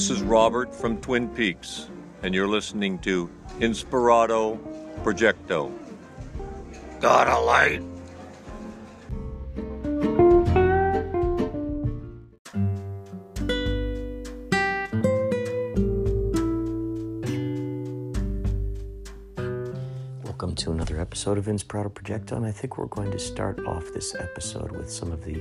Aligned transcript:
This 0.00 0.08
is 0.08 0.22
Robert 0.22 0.74
from 0.74 0.98
Twin 1.02 1.28
Peaks, 1.28 1.90
and 2.22 2.34
you're 2.34 2.48
listening 2.48 2.98
to 3.00 3.28
Inspirado 3.58 4.58
Projecto. 5.04 5.70
Got 7.00 7.28
a 7.28 7.38
light? 7.38 7.82
Welcome 20.24 20.54
to 20.54 20.72
another 20.72 20.98
episode 20.98 21.36
of 21.36 21.44
Inspirado 21.44 21.92
Projecto, 21.92 22.38
and 22.38 22.46
I 22.46 22.52
think 22.52 22.78
we're 22.78 22.86
going 22.86 23.10
to 23.10 23.18
start 23.18 23.60
off 23.66 23.84
this 23.92 24.14
episode 24.14 24.72
with 24.72 24.90
some 24.90 25.12
of 25.12 25.22
the 25.26 25.38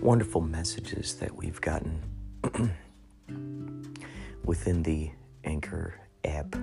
wonderful 0.00 0.40
messages 0.40 1.16
that 1.16 1.34
we've 1.34 1.60
gotten 1.60 2.00
within 4.48 4.82
the 4.82 5.10
Anchor 5.44 5.94
app. 6.24 6.54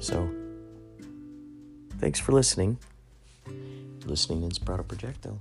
So, 0.00 0.28
thanks 1.98 2.18
for 2.18 2.32
listening. 2.32 2.78
Listening 4.04 4.48
to 4.48 4.60
Inspirato 4.60 4.84
Projecto. 4.84 5.38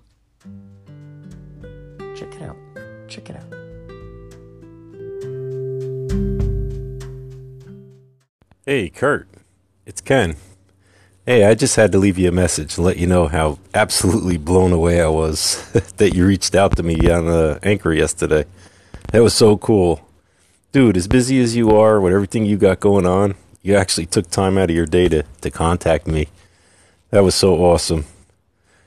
Check 2.15 2.35
it 2.35 2.41
out. 2.43 2.57
Check 3.07 3.29
it 3.31 3.37
out. 3.37 3.53
Hey, 8.65 8.89
Kurt. 8.89 9.27
It's 9.87 10.01
Ken. 10.01 10.35
Hey, 11.25 11.43
I 11.43 11.55
just 11.55 11.75
had 11.75 11.91
to 11.91 11.97
leave 11.97 12.19
you 12.19 12.29
a 12.29 12.31
message 12.31 12.75
to 12.75 12.83
let 12.83 12.97
you 12.97 13.07
know 13.07 13.27
how 13.27 13.57
absolutely 13.73 14.37
blown 14.37 14.71
away 14.71 15.01
I 15.01 15.07
was 15.07 15.71
that 15.97 16.13
you 16.13 16.27
reached 16.27 16.53
out 16.53 16.75
to 16.77 16.83
me 16.83 17.09
on 17.09 17.25
the 17.25 17.59
anchor 17.63 17.91
yesterday. 17.91 18.45
That 19.11 19.23
was 19.23 19.33
so 19.33 19.57
cool. 19.57 20.07
Dude, 20.71 20.97
as 20.97 21.07
busy 21.07 21.39
as 21.39 21.55
you 21.55 21.75
are 21.75 22.01
with 22.01 22.13
everything 22.13 22.45
you 22.45 22.57
got 22.57 22.79
going 22.79 23.05
on, 23.05 23.35
you 23.61 23.75
actually 23.75 24.05
took 24.05 24.29
time 24.29 24.57
out 24.57 24.69
of 24.69 24.75
your 24.75 24.85
day 24.85 25.07
to, 25.07 25.23
to 25.41 25.49
contact 25.49 26.05
me. 26.05 26.27
That 27.11 27.23
was 27.23 27.33
so 27.33 27.55
awesome. 27.55 28.05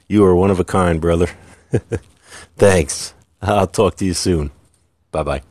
You 0.07 0.25
are 0.25 0.35
one 0.35 0.51
of 0.51 0.61
a 0.61 0.65
kind, 0.65 1.01
brother. 1.01 1.29
Thanks. 2.57 3.15
I'll 3.41 3.67
talk 3.67 3.97
to 3.97 4.05
you 4.05 4.15
soon. 4.15 4.51
Bye 5.11 5.23
bye. 5.23 5.43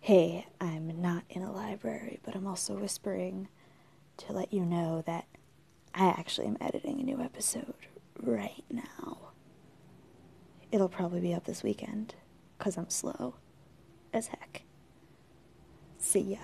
Hey, 0.00 0.46
I'm 0.60 1.00
not 1.00 1.24
in 1.30 1.42
a 1.42 1.52
library, 1.52 2.18
but 2.24 2.34
I'm 2.34 2.46
also 2.46 2.74
whispering 2.74 3.48
to 4.18 4.32
let 4.32 4.52
you 4.52 4.64
know 4.64 5.02
that 5.06 5.26
I 5.94 6.08
actually 6.08 6.46
am 6.46 6.56
editing 6.60 7.00
a 7.00 7.04
new 7.04 7.20
episode 7.20 7.74
right 8.20 8.64
now. 8.70 9.18
It'll 10.70 10.88
probably 10.88 11.20
be 11.20 11.34
up 11.34 11.44
this 11.44 11.62
weekend, 11.62 12.14
because 12.58 12.76
I'm 12.76 12.90
slow 12.90 13.36
as 14.12 14.28
heck. 14.28 14.62
See 15.98 16.20
ya. 16.20 16.38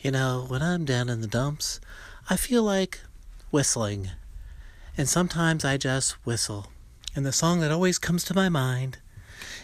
You 0.00 0.10
know, 0.10 0.46
when 0.48 0.62
I'm 0.62 0.84
down 0.84 1.08
in 1.08 1.20
the 1.20 1.28
dumps, 1.28 1.80
I 2.28 2.36
feel 2.36 2.64
like 2.64 3.00
whistling. 3.52 4.10
And 4.96 5.08
sometimes 5.08 5.64
I 5.64 5.76
just 5.76 6.12
whistle. 6.26 6.66
And 7.14 7.24
the 7.24 7.32
song 7.32 7.60
that 7.60 7.70
always 7.70 7.98
comes 7.98 8.24
to 8.24 8.34
my 8.34 8.48
mind 8.48 8.98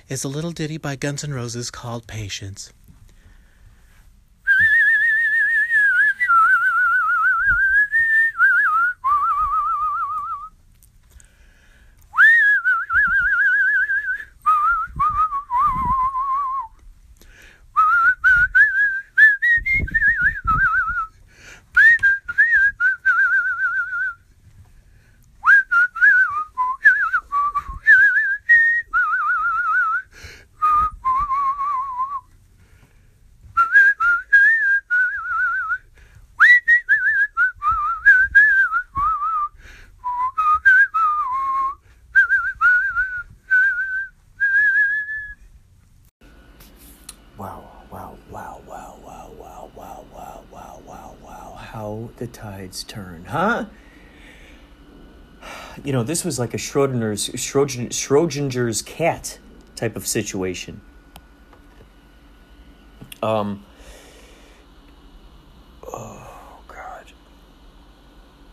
is 0.08 0.22
a 0.22 0.28
little 0.28 0.52
ditty 0.52 0.78
by 0.78 0.96
Guns 0.96 1.24
N' 1.24 1.34
Roses 1.34 1.70
called 1.70 2.06
Patience. 2.06 2.72
Turn, 52.84 53.26
huh? 53.26 53.66
You 55.84 55.92
know, 55.92 56.02
this 56.02 56.24
was 56.24 56.38
like 56.38 56.54
a 56.54 56.56
Schrodinger's 56.56 57.28
Schrodin, 57.30 57.88
Schrodinger's 57.88 58.82
cat 58.82 59.38
type 59.76 59.96
of 59.96 60.06
situation. 60.06 60.80
Um 63.22 63.64
Oh 65.86 66.60
god. 66.66 67.12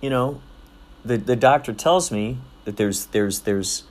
You 0.01 0.09
know, 0.09 0.41
the 1.03 1.17
the 1.17 1.35
doctor 1.35 1.73
tells 1.73 2.11
me 2.11 2.37
that 2.65 2.77
there's 2.77 3.07
there's 3.07 3.39
there's 3.41 3.83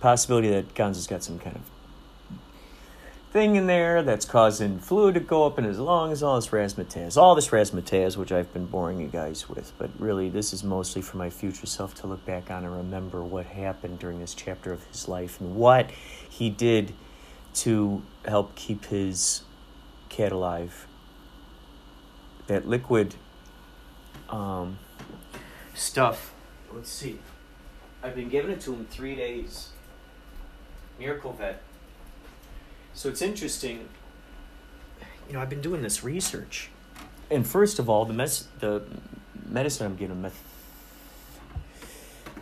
possibility 0.00 0.50
that 0.50 0.74
Gonzo's 0.74 1.06
got 1.06 1.22
some 1.22 1.38
kind 1.38 1.56
of 1.56 1.62
thing 3.32 3.56
in 3.56 3.66
there 3.66 4.02
that's 4.02 4.26
causing 4.26 4.78
fluid 4.78 5.14
to 5.14 5.20
go 5.20 5.46
up 5.46 5.58
in 5.58 5.64
his 5.64 5.78
lungs, 5.78 6.22
all 6.22 6.36
this 6.36 6.48
razzmatazz. 6.48 7.16
All 7.16 7.34
this 7.34 7.48
razzmatazz, 7.48 8.14
which 8.18 8.30
I've 8.30 8.52
been 8.52 8.66
boring 8.66 9.00
you 9.00 9.08
guys 9.08 9.48
with. 9.48 9.72
But 9.78 9.88
really, 9.98 10.28
this 10.28 10.52
is 10.52 10.62
mostly 10.62 11.00
for 11.00 11.16
my 11.16 11.30
future 11.30 11.64
self 11.64 11.94
to 11.96 12.06
look 12.06 12.24
back 12.26 12.50
on 12.50 12.62
and 12.64 12.76
remember 12.76 13.24
what 13.24 13.46
happened 13.46 13.98
during 13.98 14.20
this 14.20 14.34
chapter 14.34 14.70
of 14.70 14.84
his 14.84 15.08
life 15.08 15.40
and 15.40 15.56
what 15.56 15.90
he 16.28 16.50
did 16.50 16.92
to 17.54 18.02
help 18.26 18.54
keep 18.54 18.84
his 18.84 19.42
cat 20.10 20.30
alive. 20.30 20.86
That 22.48 22.68
liquid 22.68 23.14
um, 24.28 24.78
stuff. 25.72 26.34
Let's 26.70 26.90
see. 26.90 27.18
I've 28.02 28.14
been 28.14 28.28
giving 28.28 28.50
it 28.50 28.60
to 28.62 28.74
him 28.74 28.84
three 28.90 29.14
days. 29.14 29.70
Miracle 30.98 31.32
Vet. 31.32 31.62
So 32.94 33.08
it's 33.08 33.22
interesting. 33.22 33.88
You 35.28 35.34
know, 35.34 35.40
I've 35.40 35.50
been 35.50 35.60
doing 35.62 35.82
this 35.82 36.04
research, 36.04 36.70
and 37.30 37.46
first 37.46 37.78
of 37.78 37.88
all, 37.88 38.04
the 38.04 38.12
mes- 38.12 38.48
the 38.60 38.82
medicine 39.46 39.86
I'm 39.86 39.96
giving 39.96 40.20
meth. 40.20 40.42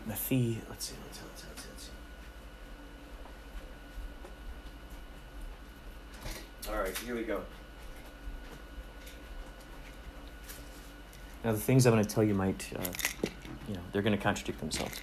Let's 0.09 0.21
see. 0.22 0.59
Let's 0.69 0.87
see. 0.87 0.94
Let's 1.06 1.19
see. 1.19 1.25
Let's 1.28 1.43
see. 1.43 1.69
Let's 1.72 1.91
see. 6.65 6.71
All 6.72 6.78
right, 6.81 6.97
here 6.99 7.15
we 7.15 7.22
go. 7.22 7.43
Now, 11.44 11.53
the 11.53 11.59
things 11.59 11.87
I'm 11.87 11.94
going 11.94 12.05
to 12.05 12.15
tell 12.15 12.22
you 12.22 12.34
might, 12.34 12.69
uh, 12.77 12.82
you 13.67 13.75
know, 13.75 13.81
they're 13.93 14.03
going 14.03 14.17
to 14.17 14.22
contradict 14.22 14.61
themselves. 14.61 15.00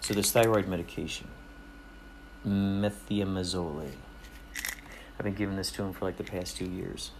So, 0.00 0.14
this 0.14 0.30
thyroid 0.32 0.66
medication, 0.66 1.28
methimazole. 2.46 3.90
I've 5.18 5.24
been 5.24 5.34
giving 5.34 5.56
this 5.56 5.70
to 5.72 5.82
him 5.82 5.92
for 5.92 6.04
like 6.04 6.16
the 6.16 6.24
past 6.24 6.56
two 6.56 6.66
years. 6.68 7.10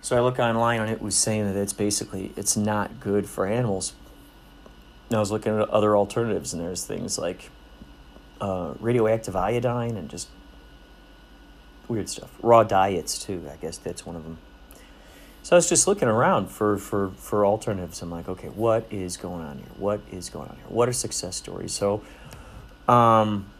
So 0.00 0.16
I 0.16 0.20
look 0.20 0.38
online 0.38 0.80
and 0.80 0.90
it 0.90 1.02
was 1.02 1.16
saying 1.16 1.46
that 1.46 1.56
it's 1.56 1.72
basically 1.72 2.32
it's 2.36 2.56
not 2.56 3.00
good 3.00 3.28
for 3.28 3.46
animals. 3.46 3.94
And 5.08 5.16
I 5.16 5.20
was 5.20 5.30
looking 5.30 5.58
at 5.58 5.68
other 5.70 5.96
alternatives 5.96 6.52
and 6.52 6.62
there's 6.62 6.84
things 6.84 7.18
like 7.18 7.50
uh, 8.40 8.74
radioactive 8.80 9.36
iodine 9.36 9.96
and 9.96 10.08
just 10.08 10.28
weird 11.88 12.08
stuff. 12.08 12.30
Raw 12.42 12.62
diets 12.62 13.18
too. 13.18 13.48
I 13.52 13.56
guess 13.56 13.76
that's 13.78 14.06
one 14.06 14.16
of 14.16 14.24
them. 14.24 14.38
So 15.42 15.56
I 15.56 15.58
was 15.58 15.68
just 15.68 15.88
looking 15.88 16.08
around 16.08 16.48
for 16.48 16.78
for 16.78 17.10
for 17.16 17.44
alternatives. 17.44 18.00
I'm 18.02 18.10
like, 18.10 18.28
okay, 18.28 18.48
what 18.48 18.86
is 18.90 19.16
going 19.16 19.44
on 19.44 19.58
here? 19.58 19.66
What 19.76 20.00
is 20.10 20.30
going 20.30 20.48
on 20.48 20.56
here? 20.56 20.66
What 20.68 20.88
are 20.88 20.92
success 20.92 21.34
stories? 21.34 21.72
So, 21.72 22.02
um, 22.88 23.51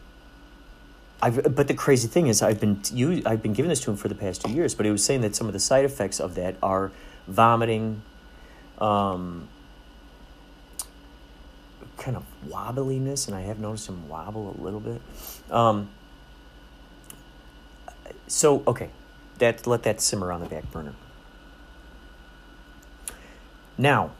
I've, 1.23 1.55
but 1.55 1.69
the 1.69 1.73
crazy 1.73 2.09
thing 2.09 2.27
is, 2.27 2.41
I've 2.41 2.59
been 2.59 2.81
you, 2.91 3.21
I've 3.25 3.41
been 3.41 3.53
giving 3.53 3.69
this 3.69 3.79
to 3.81 3.91
him 3.91 3.95
for 3.95 4.09
the 4.09 4.15
past 4.15 4.41
two 4.43 4.51
years. 4.51 4.75
But 4.75 4.85
he 4.85 4.91
was 4.91 5.05
saying 5.05 5.21
that 5.21 5.37
some 5.37 5.47
of 5.47 5.53
the 5.53 5.59
side 5.59 5.85
effects 5.85 6.19
of 6.19 6.35
that 6.35 6.57
are 6.61 6.91
vomiting, 7.29 8.01
um, 8.77 9.47
kind 11.97 12.17
of 12.17 12.25
wobbliness, 12.45 13.27
and 13.27 13.37
I 13.37 13.41
have 13.41 13.57
noticed 13.57 13.87
him 13.87 14.09
wobble 14.09 14.53
a 14.59 14.61
little 14.61 14.81
bit. 14.81 15.01
Um, 15.49 15.89
so 18.27 18.61
okay, 18.67 18.89
that 19.37 19.65
let 19.65 19.83
that 19.83 20.01
simmer 20.01 20.29
on 20.29 20.41
the 20.41 20.47
back 20.47 20.69
burner. 20.71 20.93
Now, 23.77 24.11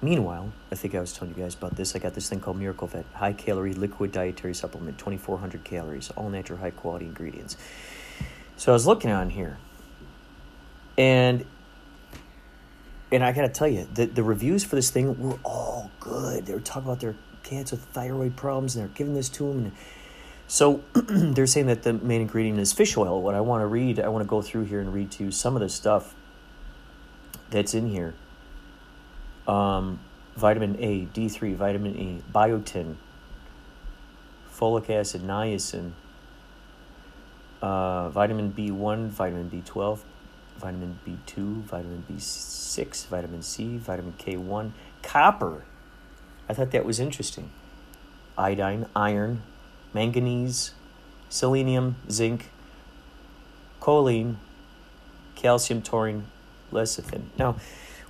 Meanwhile, 0.00 0.52
I 0.70 0.76
think 0.76 0.94
I 0.94 1.00
was 1.00 1.12
telling 1.12 1.34
you 1.34 1.42
guys 1.42 1.54
about 1.54 1.74
this. 1.74 1.96
I 1.96 1.98
got 1.98 2.14
this 2.14 2.28
thing 2.28 2.38
called 2.38 2.56
Miracle 2.58 2.86
Vet, 2.86 3.04
high 3.14 3.32
calorie 3.32 3.74
liquid 3.74 4.12
dietary 4.12 4.54
supplement, 4.54 4.96
2,400 4.98 5.64
calories, 5.64 6.10
all 6.10 6.30
natural, 6.30 6.58
high 6.58 6.70
quality 6.70 7.06
ingredients. 7.06 7.56
So 8.56 8.72
I 8.72 8.74
was 8.74 8.86
looking 8.86 9.10
on 9.10 9.30
here, 9.30 9.58
and 10.96 11.44
and 13.10 13.24
I 13.24 13.32
gotta 13.32 13.48
tell 13.48 13.66
you, 13.66 13.88
the, 13.92 14.06
the 14.06 14.22
reviews 14.22 14.62
for 14.62 14.76
this 14.76 14.90
thing 14.90 15.18
were 15.18 15.38
all 15.42 15.90
good. 15.98 16.46
They 16.46 16.54
were 16.54 16.60
talking 16.60 16.84
about 16.84 17.00
their 17.00 17.16
with 17.50 17.82
thyroid 17.92 18.36
problems, 18.36 18.76
and 18.76 18.84
they're 18.84 18.94
giving 18.94 19.14
this 19.14 19.28
to 19.30 19.48
them. 19.48 19.64
And 19.64 19.72
so 20.46 20.82
they're 20.92 21.46
saying 21.46 21.66
that 21.66 21.82
the 21.82 21.94
main 21.94 22.20
ingredient 22.20 22.58
is 22.58 22.72
fish 22.72 22.96
oil. 22.96 23.22
What 23.22 23.34
I 23.34 23.40
want 23.40 23.62
to 23.62 23.66
read, 23.66 23.98
I 23.98 24.08
want 24.08 24.22
to 24.22 24.28
go 24.28 24.42
through 24.42 24.64
here 24.64 24.80
and 24.80 24.92
read 24.92 25.10
to 25.12 25.24
you 25.24 25.30
some 25.30 25.56
of 25.56 25.60
the 25.60 25.68
stuff 25.68 26.14
that's 27.50 27.74
in 27.74 27.88
here 27.88 28.14
um, 29.48 29.98
vitamin 30.36 30.76
A, 30.78 31.06
D3, 31.06 31.54
vitamin 31.54 31.96
E, 31.96 32.22
biotin, 32.32 32.96
folic 34.54 34.90
acid, 34.90 35.22
niacin, 35.22 35.92
uh, 37.62 38.10
vitamin 38.10 38.52
B1, 38.52 39.08
vitamin 39.08 39.50
B12, 39.50 39.98
vitamin 40.58 40.98
B2, 41.06 41.62
vitamin 41.62 42.04
B6, 42.10 43.06
vitamin 43.06 43.42
C, 43.42 43.78
vitamin 43.78 44.12
K1, 44.18 44.72
copper. 45.02 45.64
I 46.48 46.54
thought 46.54 46.70
that 46.72 46.84
was 46.84 47.00
interesting. 47.00 47.50
Iodine, 48.36 48.86
iron, 48.94 49.42
manganese, 49.92 50.72
selenium, 51.28 51.96
zinc, 52.10 52.50
choline, 53.80 54.36
calcium, 55.34 55.82
taurine, 55.82 56.26
lecithin. 56.72 57.22
Now, 57.38 57.56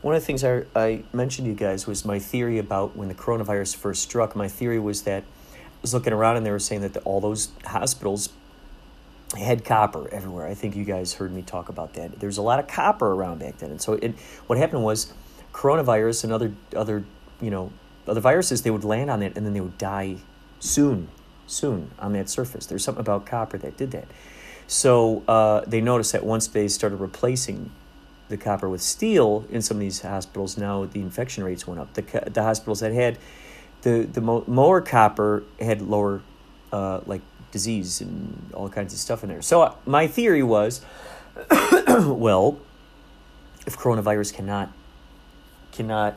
one 0.03 0.15
of 0.15 0.23
the 0.23 0.27
things 0.27 0.45
I, 0.45 0.65
I 0.77 1.03
mentioned 1.13 1.47
to 1.47 1.51
you 1.51 1.57
guys 1.57 1.87
was 1.87 2.05
my 2.05 2.19
theory 2.19 2.59
about 2.59 2.97
when 2.97 3.09
the 3.09 3.15
coronavirus 3.15 3.77
first 3.77 4.03
struck. 4.03 4.37
My 4.37 4.49
theory 4.49 4.79
was 4.79 5.03
that 5.03 5.23
I 5.23 5.81
was 5.83 5.93
looking 5.93 6.13
around 6.13 6.37
and 6.37 6.47
they 6.47 6.51
were 6.51 6.59
saying 6.59 6.83
that 6.83 6.95
the, 6.95 7.01
all 7.01 7.21
those 7.21 7.51
hospitals 7.65 8.31
had 9.37 9.65
copper 9.65 10.09
everywhere. 10.11 10.47
I 10.47 10.55
think 10.55 10.77
you 10.77 10.85
guys 10.85 11.15
heard 11.15 11.33
me 11.33 11.43
talk 11.43 11.69
about 11.69 11.95
that. 11.95 12.21
There's 12.21 12.39
a 12.39 12.43
lot 12.43 12.59
of 12.59 12.69
copper 12.69 13.13
around 13.13 13.41
back 13.41 13.59
then, 13.59 13.71
and 13.71 13.81
so 13.81 13.95
it, 13.95 14.15
what 14.47 14.59
happened 14.59 14.85
was 14.85 15.13
coronavirus 15.53 16.25
and 16.25 16.33
other 16.33 16.53
other 16.75 17.05
you 17.41 17.51
know 17.51 17.73
other 18.07 18.21
viruses 18.21 18.63
they 18.63 18.71
would 18.71 18.85
land 18.85 19.11
on 19.11 19.23
it 19.23 19.37
and 19.37 19.45
then 19.45 19.53
they 19.53 19.61
would 19.61 19.77
die 19.77 20.17
soon, 20.61 21.09
soon 21.47 21.91
on 21.99 22.13
that 22.15 22.29
surface. 22.29 22.67
There's 22.67 22.85
something 22.85 23.01
about 23.01 23.27
copper 23.27 23.59
that 23.59 23.77
did 23.77 23.91
that. 23.91 24.09
So 24.67 25.23
uh, 25.29 25.63
they 25.67 25.81
noticed 25.81 26.13
that 26.13 26.25
once 26.25 26.47
they 26.47 26.69
started 26.69 26.97
replacing 26.97 27.71
the 28.29 28.37
copper 28.37 28.69
with 28.69 28.83
steel 28.83 29.45
in 29.51 29.63
some 29.63 29.77
of 29.77 29.81
these 29.81 30.01
hospitals, 30.01 30.57
now 30.57 30.85
the 30.85 31.01
infection 31.01 31.45
rates 31.45 31.67
went 31.67 31.81
up. 31.81 31.95
The, 31.95 32.31
the 32.31 32.43
hospitals 32.43 32.81
that 32.81 32.93
had 32.93 33.19
the, 33.83 34.09
the 34.11 34.21
more 34.21 34.81
copper 34.81 35.45
had 35.61 35.83
lower, 35.83 36.23
uh, 36.73 37.01
like, 37.07 37.23
disease 37.51 38.01
and 38.01 38.51
all 38.53 38.69
kinds 38.69 38.93
of 38.93 38.99
stuff 38.99 39.23
in 39.23 39.29
there. 39.29 39.43
So 39.43 39.63
uh, 39.63 39.75
my 39.87 40.07
theory 40.07 40.43
was, 40.43 40.83
well, 41.51 42.61
if 43.67 43.77
coronavirus 43.77 44.35
cannot 44.35 44.73
cannot 45.73 46.17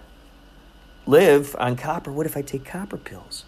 live 1.05 1.55
on 1.59 1.75
copper, 1.75 2.11
what 2.11 2.25
if 2.25 2.35
I 2.37 2.41
take 2.41 2.65
copper 2.65 2.97
pills? 2.97 3.45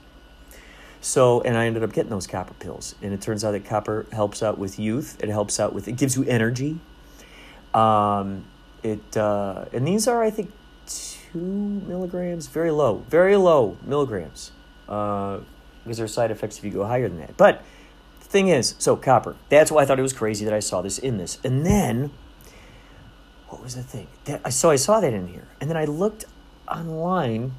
So, 1.01 1.41
and 1.41 1.57
I 1.57 1.65
ended 1.65 1.83
up 1.83 1.91
getting 1.91 2.11
those 2.11 2.27
copper 2.27 2.53
pills, 2.53 2.95
and 3.01 3.13
it 3.13 3.21
turns 3.21 3.43
out 3.43 3.51
that 3.51 3.65
copper 3.65 4.05
helps 4.11 4.41
out 4.41 4.57
with 4.57 4.79
youth. 4.79 5.17
It 5.21 5.29
helps 5.29 5.59
out 5.59 5.73
with 5.73 5.87
it 5.87 5.93
gives 5.93 6.15
you 6.15 6.23
energy. 6.25 6.79
Um, 7.73 8.45
it 8.83 9.17
uh, 9.17 9.65
and 9.73 9.87
these 9.87 10.07
are 10.07 10.21
I 10.21 10.29
think 10.29 10.51
two 10.85 11.39
milligrams, 11.39 12.47
very 12.47 12.71
low, 12.71 13.03
very 13.09 13.35
low 13.35 13.77
milligrams, 13.83 14.51
uh, 14.87 15.39
because 15.83 15.97
there 15.97 16.05
are 16.05 16.09
side 16.09 16.31
effects 16.31 16.57
if 16.57 16.63
you 16.63 16.71
go 16.71 16.85
higher 16.85 17.07
than 17.09 17.19
that. 17.19 17.35
But 17.37 17.63
the 18.19 18.25
thing 18.25 18.49
is, 18.49 18.75
so 18.77 18.95
copper. 18.95 19.35
That's 19.49 19.71
why 19.71 19.81
I 19.81 19.85
thought 19.85 19.99
it 19.99 20.03
was 20.03 20.13
crazy 20.13 20.45
that 20.45 20.53
I 20.53 20.59
saw 20.59 20.81
this 20.81 20.97
in 20.99 21.17
this. 21.17 21.39
And 21.43 21.65
then, 21.65 22.11
what 23.49 23.63
was 23.63 23.75
the 23.75 23.83
thing? 23.83 24.07
That, 24.25 24.53
so 24.53 24.69
I 24.69 24.75
saw 24.75 24.99
that 24.99 25.13
in 25.13 25.27
here, 25.27 25.47
and 25.59 25.69
then 25.69 25.77
I 25.77 25.85
looked 25.85 26.25
online, 26.67 27.53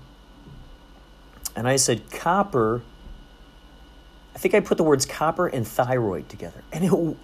and 1.56 1.66
I 1.66 1.76
said 1.76 2.10
copper. 2.10 2.82
I 4.34 4.38
think 4.38 4.54
I 4.54 4.60
put 4.60 4.78
the 4.78 4.84
words 4.84 5.06
copper 5.06 5.46
and 5.46 5.66
thyroid 5.66 6.28
together, 6.28 6.62
and 6.72 6.84
it 6.84 7.16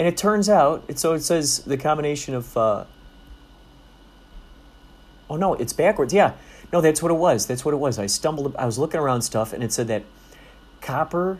and 0.00 0.08
it 0.08 0.16
turns 0.16 0.48
out, 0.48 0.98
so 0.98 1.12
it 1.12 1.20
says 1.20 1.58
the 1.58 1.76
combination 1.76 2.34
of. 2.34 2.56
Uh, 2.56 2.84
oh 5.28 5.36
no, 5.36 5.52
it's 5.52 5.74
backwards. 5.74 6.14
Yeah, 6.14 6.32
no, 6.72 6.80
that's 6.80 7.02
what 7.02 7.12
it 7.12 7.18
was. 7.18 7.46
That's 7.46 7.66
what 7.66 7.74
it 7.74 7.76
was. 7.76 7.98
I 7.98 8.06
stumbled. 8.06 8.56
I 8.56 8.64
was 8.64 8.78
looking 8.78 8.98
around 8.98 9.20
stuff, 9.20 9.52
and 9.52 9.62
it 9.62 9.74
said 9.74 9.88
that 9.88 10.04
copper 10.80 11.38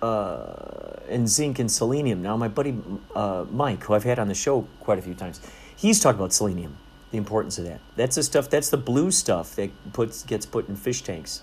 uh, 0.00 1.02
and 1.10 1.28
zinc 1.28 1.58
and 1.58 1.70
selenium. 1.70 2.22
Now, 2.22 2.38
my 2.38 2.48
buddy 2.48 2.74
uh, 3.14 3.44
Mike, 3.50 3.84
who 3.84 3.92
I've 3.92 4.04
had 4.04 4.18
on 4.18 4.28
the 4.28 4.34
show 4.34 4.66
quite 4.80 4.98
a 4.98 5.02
few 5.02 5.12
times, 5.12 5.42
he's 5.76 6.00
talked 6.00 6.16
about 6.18 6.32
selenium, 6.32 6.78
the 7.10 7.18
importance 7.18 7.58
of 7.58 7.66
that. 7.66 7.80
That's 7.96 8.16
the 8.16 8.22
stuff. 8.22 8.48
That's 8.48 8.70
the 8.70 8.78
blue 8.78 9.10
stuff 9.10 9.54
that 9.56 9.68
puts 9.92 10.22
gets 10.22 10.46
put 10.46 10.70
in 10.70 10.76
fish 10.76 11.02
tanks. 11.02 11.42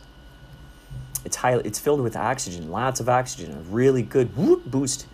It's 1.24 1.36
high. 1.36 1.58
It's 1.58 1.78
filled 1.78 2.02
with 2.02 2.16
oxygen, 2.16 2.72
lots 2.72 3.00
of 3.00 3.08
oxygen, 3.08 3.52
a 3.56 3.60
really 3.60 4.02
good 4.02 4.36
whoop, 4.36 4.66
boost 4.66 5.06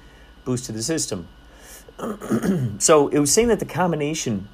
boost 0.45 0.65
to 0.65 0.71
the 0.71 0.83
system. 0.83 1.27
so 2.79 3.07
it 3.09 3.19
was 3.19 3.31
saying 3.31 3.47
that 3.49 3.59
the 3.59 3.65
combination 3.65 4.47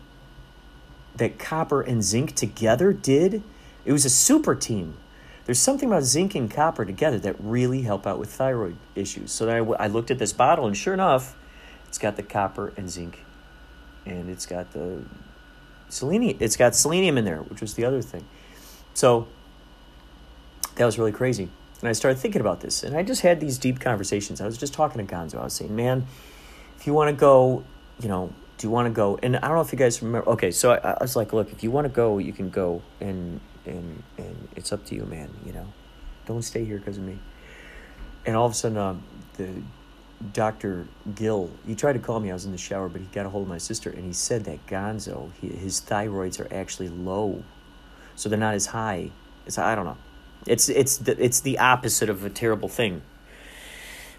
that 1.16 1.40
copper 1.40 1.82
and 1.82 2.04
zinc 2.04 2.36
together 2.36 2.94
did, 2.94 3.42
it 3.86 3.92
was 3.92 4.06
a 4.06 4.10
super 4.10 4.56
team. 4.56 4.98
There's 5.46 5.60
something 5.60 5.90
about 5.90 6.04
zinc 6.04 6.36
and 6.36 6.52
copper 6.52 6.84
together 6.86 7.20
that 7.20 7.36
really 7.40 7.84
help 7.84 8.06
out 8.06 8.20
with 8.20 8.30
thyroid 8.32 8.76
issues. 8.96 9.32
So 9.32 9.48
I, 9.48 9.84
I 9.86 9.88
looked 9.88 10.12
at 10.12 10.20
this 10.20 10.34
bottle, 10.34 10.68
and 10.68 10.76
sure 10.76 10.94
enough, 10.94 11.36
it's 11.88 11.98
got 11.98 12.18
the 12.18 12.24
copper 12.24 12.74
and 12.76 12.90
zinc, 12.90 13.24
and 14.06 14.30
it's 14.30 14.46
got 14.46 14.74
the 14.74 15.04
selenium. 15.90 16.38
It's 16.42 16.58
got 16.58 16.76
selenium 16.76 17.18
in 17.18 17.24
there, 17.26 17.40
which 17.44 17.62
was 17.62 17.76
the 17.76 17.86
other 17.86 18.02
thing. 18.02 18.26
So 18.94 19.28
that 20.76 20.86
was 20.86 21.00
really 21.00 21.14
crazy. 21.14 21.50
And 21.80 21.90
I 21.90 21.92
started 21.92 22.18
thinking 22.18 22.42
about 22.42 22.62
this, 22.62 22.84
and 22.84 22.98
I 22.98 23.04
just 23.04 23.22
had 23.22 23.40
these 23.40 23.58
deep 23.58 23.80
conversations. 23.80 24.42
I 24.42 24.46
was 24.46 24.58
just 24.58 24.74
talking 24.74 25.06
to 25.06 25.16
Gonzo. 25.16 25.40
I 25.40 25.44
was 25.44 25.54
saying, 25.54 25.76
man, 25.76 26.08
if 26.78 26.88
you 26.88 26.94
want 26.94 27.10
to 27.10 27.20
go, 27.20 27.64
you 28.00 28.08
know, 28.08 28.34
do 28.58 28.66
you 28.66 28.72
want 28.72 28.88
to 28.88 28.94
go? 28.94 29.20
And 29.22 29.38
I 29.38 29.42
don't 29.42 29.58
know 29.58 29.62
if 29.62 29.72
you 29.72 29.78
guys 29.78 30.02
remember. 30.02 30.28
Okay, 30.32 30.50
so 30.50 30.72
I, 30.72 30.78
I 30.78 30.98
was 31.02 31.16
like, 31.16 31.34
look, 31.34 31.52
if 31.52 31.64
you 31.64 31.70
want 31.70 31.86
to 31.86 31.90
go, 31.90 32.18
you 32.18 32.34
can 32.34 32.50
go, 32.50 32.82
and 33.00 33.40
and 33.66 34.02
and 34.18 34.48
it's 34.56 34.72
up 34.72 34.86
to 34.88 34.96
you, 34.96 35.04
man. 35.04 35.30
You 35.46 35.54
know, 35.54 35.68
don't 36.26 36.42
stay 36.42 36.66
here 36.66 36.80
because 36.80 36.98
of 36.98 37.04
me. 37.04 37.20
And 38.26 38.36
all 38.36 38.48
of 38.48 38.54
a 38.54 38.56
sudden, 38.56 38.78
um, 38.78 39.04
the 39.38 39.48
Doctor 40.34 40.88
Gill, 41.14 41.52
he 41.68 41.76
tried 41.76 41.94
to 41.94 42.00
call 42.00 42.20
me. 42.20 42.32
I 42.32 42.34
was 42.34 42.46
in 42.46 42.52
the 42.52 42.58
shower, 42.58 42.90
but 42.90 43.02
he 43.02 43.08
got 43.08 43.28
a 43.28 43.30
hold 43.30 43.44
of 43.44 43.50
my 43.50 43.60
sister, 43.60 43.92
and 43.92 44.04
he 44.04 44.14
said 44.14 44.46
that 44.46 44.66
Gonzo, 44.66 45.32
he, 45.40 45.50
his 45.50 45.80
thyroids 45.80 46.40
are 46.40 46.52
actually 46.52 46.90
low, 46.90 47.44
so 48.16 48.30
they're 48.30 48.40
not 48.40 48.56
as 48.56 48.66
high. 48.66 49.12
It's 49.46 49.60
I 49.60 49.76
don't 49.76 49.86
know. 49.86 49.98
It's 50.48 50.70
it's 50.70 50.98
the, 50.98 51.22
it's 51.24 51.40
the 51.40 51.60
opposite 51.60 52.10
of 52.10 52.24
a 52.24 52.30
terrible 52.30 52.70
thing. 52.70 53.02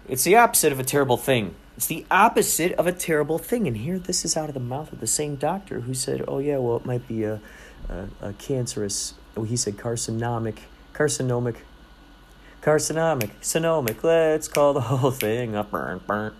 It's 0.07 0.23
the 0.23 0.35
opposite 0.35 0.71
of 0.71 0.79
a 0.79 0.83
terrible 0.83 1.17
thing. 1.17 1.55
It's 1.77 1.87
the 1.87 2.05
opposite 2.11 2.73
of 2.73 2.87
a 2.87 2.91
terrible 2.91 3.37
thing. 3.37 3.67
And 3.67 3.77
here, 3.77 3.99
this 3.99 4.25
is 4.25 4.35
out 4.35 4.49
of 4.49 4.53
the 4.53 4.59
mouth 4.59 4.91
of 4.91 4.99
the 4.99 5.07
same 5.07 5.35
doctor 5.35 5.81
who 5.81 5.93
said, 5.93 6.23
"Oh 6.27 6.39
yeah, 6.39 6.57
well, 6.57 6.77
it 6.77 6.85
might 6.85 7.07
be 7.07 7.23
a 7.23 7.41
a, 7.89 8.07
a 8.21 8.33
cancerous." 8.33 9.13
Oh, 9.37 9.43
he 9.43 9.55
said 9.55 9.77
carcinomic, 9.77 10.59
carcinomic, 10.93 11.57
carcinomic, 12.61 13.31
sonomic. 13.41 14.03
Let's 14.03 14.47
call 14.47 14.73
the 14.73 14.81
whole 14.81 15.11
thing 15.11 15.55
a 15.55 15.63
burn, 15.63 16.01
burn. 16.05 16.35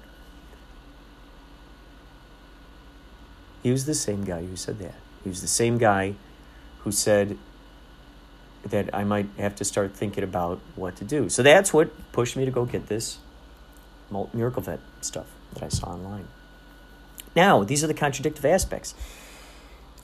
He 3.63 3.71
was 3.71 3.85
the 3.85 3.93
same 3.93 4.23
guy 4.23 4.45
who 4.45 4.55
said 4.55 4.79
that. 4.79 4.95
He 5.23 5.29
was 5.29 5.41
the 5.41 5.47
same 5.47 5.77
guy 5.77 6.15
who 6.79 6.91
said 6.91 7.37
that 8.63 8.93
I 8.93 9.03
might 9.03 9.27
have 9.37 9.55
to 9.55 9.65
start 9.65 9.93
thinking 9.95 10.23
about 10.23 10.59
what 10.75 10.95
to 10.97 11.05
do. 11.05 11.29
So 11.29 11.43
that's 11.43 11.73
what 11.73 11.89
pushed 12.11 12.35
me 12.35 12.45
to 12.45 12.51
go 12.51 12.65
get 12.65 12.87
this 12.87 13.19
Miracle 14.33 14.61
Vet 14.61 14.79
stuff 15.01 15.27
that 15.53 15.63
I 15.63 15.69
saw 15.69 15.91
online. 15.91 16.27
Now, 17.35 17.63
these 17.63 17.83
are 17.83 17.87
the 17.87 17.93
contradictive 17.93 18.45
aspects. 18.45 18.95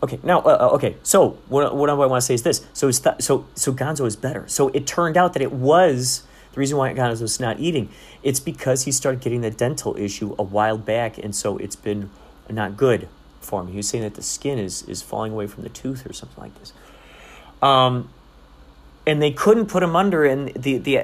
Okay, 0.03 0.19
now, 0.23 0.39
uh, 0.39 0.57
uh 0.59 0.75
okay, 0.75 0.97
so 1.03 1.31
what, 1.47 1.75
what 1.75 1.89
I 1.89 1.93
want 1.93 2.21
to 2.21 2.21
say 2.21 2.35
is 2.35 2.43
this. 2.43 2.65
So, 2.73 2.91
th- 2.91 3.15
so, 3.19 3.47
so 3.55 3.73
Gonzo 3.73 4.05
is 4.05 4.15
better. 4.15 4.47
So 4.47 4.69
it 4.69 4.85
turned 4.85 5.17
out 5.17 5.33
that 5.33 5.41
it 5.41 5.51
was, 5.51 6.23
the 6.53 6.59
reason 6.59 6.77
why 6.77 6.93
Gonzo 6.93 7.21
was 7.21 7.39
not 7.39 7.59
eating, 7.59 7.89
it's 8.21 8.39
because 8.39 8.83
he 8.83 8.91
started 8.91 9.21
getting 9.21 9.41
the 9.41 9.51
dental 9.51 9.95
issue 9.97 10.35
a 10.37 10.43
while 10.43 10.77
back, 10.77 11.17
and 11.17 11.35
so 11.35 11.57
it's 11.57 11.75
been 11.75 12.09
not 12.49 12.77
good 12.77 13.07
for 13.41 13.61
him. 13.61 13.67
He 13.67 13.77
was 13.77 13.89
saying 13.89 14.03
that 14.03 14.15
the 14.15 14.23
skin 14.23 14.59
is, 14.59 14.83
is 14.83 15.01
falling 15.01 15.31
away 15.31 15.47
from 15.47 15.63
the 15.63 15.69
tooth 15.69 16.05
or 16.05 16.13
something 16.13 16.41
like 16.41 16.57
this. 16.59 16.73
Um, 17.61 18.09
and 19.07 19.21
they 19.21 19.31
couldn't 19.31 19.67
put 19.67 19.83
him 19.83 19.95
under 19.95 20.25
in 20.25 20.51
the, 20.55 20.77
the 20.77 20.97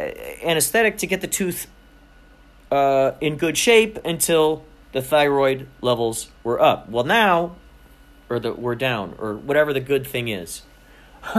anesthetic 0.48 0.98
to 1.00 1.08
get 1.08 1.22
the 1.22 1.27
tooth 1.27 1.67
uh, 2.72 3.12
in 3.22 3.38
good 3.38 3.58
shape 3.58 4.00
until 4.05 4.63
the 4.91 5.01
thyroid 5.01 5.67
levels 5.81 6.29
were 6.43 6.62
up. 6.62 6.89
Well, 6.89 7.03
now, 7.03 7.55
or 8.29 8.39
that 8.39 8.60
we're 8.60 8.75
down, 8.75 9.15
or 9.20 9.36
whatever 9.36 9.74
the 9.74 9.79
good 9.79 10.05
thing 10.08 10.27
is. 10.27 10.63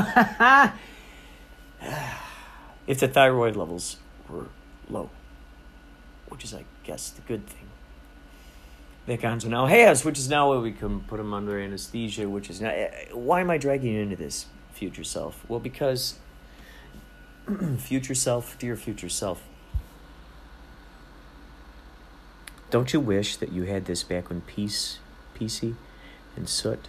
if 2.86 2.98
the 2.98 3.08
thyroid 3.08 3.56
levels 3.56 3.96
were 4.28 4.46
low, 4.88 5.10
which 6.28 6.44
is, 6.44 6.54
I 6.54 6.64
guess, 6.84 7.10
the 7.10 7.22
good 7.22 7.46
thing. 7.46 7.58
Gonzo 9.08 9.46
now 9.46 9.66
has, 9.66 10.04
which 10.04 10.16
is 10.18 10.28
now 10.28 10.50
where 10.50 10.60
we 10.60 10.70
can 10.70 11.00
put 11.00 11.18
him 11.18 11.34
under 11.34 11.58
anesthesia, 11.58 12.28
which 12.28 12.48
is 12.48 12.60
now. 12.60 12.70
eh, 12.70 13.06
Why 13.12 13.40
am 13.40 13.50
I 13.50 13.58
dragging 13.58 13.94
you 13.94 14.00
into 14.00 14.14
this, 14.16 14.46
future 14.72 15.02
self? 15.02 15.44
Well, 15.48 15.58
because 15.58 16.14
future 17.78 18.14
self, 18.14 18.56
dear 18.58 18.76
future 18.76 19.08
self, 19.08 19.42
don't 22.70 22.92
you 22.92 23.00
wish 23.00 23.36
that 23.36 23.50
you 23.52 23.64
had 23.64 23.86
this 23.86 24.02
back 24.02 24.28
when 24.28 24.42
Peace, 24.42 24.98
PC, 25.34 25.74
and 26.36 26.48
Soot, 26.48 26.88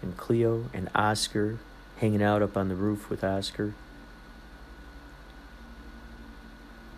and 0.00 0.16
Cleo, 0.16 0.70
and 0.72 0.88
Oscar 0.94 1.58
hanging 1.98 2.22
out 2.22 2.40
up 2.40 2.56
on 2.56 2.68
the 2.68 2.76
roof 2.76 3.10
with 3.10 3.24
Oscar? 3.24 3.74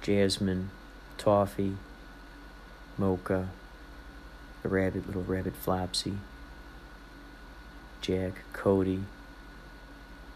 Jasmine, 0.02 0.70
Toffee, 1.16 1.76
Mocha, 2.98 3.48
the 4.62 4.68
rabbit, 4.68 5.06
little 5.06 5.24
rabbit 5.24 5.54
Flopsy, 5.54 6.18
Jack, 8.02 8.42
Cody, 8.52 9.04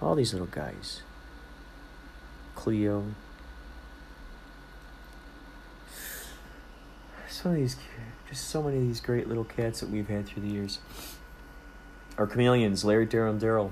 all 0.01 0.15
these 0.15 0.33
little 0.33 0.49
guys. 0.49 1.03
Cleo. 2.57 3.05
Some 7.29 7.53
of 7.53 7.59
these, 7.59 7.77
just 8.29 8.49
so 8.49 8.63
many 8.63 8.79
of 8.79 8.83
these 8.83 9.01
great 9.01 9.29
little 9.29 9.45
cats 9.45 9.81
that 9.81 9.91
we've 9.91 10.09
had 10.09 10.27
through 10.27 10.43
the 10.43 10.49
years. 10.49 10.81
Our 12.19 12.27
chameleons, 12.27 12.85
Larry, 12.85 13.07
Daryl, 13.07 13.31
and 13.31 13.41
Daryl. 13.41 13.71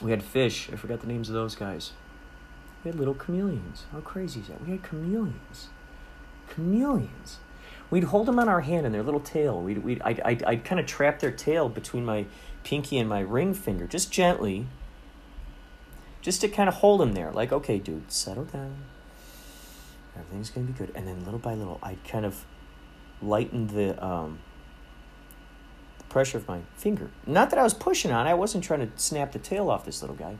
We 0.00 0.10
had 0.10 0.22
fish. 0.22 0.68
I 0.72 0.76
forgot 0.76 1.00
the 1.00 1.06
names 1.06 1.28
of 1.28 1.34
those 1.34 1.54
guys. 1.54 1.92
We 2.82 2.90
had 2.90 2.98
little 2.98 3.14
chameleons. 3.14 3.84
How 3.92 4.00
crazy 4.00 4.40
is 4.40 4.48
that? 4.48 4.64
We 4.64 4.72
had 4.72 4.88
chameleons. 4.88 5.68
Chameleons. 6.54 7.38
We'd 7.90 8.04
hold 8.04 8.26
them 8.26 8.38
on 8.38 8.48
our 8.48 8.60
hand 8.62 8.86
and 8.86 8.94
their 8.94 9.02
little 9.02 9.20
tail. 9.20 9.60
We'd, 9.60 9.78
we'd, 9.78 10.00
I'd, 10.02 10.20
I'd, 10.20 10.42
I'd 10.44 10.64
kind 10.64 10.80
of 10.80 10.86
trap 10.86 11.20
their 11.20 11.30
tail 11.30 11.68
between 11.68 12.04
my 12.04 12.26
pinky 12.64 12.98
and 12.98 13.08
my 13.08 13.20
ring 13.20 13.54
finger, 13.54 13.86
just 13.86 14.12
gently, 14.12 14.66
just 16.20 16.40
to 16.40 16.48
kind 16.48 16.68
of 16.68 16.76
hold 16.76 17.00
him 17.00 17.12
there. 17.12 17.30
Like, 17.30 17.52
okay, 17.52 17.78
dude, 17.78 18.10
settle 18.10 18.44
down. 18.44 18.76
Everything's 20.16 20.50
gonna 20.50 20.66
be 20.66 20.72
good. 20.72 20.92
And 20.94 21.06
then 21.06 21.24
little 21.24 21.38
by 21.38 21.54
little, 21.54 21.78
I'd 21.82 22.02
kind 22.04 22.24
of 22.24 22.44
lighten 23.22 23.68
the 23.68 24.04
um, 24.04 24.40
the 25.98 26.04
pressure 26.04 26.38
of 26.38 26.48
my 26.48 26.60
finger. 26.76 27.10
Not 27.26 27.50
that 27.50 27.58
I 27.58 27.62
was 27.62 27.74
pushing 27.74 28.10
on. 28.10 28.26
I 28.26 28.34
wasn't 28.34 28.64
trying 28.64 28.80
to 28.80 28.90
snap 28.96 29.32
the 29.32 29.38
tail 29.38 29.70
off 29.70 29.84
this 29.84 30.02
little 30.02 30.16
guy. 30.16 30.36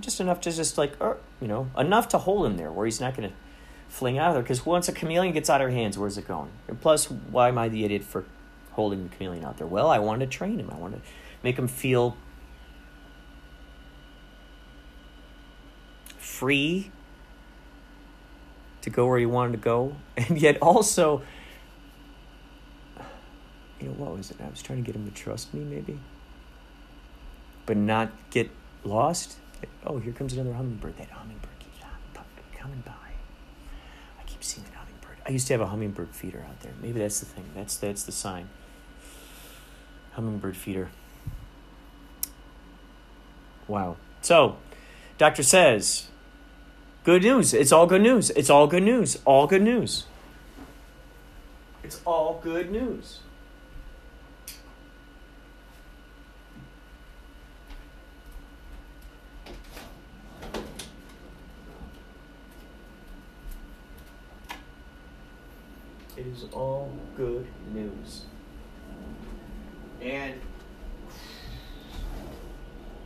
Just 0.00 0.20
enough 0.20 0.40
to 0.42 0.52
just 0.52 0.78
like, 0.78 1.00
er, 1.00 1.18
you 1.40 1.48
know, 1.48 1.68
enough 1.76 2.08
to 2.08 2.18
hold 2.18 2.46
him 2.46 2.56
there 2.56 2.72
where 2.72 2.86
he's 2.86 3.00
not 3.00 3.14
gonna 3.14 3.32
fling 3.88 4.18
out 4.18 4.28
of 4.28 4.34
there. 4.34 4.42
Because 4.42 4.66
once 4.66 4.88
a 4.88 4.92
chameleon 4.92 5.32
gets 5.32 5.48
out 5.48 5.60
of 5.60 5.66
our 5.66 5.70
hands, 5.70 5.98
where's 5.98 6.18
it 6.18 6.28
going? 6.28 6.50
And 6.68 6.80
plus, 6.80 7.10
why 7.10 7.48
am 7.48 7.58
I 7.58 7.68
the 7.68 7.84
idiot 7.84 8.04
for 8.04 8.24
holding 8.72 9.08
the 9.08 9.14
chameleon 9.14 9.44
out 9.44 9.58
there? 9.58 9.66
Well, 9.66 9.88
I 9.88 9.98
wanted 9.98 10.30
to 10.30 10.36
train 10.36 10.58
him. 10.58 10.70
I 10.70 10.76
wanted 10.76 11.02
to 11.02 11.10
make 11.42 11.58
him 11.58 11.68
feel 11.68 12.16
free 16.42 16.90
to 18.80 18.90
go 18.90 19.06
where 19.06 19.16
he 19.16 19.26
wanted 19.26 19.52
to 19.52 19.58
go, 19.58 19.94
and 20.16 20.42
yet 20.42 20.58
also, 20.60 21.22
you 23.78 23.86
know, 23.86 23.92
what 23.92 24.16
was 24.16 24.32
it? 24.32 24.38
I 24.44 24.50
was 24.50 24.60
trying 24.60 24.82
to 24.82 24.84
get 24.84 24.96
him 24.96 25.08
to 25.08 25.14
trust 25.14 25.54
me, 25.54 25.60
maybe, 25.60 26.00
but 27.64 27.76
not 27.76 28.10
get 28.30 28.50
lost. 28.82 29.36
Oh, 29.86 29.98
here 29.98 30.12
comes 30.12 30.32
another 30.32 30.52
hummingbird. 30.52 30.96
That 30.96 31.10
hummingbird 31.10 31.60
keeps 31.60 31.78
coming 32.58 32.82
by. 32.84 32.92
I 34.18 34.24
keep 34.26 34.42
seeing 34.42 34.66
that 34.66 34.74
hummingbird. 34.74 35.18
I 35.24 35.30
used 35.30 35.46
to 35.46 35.54
have 35.54 35.60
a 35.60 35.66
hummingbird 35.66 36.08
feeder 36.10 36.44
out 36.48 36.58
there. 36.58 36.72
Maybe 36.82 36.98
that's 36.98 37.20
the 37.20 37.26
thing. 37.26 37.44
That's 37.54 37.76
that's 37.76 38.02
the 38.02 38.10
sign. 38.10 38.48
Hummingbird 40.14 40.56
feeder. 40.56 40.90
Wow. 43.68 43.96
So, 44.22 44.56
doctor 45.18 45.44
says, 45.44 46.08
good 47.04 47.22
news. 47.22 47.52
It's 47.54 47.72
all 47.72 47.86
good 47.86 48.02
news. 48.02 48.30
It's 48.30 48.50
all 48.50 48.66
good 48.66 48.82
news. 48.82 49.18
All 49.24 49.46
good 49.46 49.62
news. 49.62 50.06
It's 51.82 52.00
all 52.04 52.40
good 52.42 52.70
news. 52.70 53.20
It 66.16 66.26
is 66.26 66.44
all 66.52 66.92
good 67.16 67.46
news. 67.74 68.26
And 70.00 70.34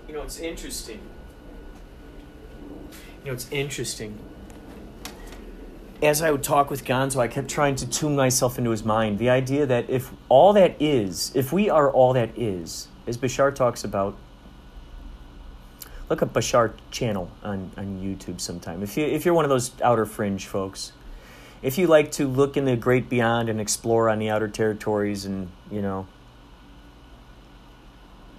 you 0.07 0.15
know, 0.15 0.23
it's 0.23 0.39
interesting. 0.39 1.01
You 3.21 3.27
know, 3.27 3.35
it's 3.35 3.51
interesting. 3.51 4.19
As 6.03 6.21
I 6.23 6.31
would 6.31 6.43
talk 6.43 6.71
with 6.71 6.85
Gonzo, 6.85 7.19
I 7.19 7.29
kept 7.29 7.49
trying 7.49 7.75
to 7.77 7.89
tune 7.89 8.15
myself 8.15 8.59
into 8.59 8.71
his 8.71 8.85
mind. 8.85 9.19
The 9.19 9.31
idea 9.31 9.67
that 9.67 9.89
if 9.89 10.11
all 10.29 10.53
that 10.53 10.77
is, 10.81 11.33
if 11.35 11.53
we 11.53 11.71
are 11.71 11.91
all 11.91 12.13
that 12.13 12.39
is, 12.39 12.89
as 13.07 13.17
Bashar 13.17 13.55
talks 13.55 13.83
about, 13.83 14.17
look 16.09 16.23
up 16.23 16.33
Bashar 16.33 16.75
channel 16.91 17.31
on, 17.43 17.71
on 17.77 18.01
YouTube 18.01 18.41
sometime. 18.41 18.83
If 18.83 18.97
you 18.97 19.07
if 19.07 19.25
you're 19.25 19.35
one 19.35 19.45
of 19.45 19.49
those 19.49 19.73
outer 19.83 20.07
fringe 20.07 20.47
folks, 20.47 20.93
if 21.63 21.79
you 21.79 21.87
like 21.87 22.13
to 22.13 22.29
look 22.29 22.57
in 22.57 22.65
the 22.65 22.77
great 22.77 23.09
beyond 23.09 23.49
and 23.49 23.61
explore 23.61 24.09
on 24.09 24.19
the 24.19 24.31
outer 24.31 24.49
territories 24.49 25.25
and 25.25 25.51
you 25.71 25.83
know 25.83 26.07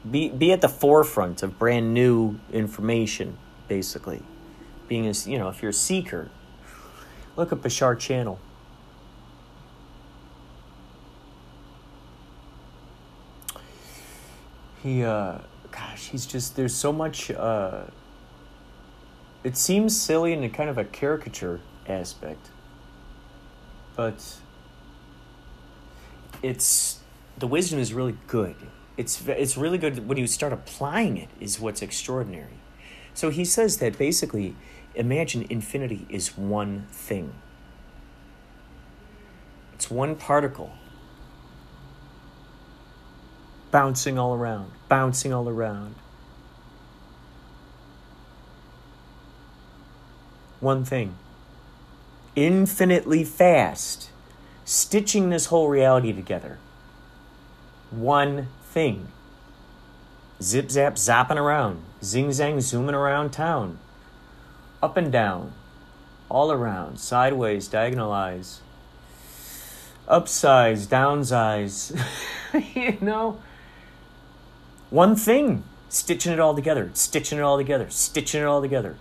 be 0.09 0.29
be 0.29 0.51
at 0.51 0.61
the 0.61 0.69
forefront 0.69 1.43
of 1.43 1.57
brand 1.59 1.93
new 1.93 2.39
information 2.51 3.37
basically 3.67 4.21
being 4.87 5.07
as 5.07 5.27
you 5.27 5.37
know 5.37 5.49
if 5.49 5.61
you're 5.61 5.69
a 5.69 5.73
seeker 5.73 6.29
look 7.35 7.51
up 7.51 7.59
Bashar 7.59 7.97
channel 7.97 8.39
he 14.81 15.03
uh 15.03 15.39
gosh 15.71 16.09
he's 16.09 16.25
just 16.25 16.55
there's 16.55 16.73
so 16.73 16.91
much 16.91 17.31
uh 17.31 17.83
it 19.43 19.55
seems 19.55 19.99
silly 19.99 20.33
in 20.33 20.43
a 20.43 20.49
kind 20.49 20.69
of 20.69 20.77
a 20.77 20.83
caricature 20.83 21.59
aspect 21.87 22.49
but 23.95 24.37
it's 26.43 26.99
the 27.37 27.47
wisdom 27.47 27.79
is 27.79 27.93
really 27.93 28.17
good. 28.27 28.55
It's 28.95 29.25
it's 29.27 29.57
really 29.57 29.77
good 29.77 30.07
when 30.07 30.17
you 30.17 30.27
start 30.27 30.53
applying 30.53 31.17
it 31.17 31.29
is 31.39 31.59
what's 31.59 31.81
extraordinary. 31.81 32.59
So 33.13 33.29
he 33.29 33.45
says 33.45 33.77
that 33.77 33.97
basically 33.97 34.55
imagine 34.97 35.45
infinity 35.49 36.05
is 36.09 36.37
one 36.37 36.87
thing. 36.91 37.33
It's 39.73 39.91
one 39.91 40.15
particle 40.15 40.73
bouncing 43.69 44.17
all 44.17 44.33
around, 44.33 44.71
bouncing 44.89 45.31
all 45.31 45.47
around. 45.47 45.95
One 50.59 50.83
thing 50.83 51.15
infinitely 52.35 53.23
fast, 53.23 54.11
stitching 54.63 55.29
this 55.29 55.47
whole 55.47 55.69
reality 55.69 56.13
together. 56.13 56.59
One 57.89 58.47
thing. 58.63 59.07
Zip 60.41 60.69
zap 60.69 60.95
zapping 60.95 61.37
around, 61.37 61.83
zing 62.03 62.29
zang 62.29 62.61
zooming 62.61 62.93
around 62.93 63.31
town. 63.31 63.79
Up 64.81 64.97
and 64.97 65.11
down, 65.11 65.53
all 66.29 66.51
around, 66.51 66.99
sideways, 66.99 67.67
diagonalize, 67.67 68.59
upsize, 70.07 70.87
downsize. 70.87 71.99
you 72.75 72.97
know? 73.01 73.39
One 74.89 75.15
thing, 75.15 75.63
stitching 75.89 76.31
it 76.31 76.39
all 76.39 76.55
together, 76.55 76.91
stitching 76.93 77.39
it 77.39 77.41
all 77.41 77.57
together, 77.57 77.89
stitching 77.89 78.41
it 78.41 78.45
all 78.45 78.61
together, 78.61 78.97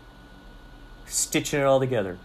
stitching 1.06 1.61
it 1.61 1.64
all 1.64 1.78
together. 1.78 2.18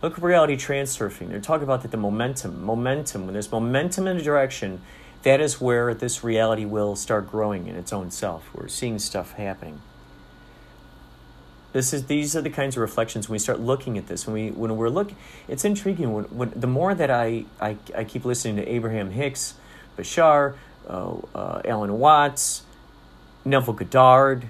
Look 0.00 0.18
at 0.18 0.24
reality 0.24 0.56
transurfing. 0.56 1.28
They're 1.28 1.40
talking 1.40 1.64
about 1.64 1.82
that 1.82 1.90
the 1.90 1.96
momentum, 1.96 2.64
momentum. 2.64 3.24
When 3.26 3.34
there's 3.34 3.52
momentum 3.52 4.08
in 4.08 4.16
a 4.16 4.22
direction, 4.22 4.80
that 5.22 5.40
is 5.40 5.60
where 5.60 5.94
this 5.94 6.24
reality 6.24 6.64
will 6.64 6.96
start 6.96 7.30
growing 7.30 7.68
in 7.68 7.76
its 7.76 7.92
own 7.92 8.10
self. 8.10 8.48
We're 8.54 8.68
seeing 8.68 8.98
stuff 8.98 9.32
happening. 9.34 9.80
This 11.72 11.94
is 11.94 12.06
these 12.06 12.36
are 12.36 12.42
the 12.42 12.50
kinds 12.50 12.76
of 12.76 12.82
reflections 12.82 13.28
when 13.28 13.34
we 13.34 13.38
start 13.38 13.60
looking 13.60 13.96
at 13.96 14.06
this. 14.06 14.26
When 14.26 14.34
we 14.34 14.50
when 14.50 14.76
we're 14.76 14.90
looking, 14.90 15.16
it's 15.48 15.64
intriguing. 15.64 16.12
When, 16.12 16.24
when 16.24 16.52
the 16.54 16.66
more 16.66 16.94
that 16.94 17.10
I, 17.10 17.46
I 17.60 17.76
I 17.96 18.04
keep 18.04 18.24
listening 18.24 18.56
to 18.56 18.68
Abraham 18.68 19.10
Hicks, 19.10 19.54
Bashar, 19.96 20.54
uh, 20.88 21.16
uh, 21.34 21.62
Alan 21.64 21.98
Watts, 21.98 22.62
Neville 23.44 23.74
Goddard. 23.74 24.48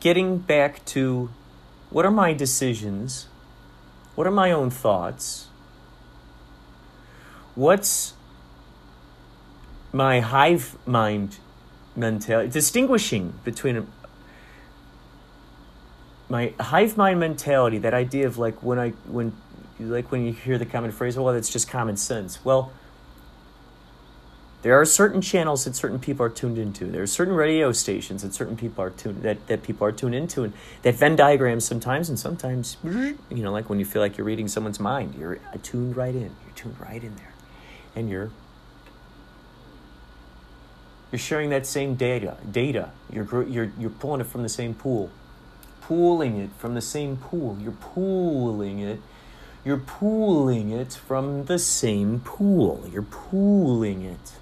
Getting 0.00 0.38
back 0.38 0.84
to 0.86 1.30
what 1.90 2.04
are 2.06 2.10
my 2.10 2.32
decisions? 2.32 3.26
What 4.14 4.26
are 4.26 4.30
my 4.30 4.50
own 4.52 4.70
thoughts? 4.70 5.48
What's 7.54 8.14
my 9.92 10.20
hive 10.20 10.76
mind 10.86 11.38
mentality? 11.96 12.50
Distinguishing 12.50 13.34
between 13.44 13.86
my 16.30 16.54
hive 16.60 16.96
mind 16.96 17.20
mentality, 17.20 17.78
that 17.78 17.92
idea 17.92 18.26
of 18.26 18.38
like 18.38 18.62
when 18.62 18.78
I 18.78 18.90
when 19.06 19.32
like 19.78 20.10
when 20.12 20.24
you 20.24 20.32
hear 20.32 20.56
the 20.56 20.66
common 20.66 20.92
phrase, 20.92 21.16
well, 21.16 21.34
that's 21.34 21.50
just 21.50 21.68
common 21.68 21.96
sense. 21.96 22.44
Well, 22.44 22.72
there 24.62 24.78
are 24.78 24.84
certain 24.84 25.22
channels 25.22 25.64
that 25.64 25.74
certain 25.74 25.98
people 25.98 26.24
are 26.24 26.30
tuned 26.30 26.58
into. 26.58 26.86
There 26.86 27.02
are 27.02 27.06
certain 27.06 27.34
radio 27.34 27.72
stations 27.72 28.22
that 28.22 28.34
certain 28.34 28.56
people 28.56 28.84
are 28.84 28.90
tuned 28.90 29.22
that, 29.22 29.46
that 29.48 29.62
people 29.62 29.86
are 29.86 29.92
tuned 29.92 30.14
into, 30.14 30.44
and 30.44 30.52
that 30.82 30.94
Venn 30.94 31.16
diagrams 31.16 31.64
sometimes, 31.64 32.08
and 32.08 32.18
sometimes, 32.18 32.76
you 32.84 33.16
know, 33.30 33.52
like 33.52 33.70
when 33.70 33.78
you 33.78 33.84
feel 33.86 34.02
like 34.02 34.18
you're 34.18 34.26
reading 34.26 34.48
someone's 34.48 34.78
mind, 34.78 35.14
you're 35.18 35.38
tuned 35.62 35.96
right 35.96 36.14
in. 36.14 36.36
You're 36.44 36.54
tuned 36.54 36.78
right 36.78 37.02
in 37.02 37.16
there, 37.16 37.32
and 37.96 38.10
you're 38.10 38.30
you're 41.10 41.18
sharing 41.18 41.50
that 41.50 41.66
same 41.66 41.94
data. 41.94 42.36
Data. 42.48 42.90
You're 43.10 43.42
you're 43.48 43.72
you're 43.78 43.90
pulling 43.90 44.20
it 44.20 44.26
from 44.26 44.42
the 44.42 44.48
same 44.48 44.74
pool, 44.74 45.10
pooling 45.90 46.38
it 46.38 46.50
from 46.56 46.74
the 46.74 46.80
same 46.80 47.16
pool. 47.16 47.58
You're 47.60 47.72
pooling 47.72 48.78
it. 48.78 49.00
You're 49.64 49.76
pooling 49.76 50.70
it 50.70 50.92
from 50.92 51.46
the 51.46 51.58
same 51.58 52.20
pool. 52.20 52.88
You're 52.92 53.02
pooling 53.02 54.04
it. 54.04 54.34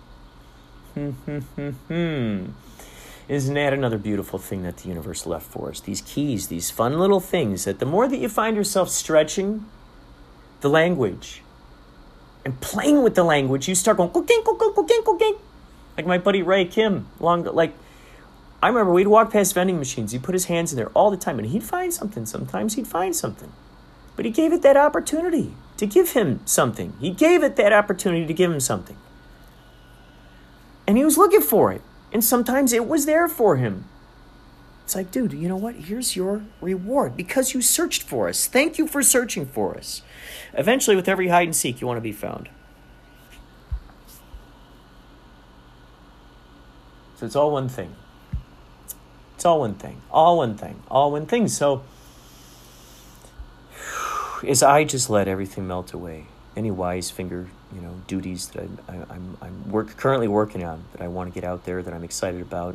Isn't 3.28 3.55
that 3.55 3.73
another 3.73 3.97
beautiful 3.97 4.38
thing 4.38 4.62
that 4.64 4.76
the 4.76 4.88
universe 4.90 5.25
left 5.25 5.47
for 5.47 5.71
us? 5.71 5.81
These 5.81 6.02
keys, 6.02 6.49
these 6.49 6.71
fun 6.71 6.99
little 6.99 7.21
things 7.21 7.64
that 7.64 7.78
the 7.78 7.87
more 7.87 8.07
that 8.09 8.19
you 8.19 8.28
find 8.28 8.55
yourself 8.55 8.90
stretching 8.90 9.64
the 10.61 10.69
language 10.69 11.40
and 12.45 12.61
playing 12.61 13.02
with 13.02 13.14
the 13.14 13.25
language, 13.25 13.69
you 13.69 13.75
start 13.75 13.97
going. 13.97 14.11
Like 15.97 16.07
my 16.07 16.19
buddy 16.19 16.43
Ray 16.43 16.67
Kim, 16.67 17.07
long 17.21 17.45
like 17.45 17.73
I 18.61 18.69
remember 18.69 18.93
we'd 18.93 19.07
walk 19.07 19.33
past 19.33 19.55
vending 19.55 19.79
machines. 19.79 20.12
He'd 20.12 20.25
put 20.25 20.35
his 20.35 20.47
hands 20.47 20.73
in 20.73 20.77
there 20.77 20.88
all 20.88 21.11
the 21.11 21.17
time, 21.17 21.38
and 21.38 21.49
he'd 21.49 21.62
find 21.62 21.93
something. 21.93 22.27
Sometimes 22.27 22.75
he'd 22.75 22.88
find 22.88 23.15
something, 23.15 23.53
but 24.17 24.25
he 24.25 24.31
gave 24.31 24.53
it 24.53 24.62
that 24.62 24.77
opportunity 24.77 25.55
to 25.77 25.87
give 25.87 26.12
him 26.12 26.41
something. 26.45 26.95
He 27.00 27.11
gave 27.11 27.45
it 27.45 27.57
that 27.57 27.73
opportunity 27.73 28.27
to 28.27 28.35
give 28.35 28.50
him 28.50 28.61
something, 28.61 28.97
and 30.87 30.97
he 30.97 31.05
was 31.05 31.17
looking 31.17 31.43
for 31.43 31.73
it. 31.73 31.83
And 32.11 32.25
sometimes 32.25 32.73
it 32.73 32.88
was 32.88 33.05
there 33.05 33.29
for 33.29 33.57
him. 33.57 33.85
It's 34.83 34.97
like, 34.97 35.11
dude, 35.11 35.35
you 35.35 35.47
know 35.47 35.57
what? 35.57 35.75
Here's 35.75 36.17
your 36.17 36.45
reward 36.62 37.15
because 37.15 37.53
you 37.53 37.61
searched 37.61 38.03
for 38.03 38.27
us. 38.27 38.47
Thank 38.47 38.79
you 38.79 38.88
for 38.88 39.03
searching 39.03 39.45
for 39.45 39.77
us. 39.77 40.00
Eventually, 40.55 40.97
with 40.97 41.07
every 41.07 41.29
hide 41.29 41.47
and 41.47 41.55
seek, 41.55 41.83
you 41.83 41.87
want 41.87 41.99
to 41.99 42.03
be 42.03 42.12
found. 42.12 42.49
So 47.17 47.27
it's 47.27 47.37
all 47.37 47.50
one 47.50 47.69
thing. 47.69 47.95
It's 49.38 49.45
all 49.45 49.61
one 49.61 49.75
thing. 49.75 50.02
All 50.11 50.38
one 50.38 50.57
thing. 50.57 50.83
All 50.90 51.12
one 51.12 51.25
thing. 51.25 51.47
So 51.47 51.85
as 54.45 54.64
I 54.64 54.83
just 54.83 55.09
let 55.09 55.28
everything 55.28 55.68
melt 55.68 55.92
away, 55.92 56.26
any 56.57 56.73
wise 56.73 57.12
finger, 57.12 57.47
you 57.73 57.80
know, 57.80 58.02
duties 58.09 58.49
that 58.49 58.68
I, 58.88 58.95
I, 58.95 58.97
I'm 59.11 59.38
I'm 59.40 59.71
work 59.71 59.97
currently 59.97 60.26
working 60.26 60.64
on 60.64 60.83
that 60.90 61.02
I 61.02 61.07
want 61.07 61.33
to 61.33 61.40
get 61.40 61.49
out 61.49 61.66
there 61.66 61.85
that 61.85 61.95
I'm 61.95 62.02
excited 62.02 62.40
about, 62.40 62.75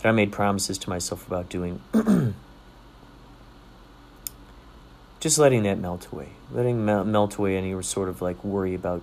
that 0.00 0.08
I 0.08 0.12
made 0.12 0.30
promises 0.30 0.78
to 0.78 0.88
myself 0.88 1.26
about 1.26 1.48
doing. 1.48 1.80
just 5.18 5.38
letting 5.40 5.64
that 5.64 5.80
melt 5.80 6.06
away, 6.12 6.28
letting 6.52 6.84
mel- 6.84 7.04
melt 7.04 7.34
away 7.34 7.56
any 7.56 7.82
sort 7.82 8.08
of 8.08 8.22
like 8.22 8.44
worry 8.44 8.76
about 8.76 9.02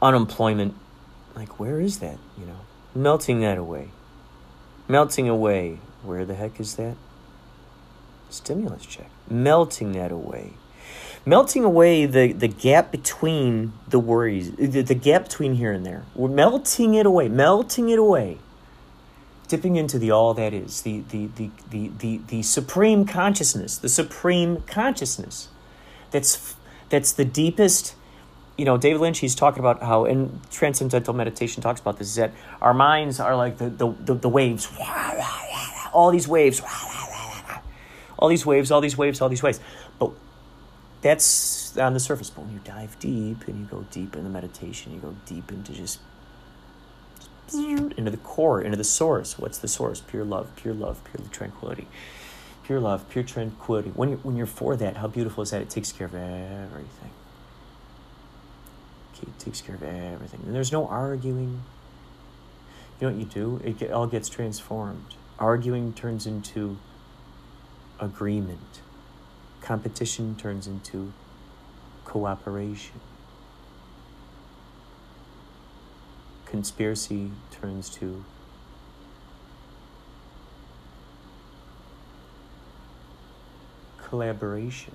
unemployment. 0.00 0.76
Like, 1.34 1.58
where 1.58 1.80
is 1.80 1.98
that? 1.98 2.18
You 2.38 2.46
know, 2.46 2.60
melting 2.94 3.40
that 3.40 3.58
away. 3.58 3.88
Melting 4.88 5.28
away. 5.28 5.78
Where 6.02 6.24
the 6.24 6.34
heck 6.34 6.58
is 6.58 6.76
that? 6.76 6.96
Stimulus 8.30 8.84
check. 8.86 9.10
Melting 9.30 9.92
that 9.92 10.10
away. 10.10 10.54
Melting 11.24 11.62
away 11.62 12.06
the, 12.06 12.32
the 12.32 12.48
gap 12.48 12.90
between 12.90 13.72
the 13.86 14.00
worries, 14.00 14.50
the, 14.56 14.82
the 14.82 14.94
gap 14.94 15.24
between 15.24 15.54
here 15.54 15.70
and 15.70 15.86
there. 15.86 16.02
We're 16.16 16.28
melting 16.28 16.94
it 16.94 17.06
away, 17.06 17.28
melting 17.28 17.90
it 17.90 17.98
away. 17.98 18.38
Dipping 19.46 19.76
into 19.76 19.98
the 19.98 20.10
all 20.10 20.34
that 20.34 20.52
is, 20.52 20.82
the, 20.82 21.00
the, 21.10 21.26
the, 21.26 21.50
the, 21.70 21.90
the, 21.98 22.20
the 22.26 22.42
supreme 22.42 23.04
consciousness, 23.04 23.78
the 23.78 23.88
supreme 23.88 24.62
consciousness. 24.62 25.48
That's, 26.10 26.56
that's 26.88 27.12
the 27.12 27.24
deepest 27.24 27.94
you 28.56 28.64
know, 28.64 28.76
David 28.76 29.00
Lynch, 29.00 29.18
he's 29.18 29.34
talking 29.34 29.60
about 29.60 29.82
how 29.82 30.04
in 30.04 30.40
transcendental 30.50 31.14
meditation 31.14 31.62
talks 31.62 31.80
about 31.80 31.98
this 31.98 32.08
is 32.08 32.16
that 32.16 32.32
our 32.60 32.74
minds 32.74 33.18
are 33.18 33.34
like 33.34 33.58
the, 33.58 33.70
the, 33.70 33.94
the, 34.00 34.14
the 34.14 34.28
waves, 34.28 34.68
all 35.92 36.10
these 36.10 36.28
waves, 36.28 36.60
all 38.18 38.28
these 38.28 38.44
waves, 38.44 38.70
all 38.70 38.80
these 38.80 38.96
waves, 38.96 39.20
all 39.20 39.28
these 39.28 39.42
waves. 39.42 39.60
But 39.98 40.12
that's 41.00 41.76
on 41.78 41.94
the 41.94 42.00
surface. 42.00 42.30
But 42.30 42.42
when 42.44 42.54
you 42.54 42.60
dive 42.62 42.98
deep 42.98 43.48
and 43.48 43.58
you 43.60 43.64
go 43.66 43.86
deep 43.90 44.16
in 44.16 44.24
the 44.24 44.30
meditation, 44.30 44.92
you 44.92 45.00
go 45.00 45.14
deep 45.26 45.50
into 45.50 45.72
just 45.72 46.00
into 47.52 48.10
the 48.10 48.16
core, 48.18 48.62
into 48.62 48.76
the 48.76 48.84
source. 48.84 49.38
What's 49.38 49.58
the 49.58 49.68
source? 49.68 50.00
Pure 50.00 50.24
love, 50.24 50.54
pure 50.56 50.74
love, 50.74 51.02
pure 51.04 51.26
tranquility. 51.30 51.86
Pure 52.64 52.80
love, 52.80 53.08
pure 53.10 53.24
tranquility. 53.24 53.90
When 53.90 54.10
you're, 54.10 54.18
when 54.18 54.36
you're 54.36 54.46
for 54.46 54.76
that, 54.76 54.98
how 54.98 55.08
beautiful 55.08 55.42
is 55.42 55.50
that? 55.50 55.60
It 55.62 55.70
takes 55.70 55.90
care 55.90 56.06
of 56.06 56.14
everything. 56.14 57.10
It 59.22 59.38
takes 59.38 59.60
care 59.60 59.74
of 59.74 59.82
everything. 59.82 60.40
And 60.46 60.54
there's 60.54 60.72
no 60.72 60.86
arguing. 60.86 61.62
You 63.00 63.08
know 63.08 63.14
what 63.14 63.20
you 63.20 63.26
do? 63.26 63.60
It 63.64 63.78
get, 63.78 63.90
all 63.90 64.06
gets 64.06 64.28
transformed. 64.28 65.14
Arguing 65.38 65.92
turns 65.92 66.26
into 66.26 66.78
agreement. 67.98 68.80
Competition 69.60 70.36
turns 70.36 70.66
into 70.66 71.12
cooperation. 72.04 73.00
Conspiracy 76.44 77.30
turns 77.50 77.88
to 77.90 78.24
collaboration. 84.12 84.92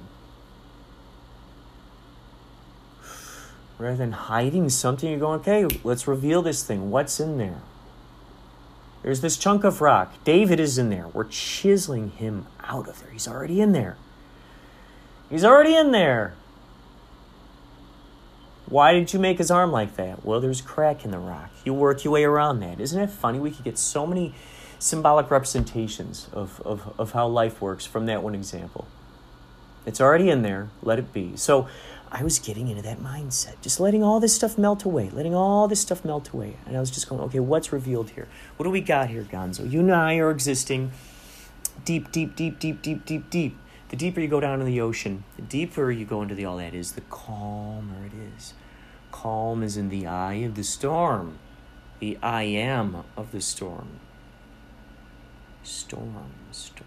Rather 3.78 3.98
than 3.98 4.12
hiding 4.12 4.70
something, 4.70 5.10
you're 5.10 5.20
going, 5.20 5.40
okay, 5.42 5.68
let's 5.84 6.08
reveal 6.08 6.42
this 6.42 6.64
thing. 6.64 6.90
What's 6.90 7.20
in 7.20 7.38
there? 7.38 7.62
There's 9.04 9.22
this 9.22 9.38
chunk 9.38 9.64
of 9.64 9.82
rock. 9.82 10.14
David 10.24 10.60
is 10.60 10.78
in 10.78 10.90
there. 10.90 11.08
We're 11.08 11.26
chiseling 11.26 12.12
him 12.12 12.48
out 12.64 12.88
of 12.88 13.00
there. 13.00 13.12
He's 13.12 13.28
already 13.28 13.62
in 13.62 13.72
there. 13.72 13.98
He's 15.30 15.44
already 15.44 15.76
in 15.76 15.92
there. 15.92 16.34
Why 18.66 18.94
did 18.94 19.14
you 19.14 19.20
make 19.20 19.38
his 19.38 19.50
arm 19.50 19.72
like 19.72 19.96
that? 19.96 20.26
Well, 20.26 20.42
there's 20.42 20.60
a 20.60 20.64
crack 20.64 21.06
in 21.06 21.12
the 21.12 21.20
rock. 21.20 21.52
You 21.64 21.74
work 21.74 22.04
your 22.04 22.14
way 22.14 22.26
around 22.26 22.60
that. 22.60 22.82
Isn't 22.82 23.02
it 23.02 23.10
funny? 23.10 23.40
We 23.40 23.52
could 23.52 23.64
get 23.64 23.78
so 23.78 24.06
many 24.06 24.36
symbolic 24.80 25.32
representations 25.32 26.28
of, 26.34 26.62
of, 26.66 26.94
of 27.00 27.12
how 27.12 27.28
life 27.28 27.62
works 27.62 27.86
from 27.86 28.08
that 28.08 28.24
one 28.24 28.36
example. 28.36 28.88
It's 29.86 30.02
already 30.02 30.30
in 30.30 30.42
there. 30.42 30.70
Let 30.82 31.00
it 31.00 31.14
be. 31.14 31.38
So 31.38 31.70
I 32.12 32.24
was 32.24 32.40
getting 32.40 32.68
into 32.68 32.82
that 32.84 33.00
mindset, 33.00 33.62
just 33.62 33.80
letting 33.80 34.04
all 34.04 34.20
this 34.20 34.34
stuff 34.34 34.58
melt 34.58 34.84
away, 34.84 35.10
letting 35.10 35.36
all 35.36 35.68
this 35.68 35.82
stuff 35.82 36.06
melt 36.06 36.30
away. 36.30 36.58
And 36.66 36.78
I 36.78 36.80
was 36.80 36.90
just 36.90 37.10
going, 37.10 37.22
okay, 37.24 37.40
what's 37.40 37.74
revealed 37.74 38.12
here? 38.12 38.28
What 38.56 38.64
do 38.64 38.70
we 38.70 38.82
got 38.82 39.10
here, 39.10 39.24
Gonzo? 39.24 39.70
You 39.70 39.82
and 39.82 39.94
I 39.94 40.18
are 40.18 40.32
existing 40.32 40.92
deep, 41.86 42.12
deep, 42.12 42.36
deep, 42.36 42.60
deep, 42.60 42.82
deep, 42.82 43.06
deep, 43.06 43.30
deep. 43.30 43.58
The 43.90 43.96
deeper 43.96 44.20
you 44.20 44.28
go 44.28 44.40
down 44.40 44.60
in 44.60 44.66
the 44.66 44.82
ocean, 44.82 45.24
the 45.36 45.42
deeper 45.42 45.92
you 45.92 46.06
go 46.06 46.22
into 46.22 46.36
the 46.36 46.46
all 46.46 46.58
that 46.58 46.74
is, 46.74 46.94
the 46.94 47.02
calmer 47.02 48.06
it 48.06 48.12
is. 48.38 48.54
Calm 49.12 49.64
is 49.64 49.78
in 49.78 49.90
the 49.90 50.06
eye 50.06 50.36
of 50.36 50.56
the 50.56 50.64
storm, 50.64 51.40
the 52.00 52.18
I 52.22 52.44
am 52.44 53.04
of 53.16 53.32
the 53.32 53.42
storm. 53.42 54.00
Storm, 55.64 56.32
storm, 56.52 56.86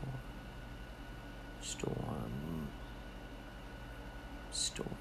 storm, 1.60 2.68
storm. 4.50 4.99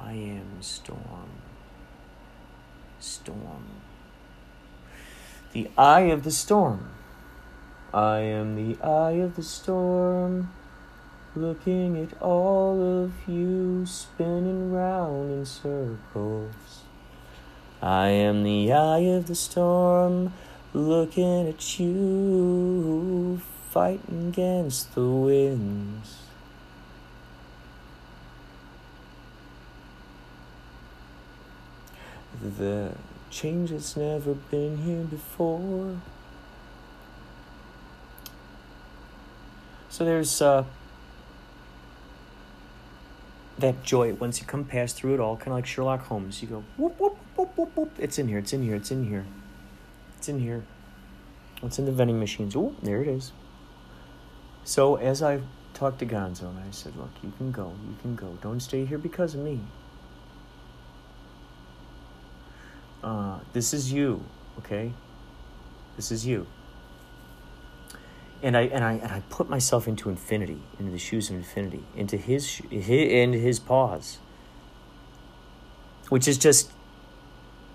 I 0.00 0.12
am 0.12 0.62
storm. 0.62 1.30
Storm. 3.00 3.64
The 5.52 5.70
eye 5.76 6.10
of 6.12 6.24
the 6.24 6.30
storm. 6.30 6.90
I 7.92 8.18
am 8.18 8.54
the 8.54 8.82
eye 8.82 9.18
of 9.22 9.36
the 9.36 9.42
storm. 9.42 10.52
Looking 11.34 11.96
at 12.02 12.20
all 12.22 13.02
of 13.02 13.12
you 13.26 13.86
spinning 13.86 14.72
round 14.72 15.30
in 15.30 15.46
circles. 15.46 16.82
I 17.80 18.08
am 18.08 18.42
the 18.42 18.72
eye 18.72 19.06
of 19.16 19.26
the 19.26 19.36
storm, 19.36 20.32
looking 20.74 21.46
at 21.46 21.78
you, 21.78 23.40
fighting 23.70 24.28
against 24.28 24.94
the 24.96 25.06
winds. 25.06 26.27
The 32.42 32.92
change 33.30 33.70
that's 33.70 33.96
never 33.96 34.34
been 34.34 34.78
here 34.78 35.02
before. 35.02 36.00
So 39.88 40.04
there's 40.04 40.40
uh, 40.40 40.64
that 43.58 43.82
joy 43.82 44.14
once 44.14 44.40
you 44.40 44.46
come 44.46 44.64
past 44.64 44.96
through 44.96 45.14
it 45.14 45.20
all, 45.20 45.36
kind 45.36 45.48
of 45.48 45.54
like 45.54 45.66
Sherlock 45.66 46.06
Holmes. 46.06 46.40
You 46.42 46.48
go 46.48 46.64
whoop 46.76 46.98
whoop 47.00 47.16
whoop 47.36 47.56
whoop 47.56 47.76
whoop. 47.76 47.92
It's 47.98 48.18
in 48.18 48.28
here. 48.28 48.38
It's 48.38 48.52
in 48.52 48.62
here. 48.62 48.76
It's 48.76 48.90
in 48.90 49.08
here. 49.08 49.26
It's 50.16 50.28
in 50.28 50.38
here. 50.40 50.64
It's 51.62 51.78
in 51.78 51.86
the 51.86 51.92
vending 51.92 52.20
machines. 52.20 52.54
Oh, 52.54 52.74
there 52.82 53.02
it 53.02 53.08
is. 53.08 53.32
So 54.64 54.96
as 54.96 55.22
I 55.22 55.40
talked 55.74 55.98
to 56.00 56.06
Gonzo, 56.06 56.50
and 56.50 56.58
I 56.58 56.70
said, 56.70 56.94
"Look, 56.96 57.10
you 57.22 57.32
can 57.36 57.50
go. 57.50 57.72
You 57.88 57.96
can 58.00 58.14
go. 58.14 58.38
Don't 58.40 58.60
stay 58.60 58.84
here 58.84 58.98
because 58.98 59.34
of 59.34 59.40
me. 59.40 59.60
Uh, 63.02 63.40
this 63.52 63.72
is 63.72 63.92
you, 63.92 64.24
okay? 64.58 64.92
This 65.96 66.10
is 66.10 66.26
you." 66.26 66.46
and 68.42 68.56
I 68.56 68.62
and 68.62 68.84
I 68.84 68.92
and 68.92 69.10
I 69.10 69.22
put 69.30 69.48
myself 69.48 69.88
into 69.88 70.08
infinity, 70.08 70.62
into 70.78 70.90
the 70.90 70.98
shoes 70.98 71.30
of 71.30 71.36
infinity, 71.36 71.84
into 71.96 72.16
his, 72.16 72.60
his 72.70 72.88
into 72.88 73.38
his 73.38 73.58
paws, 73.58 74.18
which 76.08 76.28
is 76.28 76.38
just 76.38 76.70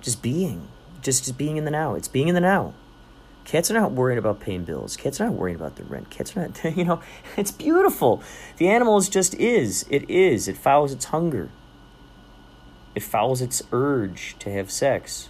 just 0.01 0.21
being, 0.21 0.67
just 1.01 1.25
just 1.25 1.37
being 1.37 1.57
in 1.57 1.65
the 1.65 1.71
now. 1.71 1.95
It's 1.95 2.07
being 2.07 2.27
in 2.27 2.35
the 2.35 2.41
now. 2.41 2.73
Cats 3.45 3.69
are 3.69 3.73
not 3.73 3.91
worrying 3.91 4.17
about 4.17 4.39
paying 4.39 4.63
bills. 4.63 4.95
Cats 4.95 5.19
are 5.19 5.25
not 5.25 5.33
worrying 5.33 5.57
about 5.57 5.75
the 5.75 5.83
rent. 5.83 6.09
Cats 6.09 6.35
are 6.37 6.47
not, 6.47 6.63
you 6.77 6.85
know, 6.85 7.01
it's 7.35 7.51
beautiful. 7.51 8.23
The 8.55 8.69
animal 8.69 8.97
is 8.97 9.09
just 9.09 9.33
is. 9.35 9.85
It 9.89 10.09
is. 10.09 10.47
It 10.47 10.55
follows 10.55 10.93
its 10.93 11.05
hunger. 11.05 11.49
It 12.95 13.03
follows 13.03 13.41
its 13.41 13.61
urge 13.71 14.35
to 14.39 14.51
have 14.51 14.69
sex. 14.69 15.29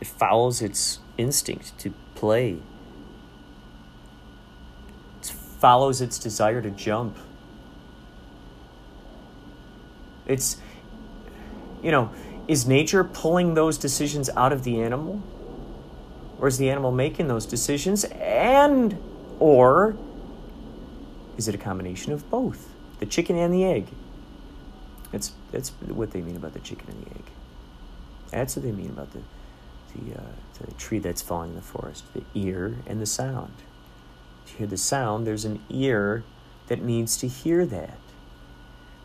It 0.00 0.06
follows 0.06 0.60
its 0.60 0.98
instinct 1.16 1.78
to 1.78 1.94
play 2.14 2.58
It 5.20 5.26
follows 5.26 6.00
its 6.00 6.18
desire 6.18 6.60
to 6.60 6.70
jump. 6.70 7.16
It's, 10.26 10.56
you 11.82 11.90
know, 11.90 12.10
is 12.48 12.66
nature 12.66 13.04
pulling 13.04 13.54
those 13.54 13.78
decisions 13.78 14.28
out 14.36 14.52
of 14.52 14.64
the 14.64 14.80
animal? 14.82 15.22
Or 16.38 16.48
is 16.48 16.58
the 16.58 16.70
animal 16.70 16.90
making 16.90 17.28
those 17.28 17.46
decisions? 17.46 18.04
And, 18.04 18.98
or 19.38 19.96
is 21.36 21.46
it 21.46 21.54
a 21.54 21.58
combination 21.58 22.12
of 22.12 22.28
both? 22.28 22.68
The 22.98 23.06
chicken 23.06 23.36
and 23.36 23.54
the 23.54 23.64
egg. 23.64 23.86
That's, 25.12 25.32
that's 25.52 25.70
what 25.86 26.10
they 26.10 26.22
mean 26.22 26.36
about 26.36 26.54
the 26.54 26.60
chicken 26.60 26.88
and 26.88 27.04
the 27.04 27.10
egg. 27.10 27.24
That's 28.30 28.56
what 28.56 28.64
they 28.64 28.72
mean 28.72 28.90
about 28.90 29.12
the, 29.12 29.20
the, 29.94 30.18
uh, 30.18 30.24
the 30.60 30.72
tree 30.72 30.98
that's 30.98 31.22
falling 31.22 31.50
in 31.50 31.56
the 31.56 31.62
forest 31.62 32.04
the 32.14 32.24
ear 32.34 32.76
and 32.86 33.00
the 33.00 33.06
sound 33.06 33.52
to 34.52 34.58
hear 34.58 34.66
the 34.66 34.76
sound, 34.76 35.26
there's 35.26 35.44
an 35.44 35.62
ear 35.68 36.24
that 36.68 36.82
needs 36.82 37.16
to 37.18 37.28
hear 37.28 37.66
that. 37.66 37.98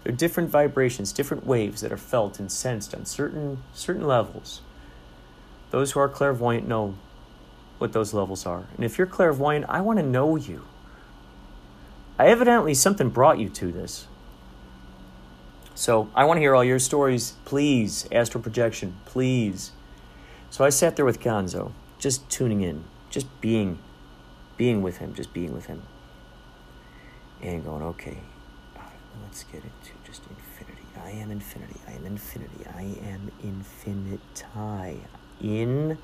There 0.03 0.13
are 0.13 0.15
different 0.15 0.49
vibrations, 0.49 1.11
different 1.11 1.45
waves 1.45 1.81
that 1.81 1.91
are 1.91 1.97
felt 1.97 2.39
and 2.39 2.51
sensed 2.51 2.93
on 2.95 3.05
certain 3.05 3.63
certain 3.73 4.07
levels. 4.07 4.61
Those 5.71 5.91
who 5.91 5.99
are 5.99 6.07
clairvoyant 6.07 6.67
know 6.67 6.95
what 7.77 7.93
those 7.93 8.13
levels 8.13 8.45
are. 8.45 8.67
And 8.75 8.85
if 8.85 8.97
you're 8.97 9.07
clairvoyant, 9.07 9.65
I 9.67 9.81
want 9.81 9.99
to 9.99 10.05
know 10.05 10.35
you. 10.35 10.65
I 12.17 12.27
evidently 12.27 12.73
something 12.73 13.09
brought 13.09 13.37
you 13.37 13.49
to 13.49 13.71
this. 13.71 14.07
So 15.77 16.09
I 16.15 16.25
want 16.25 16.37
to 16.37 16.41
hear 16.41 16.55
all 16.55 16.63
your 16.63 16.79
stories, 16.79 17.35
please. 17.45 18.07
Astral 18.11 18.41
projection, 18.41 18.97
please. 19.05 19.73
So 20.49 20.65
I 20.65 20.69
sat 20.69 20.95
there 20.95 21.05
with 21.05 21.19
Gonzo, 21.19 21.71
just 21.99 22.27
tuning 22.31 22.61
in, 22.61 22.85
just 23.11 23.27
being 23.41 23.77
being 24.57 24.81
with 24.81 24.97
him, 24.97 25.13
just 25.13 25.35
being 25.35 25.53
with 25.53 25.67
him. 25.67 25.83
And 27.43 27.63
going, 27.63 27.83
okay, 27.83 28.17
let's 29.21 29.43
get 29.43 29.61
into 29.61 29.93
just 30.03 30.23
infinity. 30.27 30.81
I 30.99 31.11
am 31.11 31.29
infinity. 31.29 31.79
I 31.87 31.91
am 31.91 32.07
infinity. 32.07 32.65
I 32.75 32.97
am 33.07 33.31
infiniti. 33.43 34.97
In 35.39 35.99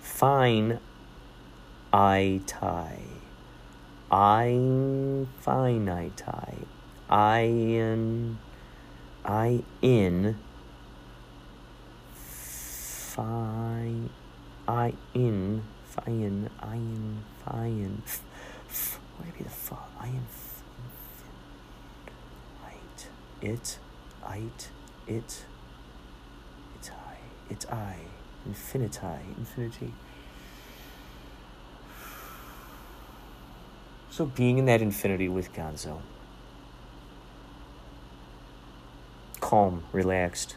fine 0.00 0.80
I 1.94 2.42
tie. 2.46 3.04
I'm 4.10 5.28
finite. 5.40 6.22
I 7.08 7.44
in 7.44 8.36
I 9.28 9.62
in 9.82 10.36
fi 12.66 14.08
I 14.66 14.94
in 15.14 15.62
Fein, 16.04 16.50
Ein, 16.62 17.24
Fein. 17.44 18.02
Why 19.16 19.30
be 19.36 19.44
the 19.44 19.50
fa? 19.50 19.76
Ein, 20.00 20.26
It, 22.60 23.08
it, 23.40 23.78
it, 24.26 24.68
it, 25.06 25.44
it's 26.74 26.90
I, 26.90 27.16
it's 27.48 27.66
I, 27.66 27.96
infiniti, 28.48 29.36
infinity. 29.36 29.94
So 34.10 34.26
being 34.26 34.58
in 34.58 34.66
that 34.66 34.82
infinity 34.82 35.28
with 35.28 35.52
Gonzo. 35.52 36.00
Calm, 39.48 39.84
relaxed, 39.92 40.56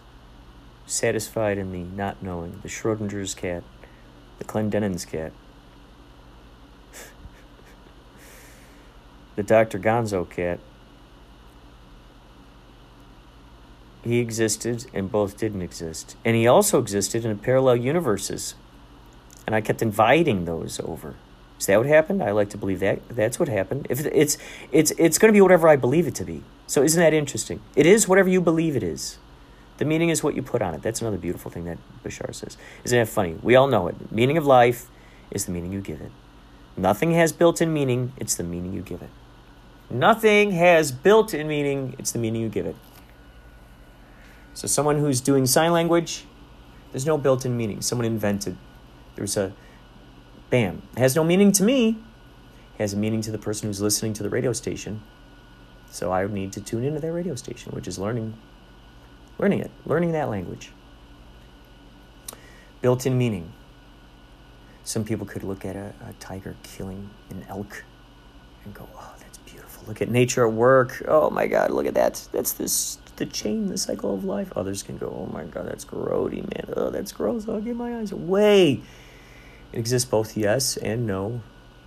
satisfied 0.85 1.57
in 1.57 1.71
the 1.71 1.83
not 1.95 2.21
knowing, 2.21 2.59
the 2.61 2.67
Schrodinger's 2.67 3.33
cat 3.33 3.63
the 4.41 4.47
Clendenin's 4.47 5.05
cat, 5.05 5.31
the 9.35 9.43
Dr. 9.43 9.77
Gonzo 9.77 10.27
cat. 10.27 10.59
He 14.03 14.17
existed 14.17 14.87
and 14.95 15.11
both 15.11 15.37
didn't 15.37 15.61
exist. 15.61 16.15
And 16.25 16.35
he 16.35 16.47
also 16.47 16.79
existed 16.79 17.23
in 17.23 17.37
parallel 17.37 17.75
universes. 17.75 18.55
And 19.45 19.55
I 19.55 19.61
kept 19.61 19.83
inviting 19.83 20.45
those 20.45 20.79
over. 20.79 21.13
Is 21.61 21.67
that 21.67 21.77
what 21.77 21.85
happened? 21.85 22.23
I 22.23 22.31
like 22.31 22.49
to 22.49 22.57
believe 22.57 22.79
that 22.79 23.07
that's 23.07 23.39
what 23.39 23.47
happened. 23.47 23.85
If 23.87 24.03
it's 24.03 24.39
it's 24.71 24.91
it's 24.97 25.19
going 25.19 25.31
to 25.31 25.37
be 25.37 25.41
whatever 25.41 25.69
I 25.69 25.75
believe 25.75 26.07
it 26.07 26.15
to 26.15 26.23
be. 26.23 26.43
So 26.65 26.81
isn't 26.81 26.99
that 26.99 27.13
interesting? 27.13 27.61
It 27.75 27.85
is 27.85 28.07
whatever 28.07 28.29
you 28.29 28.41
believe 28.41 28.75
it 28.75 28.81
is. 28.81 29.19
The 29.77 29.85
meaning 29.85 30.09
is 30.09 30.23
what 30.23 30.33
you 30.33 30.41
put 30.41 30.63
on 30.63 30.73
it. 30.73 30.81
That's 30.81 31.01
another 31.01 31.19
beautiful 31.19 31.51
thing 31.51 31.65
that 31.65 31.77
Bashar 32.03 32.33
says. 32.33 32.57
Isn't 32.83 32.97
that 32.97 33.07
funny? 33.07 33.35
We 33.43 33.55
all 33.55 33.67
know 33.67 33.87
it. 33.87 34.11
Meaning 34.11 34.39
of 34.39 34.45
life 34.47 34.87
is 35.29 35.45
the 35.45 35.51
meaning 35.51 35.71
you 35.71 35.81
give 35.81 36.01
it. 36.01 36.11
Nothing 36.75 37.11
has 37.11 37.31
built 37.31 37.61
in 37.61 37.71
meaning, 37.71 38.13
it's 38.17 38.33
the 38.33 38.43
meaning 38.43 38.73
you 38.73 38.81
give 38.81 39.03
it. 39.03 39.11
Nothing 39.87 40.51
has 40.53 40.91
built 40.91 41.31
in 41.31 41.47
meaning, 41.47 41.93
it's 41.99 42.11
the 42.11 42.17
meaning 42.17 42.41
you 42.41 42.49
give 42.49 42.65
it. 42.65 42.75
So, 44.55 44.67
someone 44.67 44.97
who's 44.97 45.21
doing 45.21 45.45
sign 45.45 45.73
language, 45.73 46.25
there's 46.91 47.05
no 47.05 47.19
built 47.19 47.45
in 47.45 47.55
meaning. 47.55 47.81
Someone 47.81 48.05
invented. 48.05 48.57
There's 49.15 49.37
a 49.37 49.53
bam. 50.51 50.83
It 50.93 50.99
has 50.99 51.15
no 51.15 51.23
meaning 51.23 51.51
to 51.53 51.63
me, 51.63 51.97
it 52.75 52.77
has 52.77 52.93
a 52.93 52.97
meaning 52.97 53.21
to 53.21 53.31
the 53.31 53.39
person 53.39 53.67
who's 53.67 53.81
listening 53.81 54.13
to 54.13 54.23
the 54.23 54.29
radio 54.29 54.53
station. 54.53 55.01
So, 55.89 56.11
I 56.11 56.25
need 56.27 56.53
to 56.53 56.61
tune 56.61 56.83
into 56.83 56.99
their 56.99 57.11
radio 57.11 57.35
station, 57.35 57.73
which 57.73 57.87
is 57.87 57.97
learning 57.97 58.35
learning 59.41 59.59
it, 59.59 59.71
learning 59.85 60.11
that 60.11 60.29
language. 60.29 60.71
Built 62.81 63.05
in 63.05 63.17
meaning. 63.17 63.51
Some 64.83 65.03
people 65.03 65.25
could 65.25 65.43
look 65.43 65.65
at 65.65 65.75
a, 65.75 65.93
a, 66.07 66.13
tiger 66.19 66.55
killing 66.63 67.09
an 67.29 67.45
elk 67.49 67.83
and 68.65 68.73
go, 68.73 68.87
oh, 68.95 69.13
that's 69.19 69.37
beautiful. 69.39 69.83
Look 69.87 70.01
at 70.01 70.09
nature 70.09 70.45
at 70.45 70.53
work. 70.53 71.03
Oh 71.07 71.29
my 71.29 71.47
God, 71.47 71.71
look 71.71 71.85
at 71.85 71.93
that. 71.95 72.27
That's 72.31 72.53
this, 72.53 72.97
the 73.15 73.25
chain, 73.25 73.67
the 73.67 73.77
cycle 73.77 74.13
of 74.13 74.23
life. 74.23 74.51
Others 74.55 74.83
can 74.83 74.97
go, 74.97 75.07
oh 75.07 75.31
my 75.31 75.43
God, 75.43 75.67
that's 75.67 75.85
grody, 75.85 76.41
man. 76.41 76.73
Oh, 76.75 76.89
that's 76.89 77.11
gross. 77.11 77.45
Oh, 77.47 77.55
I'll 77.55 77.61
get 77.61 77.75
my 77.75 77.97
eyes 77.97 78.11
away. 78.11 78.81
It 79.71 79.79
exists 79.79 80.09
both 80.09 80.35
yes 80.35 80.77
and 80.77 81.07
no, 81.07 81.41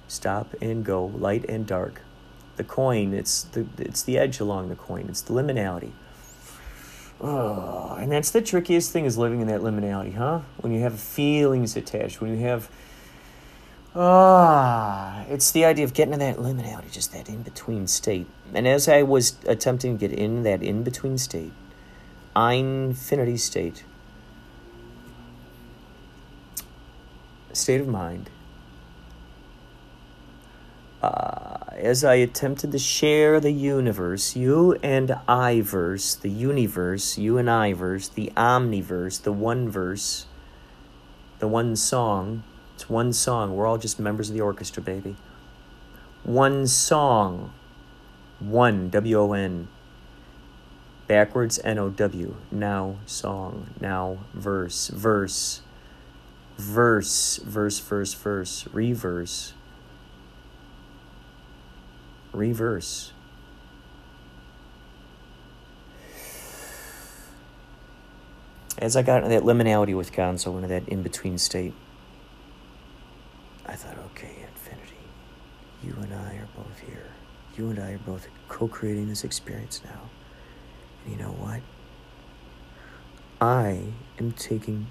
stop 0.08 0.54
and 0.60 0.84
go, 0.84 1.06
light 1.06 1.44
and 1.48 1.66
dark. 1.66 2.02
The 2.56 2.64
coin, 2.64 3.12
it's 3.12 3.42
the, 3.42 3.66
it's 3.78 4.02
the 4.02 4.16
edge 4.16 4.40
along 4.40 4.68
the 4.68 4.76
coin, 4.76 5.06
it's 5.08 5.22
the 5.22 5.32
liminality. 5.32 5.92
Oh, 7.20 7.96
and 7.98 8.10
that's 8.10 8.30
the 8.30 8.42
trickiest 8.42 8.92
thing 8.92 9.04
is 9.04 9.16
living 9.16 9.40
in 9.40 9.46
that 9.48 9.60
liminality, 9.60 10.14
huh? 10.14 10.40
When 10.58 10.72
you 10.72 10.80
have 10.80 10.98
feelings 10.98 11.76
attached, 11.76 12.20
when 12.20 12.30
you 12.30 12.44
have 12.44 12.68
ah, 13.94 15.24
it's 15.28 15.52
the 15.52 15.64
idea 15.64 15.84
of 15.84 15.94
getting 15.94 16.14
in 16.14 16.20
that 16.20 16.36
liminality, 16.36 16.90
just 16.90 17.12
that 17.12 17.28
in 17.28 17.42
between 17.42 17.86
state. 17.86 18.26
And 18.52 18.66
as 18.66 18.88
I 18.88 19.02
was 19.02 19.36
attempting 19.46 19.98
to 19.98 20.08
get 20.08 20.16
in 20.16 20.42
that 20.42 20.62
in 20.62 20.82
between 20.82 21.18
state, 21.18 21.52
infinity 22.36 23.36
state, 23.36 23.84
state 27.56 27.80
of 27.80 27.88
mind 27.88 28.30
uh, 31.04 31.58
as 31.72 32.02
I 32.02 32.14
attempted 32.14 32.72
to 32.72 32.78
share 32.78 33.38
the 33.38 33.50
universe, 33.50 34.34
you 34.34 34.72
and 34.82 35.14
I 35.28 35.60
verse, 35.60 36.14
the 36.14 36.30
universe, 36.30 37.18
you 37.18 37.36
and 37.36 37.50
I 37.50 37.74
verse, 37.74 38.08
the 38.08 38.32
omniverse, 38.34 39.22
the 39.22 39.32
one 39.32 39.68
verse, 39.68 40.24
the 41.40 41.48
one 41.48 41.76
song. 41.76 42.42
It's 42.74 42.88
one 42.88 43.12
song. 43.12 43.54
We're 43.54 43.66
all 43.66 43.76
just 43.76 44.00
members 44.00 44.30
of 44.30 44.34
the 44.34 44.40
orchestra, 44.40 44.82
baby. 44.82 45.16
One 46.22 46.66
song. 46.66 47.52
One, 48.38 48.88
W 48.88 49.18
O 49.20 49.32
N. 49.34 49.68
Backwards, 51.06 51.60
N 51.62 51.78
O 51.78 51.90
W. 51.90 52.34
Now, 52.50 52.96
song. 53.04 53.68
Now, 53.78 54.20
verse. 54.32 54.88
Verse. 54.88 55.60
Verse, 56.56 57.38
verse, 57.38 57.80
verse, 57.80 58.14
verse. 58.14 58.68
Reverse 58.72 59.54
reverse. 62.34 63.12
As 68.76 68.96
I 68.96 69.02
got 69.02 69.22
into 69.22 69.28
that 69.30 69.44
liminality 69.44 69.96
with 69.96 70.12
Gonzo, 70.12 70.56
into 70.56 70.68
that 70.68 70.88
in 70.88 71.02
between 71.02 71.38
state, 71.38 71.72
I 73.64 73.76
thought, 73.76 73.96
okay, 74.10 74.46
Infinity, 74.48 74.96
you 75.82 75.94
and 76.02 76.12
I 76.12 76.34
are 76.36 76.48
both 76.56 76.80
here. 76.80 77.06
You 77.56 77.70
and 77.70 77.78
I 77.78 77.92
are 77.92 77.98
both 77.98 78.26
co 78.48 78.66
creating 78.66 79.08
this 79.08 79.24
experience 79.24 79.80
now. 79.84 80.10
And 81.04 81.12
you 81.14 81.22
know 81.22 81.30
what? 81.30 81.60
I 83.40 83.84
am 84.18 84.32
taking 84.32 84.88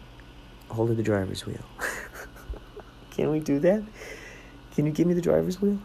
hold 0.74 0.90
of 0.90 0.98
the 0.98 1.04
driver's 1.04 1.46
wheel. 1.46 1.64
Can 3.12 3.32
we 3.32 3.40
do 3.40 3.60
that? 3.60 3.84
Can 4.76 4.86
you 4.86 4.92
give 4.92 5.08
me 5.08 5.14
the 5.14 5.22
driver's 5.22 5.62
wheel? 5.62 5.80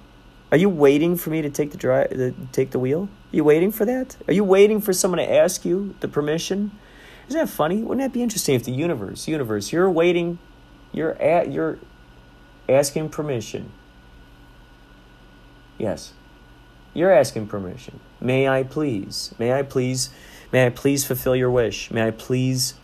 Are 0.50 0.56
you 0.56 0.68
waiting 0.68 1.16
for 1.16 1.30
me 1.30 1.42
to 1.42 1.50
take 1.50 1.72
the 1.72 1.76
drive, 1.76 2.10
the, 2.10 2.34
take 2.52 2.70
the 2.70 2.78
wheel? 2.78 3.08
Are 3.32 3.36
you 3.36 3.44
waiting 3.44 3.70
for 3.70 3.84
that? 3.84 4.16
Are 4.26 4.32
you 4.32 4.44
waiting 4.44 4.80
for 4.80 4.94
someone 4.94 5.18
to 5.18 5.30
ask 5.30 5.64
you 5.64 5.94
the 6.00 6.08
permission? 6.08 6.72
Isn't 7.28 7.38
that 7.38 7.50
funny? 7.50 7.82
Wouldn't 7.82 8.00
that 8.00 8.14
be 8.14 8.22
interesting 8.22 8.54
if 8.54 8.64
the 8.64 8.72
universe, 8.72 9.28
universe, 9.28 9.70
you're 9.72 9.90
waiting, 9.90 10.38
you're 10.92 11.20
at, 11.20 11.52
you're 11.52 11.78
asking 12.68 13.10
permission. 13.10 13.72
Yes, 15.76 16.12
you're 16.94 17.12
asking 17.12 17.46
permission. 17.46 18.00
May 18.20 18.48
I 18.48 18.62
please? 18.62 19.34
May 19.38 19.52
I 19.52 19.62
please? 19.62 20.08
May 20.50 20.66
I 20.66 20.70
please 20.70 21.04
fulfill 21.04 21.36
your 21.36 21.50
wish? 21.50 21.90
May 21.90 22.06
I 22.06 22.10
please 22.10 22.74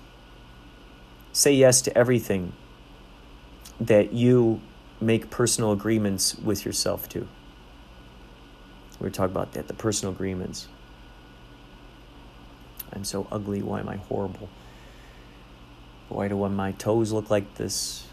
say 1.34 1.52
yes 1.52 1.82
to 1.82 1.98
everything 1.98 2.52
that 3.80 4.12
you 4.12 4.60
make 5.00 5.28
personal 5.28 5.72
agreements 5.72 6.36
with 6.36 6.64
yourself 6.64 7.08
to? 7.10 7.26
We 9.00 9.04
were 9.04 9.10
talking 9.10 9.32
about 9.32 9.52
that, 9.52 9.68
the 9.68 9.74
personal 9.74 10.14
agreements. 10.14 10.68
I'm 12.92 13.04
so 13.04 13.26
ugly. 13.30 13.60
Why 13.60 13.80
am 13.80 13.88
I 13.88 13.96
horrible? 13.96 14.48
Why 16.08 16.28
do 16.28 16.48
my 16.48 16.72
toes 16.72 17.10
look 17.10 17.28
like 17.28 17.56
this? 17.56 18.06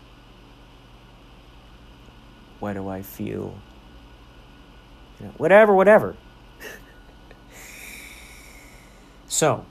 Why 2.60 2.74
do 2.74 2.90
I 2.90 3.04
feel? 3.04 3.54
You 5.20 5.28
know, 5.28 5.34
whatever, 5.38 5.76
whatever. 5.76 6.16
so, 9.28 9.66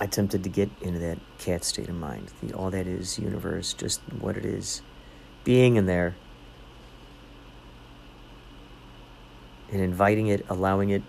I 0.00 0.04
attempted 0.04 0.42
to 0.42 0.48
get 0.48 0.70
into 0.80 0.98
that 1.00 1.18
cat 1.38 1.64
state 1.64 1.88
of 1.88 1.94
mind. 1.94 2.30
The, 2.42 2.52
all 2.54 2.70
that 2.70 2.86
is 2.86 3.18
universe, 3.18 3.72
just 3.72 4.00
what 4.18 4.36
it 4.36 4.44
is, 4.44 4.82
being 5.44 5.76
in 5.76 5.86
there 5.86 6.16
and 9.70 9.80
inviting 9.80 10.28
it, 10.28 10.44
allowing 10.48 10.90
it, 10.90 11.02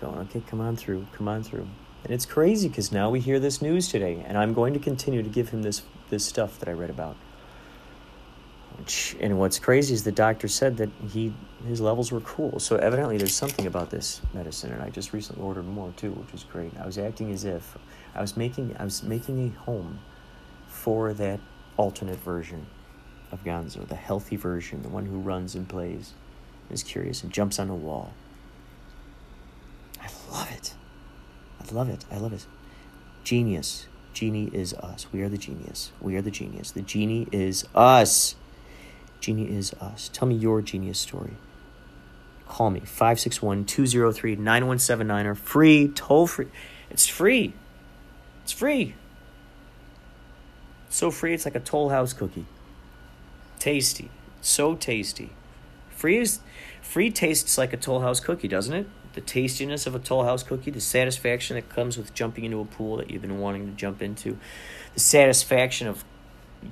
going, 0.00 0.18
okay, 0.20 0.42
come 0.46 0.60
on 0.60 0.76
through, 0.76 1.06
come 1.12 1.28
on 1.28 1.42
through. 1.42 1.66
And 2.04 2.12
it's 2.12 2.26
crazy 2.26 2.68
because 2.68 2.92
now 2.92 3.10
we 3.10 3.20
hear 3.20 3.40
this 3.40 3.60
news 3.60 3.88
today, 3.88 4.24
and 4.26 4.38
I'm 4.38 4.54
going 4.54 4.72
to 4.72 4.78
continue 4.78 5.22
to 5.22 5.28
give 5.28 5.48
him 5.48 5.62
this 5.62 5.82
this 6.08 6.24
stuff 6.24 6.60
that 6.60 6.68
I 6.68 6.72
read 6.72 6.90
about. 6.90 7.16
And 9.20 9.38
what's 9.38 9.58
crazy 9.58 9.94
is 9.94 10.04
the 10.04 10.12
doctor 10.12 10.48
said 10.48 10.76
that 10.76 10.90
he 11.08 11.34
his 11.66 11.80
levels 11.80 12.12
were 12.12 12.20
cool. 12.20 12.60
So 12.60 12.76
evidently 12.76 13.16
there's 13.16 13.34
something 13.34 13.66
about 13.66 13.90
this 13.90 14.20
medicine, 14.32 14.72
and 14.72 14.82
I 14.82 14.90
just 14.90 15.12
recently 15.12 15.42
ordered 15.42 15.66
more 15.66 15.92
too, 15.96 16.12
which 16.12 16.32
was 16.32 16.44
great. 16.44 16.72
I 16.78 16.86
was 16.86 16.98
acting 16.98 17.32
as 17.32 17.44
if 17.44 17.76
I 18.14 18.20
was 18.20 18.36
making 18.36 18.76
I 18.78 18.84
was 18.84 19.02
making 19.02 19.48
a 19.48 19.60
home 19.60 19.98
for 20.68 21.12
that 21.14 21.40
alternate 21.76 22.18
version 22.18 22.66
of 23.32 23.42
Gonzo, 23.44 23.86
the 23.88 23.96
healthy 23.96 24.36
version, 24.36 24.82
the 24.82 24.88
one 24.88 25.06
who 25.06 25.18
runs 25.18 25.54
and 25.54 25.68
plays 25.68 26.12
and 26.68 26.74
is 26.74 26.82
curious 26.82 27.22
and 27.22 27.32
jumps 27.32 27.58
on 27.58 27.70
a 27.70 27.74
wall. 27.74 28.12
I 30.00 30.08
love 30.30 30.50
it. 30.52 30.74
I 31.60 31.72
love 31.72 31.88
it. 31.88 32.04
I 32.10 32.18
love 32.18 32.32
it. 32.32 32.46
Genius. 33.24 33.88
Genie 34.12 34.48
is 34.52 34.72
us. 34.74 35.06
We 35.12 35.22
are 35.22 35.28
the 35.28 35.36
genius. 35.36 35.92
We 36.00 36.16
are 36.16 36.22
the 36.22 36.30
genius. 36.30 36.70
The 36.70 36.80
genie 36.80 37.28
is 37.32 37.66
us. 37.74 38.34
Genie 39.20 39.48
is 39.56 39.72
us. 39.74 40.10
Tell 40.12 40.28
me 40.28 40.34
your 40.34 40.62
genius 40.62 40.98
story. 40.98 41.34
Call 42.48 42.70
me 42.70 42.80
561 42.80 43.64
203 43.64 44.36
9179 44.36 45.26
or 45.26 45.34
free, 45.34 45.88
toll 45.88 46.26
free. 46.26 46.46
It's 46.90 47.06
free. 47.06 47.54
It's 48.44 48.52
free. 48.52 48.94
so 50.88 51.10
free, 51.10 51.34
it's 51.34 51.44
like 51.44 51.56
a 51.56 51.60
Toll 51.60 51.88
House 51.88 52.12
cookie. 52.12 52.46
Tasty. 53.58 54.08
So 54.40 54.76
tasty. 54.76 55.30
Free 55.90 56.18
is 56.18 56.38
free 56.80 57.10
tastes 57.10 57.58
like 57.58 57.72
a 57.72 57.76
Toll 57.76 58.00
House 58.00 58.20
cookie, 58.20 58.46
doesn't 58.46 58.72
it? 58.72 58.86
The 59.14 59.20
tastiness 59.20 59.86
of 59.86 59.94
a 59.96 59.98
Toll 59.98 60.24
House 60.24 60.44
cookie, 60.44 60.70
the 60.70 60.80
satisfaction 60.80 61.56
that 61.56 61.68
comes 61.68 61.98
with 61.98 62.14
jumping 62.14 62.44
into 62.44 62.60
a 62.60 62.64
pool 62.64 62.98
that 62.98 63.10
you've 63.10 63.22
been 63.22 63.40
wanting 63.40 63.66
to 63.66 63.72
jump 63.72 64.00
into, 64.00 64.38
the 64.94 65.00
satisfaction 65.00 65.88
of 65.88 66.04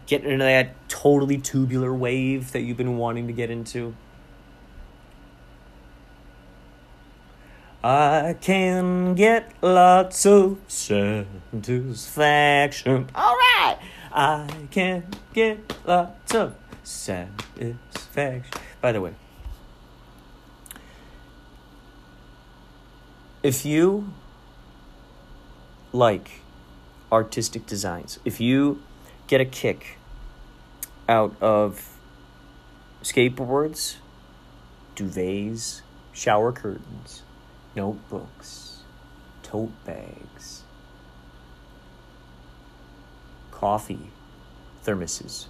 getting 0.06 0.30
into 0.30 0.44
that 0.44 0.88
totally 0.88 1.38
tubular 1.38 1.92
wave 1.92 2.52
that 2.52 2.60
you've 2.60 2.76
been 2.76 2.96
wanting 2.96 3.26
to 3.26 3.32
get 3.32 3.50
into. 3.50 3.96
I 7.82 8.36
can 8.40 9.14
get 9.14 9.52
lots 9.60 10.24
of 10.24 10.58
satisfaction. 10.68 13.08
All 13.14 13.34
right. 13.34 13.78
I 14.10 14.48
can 14.70 15.06
get 15.34 15.76
lots 15.86 16.34
of 16.34 16.54
satisfaction. 16.82 17.78
By 18.80 18.92
the 18.92 19.02
way, 19.02 19.12
if 23.42 23.66
you 23.66 24.14
like 25.92 26.40
artistic 27.12 27.66
designs, 27.66 28.18
if 28.24 28.40
you 28.40 28.80
get 29.26 29.40
a 29.40 29.44
kick 29.44 29.98
out 31.08 31.34
of 31.40 31.98
skateboards, 33.02 33.96
duvets, 34.96 35.82
shower 36.12 36.52
curtains, 36.52 37.22
notebooks, 37.74 38.82
tote 39.42 39.72
bags, 39.84 40.62
coffee, 43.50 44.10
thermoses, 44.84 45.46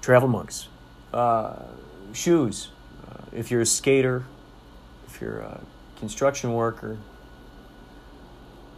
travel 0.00 0.28
mugs, 0.28 0.68
uh, 1.12 1.56
shoes. 2.12 2.70
Uh, 3.08 3.22
if 3.32 3.50
you're 3.50 3.60
a 3.60 3.66
skater, 3.66 4.24
if 5.06 5.20
you're 5.20 5.38
a 5.38 5.60
construction 5.98 6.52
worker, 6.52 6.98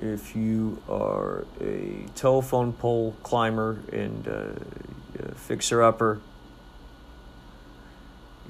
if 0.01 0.37
you 0.37 0.83
are 0.89 1.45
a 1.61 2.07
telephone 2.15 2.73
pole 2.73 3.17
climber 3.23 3.81
and 3.93 4.29
uh, 4.29 5.35
fixer 5.35 5.83
upper, 5.83 6.21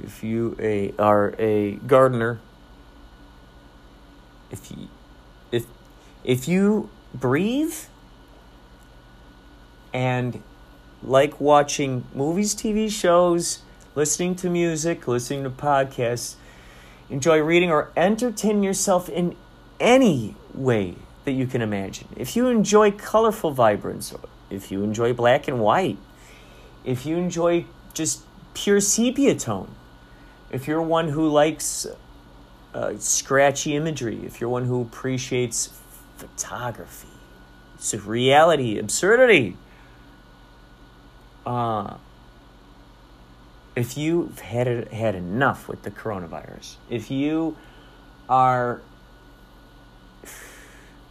if 0.02 0.22
you 0.22 0.56
a, 0.60 0.92
are 0.98 1.34
a 1.38 1.72
gardener, 1.86 2.40
if 4.50 4.70
you, 4.70 4.88
if 5.50 5.66
if 6.24 6.46
you 6.46 6.88
breathe 7.14 7.74
and 9.92 10.42
like 11.02 11.40
watching 11.40 12.04
movies, 12.14 12.54
TV 12.54 12.90
shows, 12.90 13.60
listening 13.94 14.34
to 14.36 14.50
music, 14.50 15.08
listening 15.08 15.44
to 15.44 15.50
podcasts, 15.50 16.36
enjoy 17.10 17.40
reading, 17.40 17.70
or 17.70 17.90
entertain 17.96 18.62
yourself 18.62 19.08
in 19.08 19.34
any 19.80 20.36
way 20.54 20.96
that 21.28 21.34
you 21.34 21.46
can 21.46 21.60
imagine. 21.60 22.08
If 22.16 22.36
you 22.36 22.46
enjoy 22.46 22.90
colorful 22.90 23.50
vibrance, 23.50 24.14
if 24.48 24.72
you 24.72 24.82
enjoy 24.82 25.12
black 25.12 25.46
and 25.46 25.60
white, 25.60 25.98
if 26.82 27.04
you 27.04 27.18
enjoy 27.18 27.66
just 27.92 28.22
pure 28.54 28.80
sepia 28.80 29.34
tone, 29.34 29.74
if 30.50 30.66
you're 30.66 30.80
one 30.80 31.08
who 31.08 31.28
likes 31.28 31.86
uh, 32.72 32.94
scratchy 32.96 33.76
imagery, 33.76 34.20
if 34.24 34.40
you're 34.40 34.48
one 34.48 34.64
who 34.64 34.80
appreciates 34.80 35.78
photography, 36.16 37.08
It's 37.74 37.92
a 37.92 37.98
reality, 37.98 38.78
absurdity. 38.78 39.56
Uh, 41.44 41.98
if 43.76 43.98
you've 43.98 44.40
had 44.40 44.88
had 44.92 45.14
enough 45.14 45.68
with 45.68 45.82
the 45.82 45.90
coronavirus, 45.90 46.76
if 46.88 47.10
you 47.10 47.56
are 48.30 48.80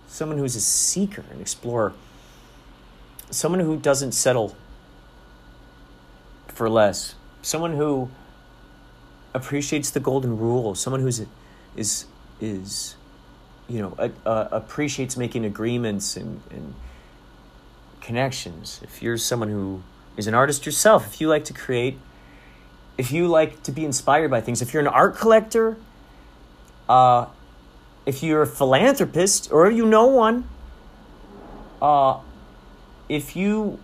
someone 0.07 0.37
who's 0.37 0.55
a 0.55 0.61
seeker, 0.61 1.23
an 1.31 1.41
explorer, 1.41 1.93
someone 3.29 3.59
who 3.59 3.77
doesn't 3.77 4.13
settle 4.13 4.55
for 6.47 6.69
less, 6.69 7.15
someone 7.41 7.75
who 7.75 8.09
appreciates 9.33 9.89
the 9.89 9.99
golden 9.99 10.37
rule, 10.37 10.73
someone 10.75 11.01
who's 11.01 11.23
is 11.75 12.05
is 12.39 12.95
you 13.67 13.81
know 13.81 13.95
appreciates 14.25 15.17
making 15.17 15.45
agreements 15.45 16.17
and, 16.17 16.41
and 16.49 16.73
connections. 18.01 18.79
If 18.83 19.01
you're 19.01 19.17
someone 19.17 19.49
who 19.49 19.83
is 20.15 20.27
an 20.27 20.33
artist 20.33 20.65
yourself, 20.65 21.13
if 21.13 21.21
you 21.21 21.27
like 21.27 21.45
to 21.45 21.53
create, 21.53 21.99
if 22.97 23.11
you 23.11 23.27
like 23.27 23.61
to 23.63 23.71
be 23.71 23.85
inspired 23.85 24.31
by 24.31 24.41
things, 24.41 24.61
if 24.61 24.73
you're 24.73 24.81
an 24.81 24.87
art 24.87 25.15
collector, 25.15 25.77
uh, 26.89 27.27
if 28.07 28.23
you're 28.23 28.41
a 28.41 28.47
philanthropist 28.47 29.51
or 29.51 29.69
you 29.69 29.85
know 29.85 30.07
one, 30.07 30.49
uh, 31.81 32.17
if 33.09 33.35
you 33.35 33.79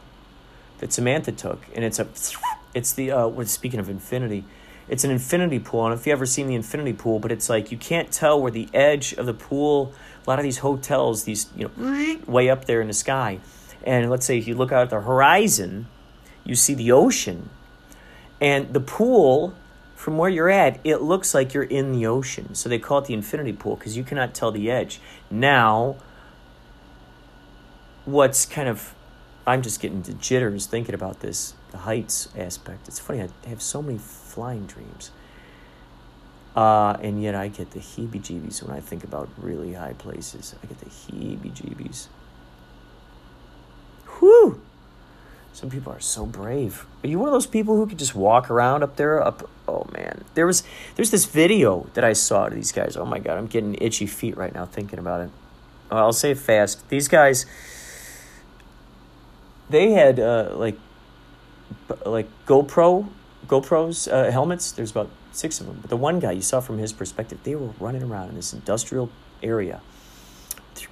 that 0.78 0.94
Samantha 0.94 1.32
took, 1.32 1.66
and 1.76 1.84
it's 1.84 1.98
a 1.98 2.08
it's 2.76 2.94
the 2.94 3.12
uh, 3.12 3.28
we're 3.28 3.46
speaking 3.46 3.80
of 3.80 3.90
infinity. 3.90 4.46
It's 4.88 5.04
an 5.04 5.12
infinity 5.12 5.60
pool. 5.60 5.88
Know 5.88 5.94
if 5.94 6.06
you 6.06 6.14
ever 6.14 6.26
seen 6.26 6.46
the 6.46 6.56
infinity 6.56 6.94
pool, 6.94 7.20
but 7.20 7.32
it's 7.32 7.50
like 7.50 7.72
you 7.72 7.78
can't 7.78 8.12
tell 8.12 8.40
where 8.40 8.52
the 8.52 8.70
edge 8.74 9.14
of 9.14 9.26
the 9.26 9.34
pool 9.34 9.94
a 10.30 10.32
lot 10.32 10.38
of 10.38 10.44
these 10.44 10.60
hotels, 10.60 11.24
these, 11.24 11.48
you 11.56 11.72
know, 11.76 12.20
way 12.28 12.52
up 12.52 12.66
there 12.66 12.82
in 12.82 12.88
the 12.88 12.94
sky. 12.94 13.40
And 13.84 14.12
let's 14.12 14.28
say 14.28 14.38
if 14.38 14.48
you 14.48 14.54
look 14.54 14.72
out 14.72 14.84
at 14.84 14.92
the 14.92 15.02
horizon, 15.02 15.88
you 16.44 16.54
see 16.54 16.76
the 16.76 16.92
ocean. 16.92 17.50
And 18.40 18.72
the 18.72 18.80
pool, 18.80 19.56
from 19.96 20.20
where 20.20 20.30
you're 20.30 20.52
at, 20.52 20.80
it 20.84 20.98
looks 20.98 21.34
like 21.34 21.56
you're 21.56 21.64
in 21.64 21.94
the 21.94 22.06
ocean. 22.06 22.54
So 22.54 22.70
they 22.70 22.78
call 22.78 23.00
it 23.00 23.06
the 23.06 23.16
infinity 23.16 23.54
pool 23.54 23.76
because 23.76 23.98
you 23.98 24.04
cannot 24.04 24.36
tell 24.36 24.52
the 24.52 24.70
edge. 24.70 25.02
Now, 25.32 25.96
what's 28.06 28.46
kind 28.46 28.70
of, 28.70 28.94
I'm 29.48 29.64
just 29.64 29.82
getting 29.82 30.04
the 30.04 30.14
jitters 30.14 30.68
thinking 30.68 30.94
about 30.94 31.22
this, 31.22 31.56
the 31.72 31.80
heights 31.80 32.30
aspect. 32.38 32.88
It's 32.88 33.00
funny, 33.00 33.24
I 33.24 33.50
have 33.50 33.64
so 33.64 33.82
many 33.82 33.98
flying 33.98 34.68
dreams. 34.68 35.10
Uh, 36.56 36.98
and 37.02 37.22
yet 37.22 37.36
I 37.36 37.48
get 37.48 37.72
the 37.72 37.80
heebie 37.80 38.22
jeebies 38.22 38.64
when 38.64 38.76
I 38.76 38.80
think 38.80 39.04
about 39.04 39.30
really 39.38 39.74
high 39.74 39.94
places. 39.94 40.56
I 40.62 40.66
get 40.66 40.80
the 40.80 40.90
heebie 40.90 41.54
jeebies. 41.54 42.08
Whew! 44.20 44.62
Some 45.54 45.70
people 45.70 45.92
are 45.94 46.00
so 46.00 46.26
brave. 46.26 46.86
Are 47.04 47.08
you 47.08 47.20
one 47.20 47.28
of 47.28 47.34
those 47.34 47.48
people 47.48 47.76
who 47.76 47.88
could 47.88 48.00
just 48.00 48.16
walk 48.16 48.50
around 48.50 48.84
up 48.84 48.96
there? 48.96 49.22
Up, 49.22 49.50
oh 49.68 49.88
man, 49.92 50.24
there 50.34 50.46
was 50.46 50.64
there's 50.96 51.12
this 51.12 51.26
video 51.26 51.88
that 51.96 52.04
I 52.04 52.14
saw 52.14 52.48
of 52.48 52.54
these 52.54 52.72
guys. 52.72 52.96
Oh 52.96 53.06
my 53.06 53.20
god, 53.20 53.38
I'm 53.38 53.48
getting 53.48 53.76
itchy 53.76 54.06
feet 54.06 54.38
right 54.38 54.54
now 54.54 54.66
thinking 54.66 55.00
about 55.00 55.22
it. 55.22 55.30
Well, 55.92 56.00
I'll 56.06 56.14
say 56.14 56.32
it 56.32 56.38
fast. 56.38 56.88
These 56.90 57.08
guys, 57.08 57.46
they 59.70 59.92
had 59.92 60.20
uh, 60.20 60.54
like 60.56 60.78
like 62.06 62.28
GoPro 62.46 63.10
GoPros 63.48 64.12
uh, 64.12 64.32
helmets. 64.32 64.72
There's 64.72 64.92
about 64.92 65.10
six 65.32 65.60
of 65.60 65.68
them. 65.68 65.80
But 65.82 65.90
the 65.90 65.98
one 65.98 66.20
guy 66.20 66.32
you 66.32 66.42
saw 66.42 66.60
from 66.60 66.78
his 66.78 66.94
perspective, 66.94 67.40
they 67.44 67.56
were 67.56 67.72
running 67.80 68.04
around 68.04 68.30
in 68.30 68.36
this 68.36 68.54
industrial 68.54 69.10
area, 69.42 69.82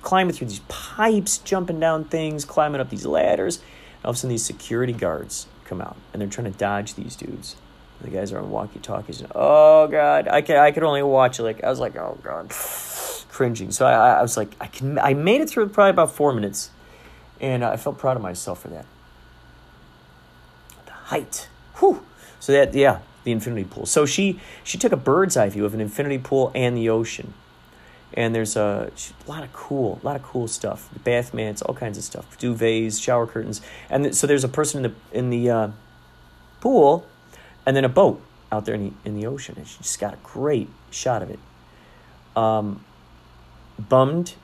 climbing 0.02 0.34
through 0.34 0.48
these 0.48 0.62
pipes, 0.68 1.38
jumping 1.40 1.80
down 1.80 2.06
things, 2.06 2.46
climbing 2.46 2.82
up 2.82 2.90
these 2.90 3.06
ladders. 3.06 3.58
And 3.58 4.06
all 4.06 4.12
of 4.12 4.16
a 4.16 4.20
sudden, 4.20 4.30
these 4.32 4.46
security 4.46 4.94
guards 4.94 5.48
come 5.66 5.82
out 5.82 5.98
and 6.14 6.22
they're 6.22 6.30
trying 6.30 6.52
to 6.52 6.58
dodge 6.58 6.96
these 6.96 7.16
dudes. 7.16 7.56
The 8.02 8.10
guys 8.10 8.32
are 8.32 8.40
on 8.40 8.52
walkie 8.52 8.80
talkies. 8.80 9.24
Oh 9.34 9.88
God, 9.88 10.28
I 10.28 10.42
can 10.42 10.58
I 10.58 10.72
could 10.72 10.84
only 10.84 11.02
watch 11.02 11.40
it. 11.40 11.44
Like 11.44 11.64
I 11.64 11.70
was 11.70 11.80
like, 11.80 11.96
oh 11.96 12.18
God, 12.24 12.50
cringing. 13.30 13.72
So 13.72 13.88
I, 13.88 14.20
I 14.20 14.22
was 14.22 14.38
like, 14.38 14.56
I 14.62 14.68
can 14.68 15.00
I 15.00 15.14
made 15.14 15.42
it 15.42 15.50
through 15.50 15.70
probably 15.70 15.92
about 15.92 16.12
four 16.12 16.32
minutes, 16.32 16.70
and 17.42 17.66
I 17.66 17.76
felt 17.76 17.98
proud 17.98 18.16
of 18.16 18.22
myself 18.22 18.62
for 18.62 18.68
that. 18.68 18.86
The 20.86 20.92
height, 20.92 21.48
whew. 21.80 22.06
So 22.40 22.52
that 22.52 22.76
yeah, 22.76 23.00
the 23.28 23.34
infinity 23.34 23.66
pool. 23.66 23.86
So 23.86 24.06
she 24.06 24.40
she 24.64 24.78
took 24.78 24.94
a 24.94 24.98
bird's 24.98 25.36
eye 25.36 25.50
view 25.50 25.66
of 25.66 25.74
an 25.74 25.82
infinity 25.82 26.18
pool 26.18 26.50
and 26.56 26.76
the 26.78 26.90
ocean. 26.90 27.34
And 28.14 28.34
there's 28.34 28.56
a, 28.56 28.90
a 29.28 29.30
lot 29.30 29.44
of 29.44 29.52
cool, 29.52 30.00
a 30.02 30.06
lot 30.06 30.16
of 30.16 30.24
cool 30.24 30.48
stuff. 30.48 30.90
The 30.94 31.00
Bath 31.00 31.34
mats, 31.34 31.62
all 31.62 31.76
kinds 31.76 31.98
of 31.98 32.06
stuff, 32.06 32.40
duvets, 32.40 33.04
shower 33.04 33.28
curtains, 33.28 33.62
and 33.90 34.06
th- 34.06 34.16
so 34.16 34.26
there's 34.28 34.46
a 34.46 34.50
person 34.50 34.84
in 34.86 34.92
the 34.92 35.18
in 35.18 35.30
the 35.30 35.50
uh, 35.50 35.72
pool, 36.62 37.06
and 37.66 37.76
then 37.76 37.84
a 37.84 37.90
boat 37.90 38.22
out 38.50 38.64
there 38.64 38.76
in 38.76 38.84
the 38.86 38.94
in 39.04 39.14
the 39.14 39.28
ocean, 39.28 39.56
and 39.58 39.68
she 39.68 39.78
just 39.80 40.00
got 40.00 40.14
a 40.14 40.18
great 40.24 40.70
shot 40.90 41.22
of 41.22 41.30
it. 41.30 41.40
Um, 42.34 42.86
bummed, 43.78 44.36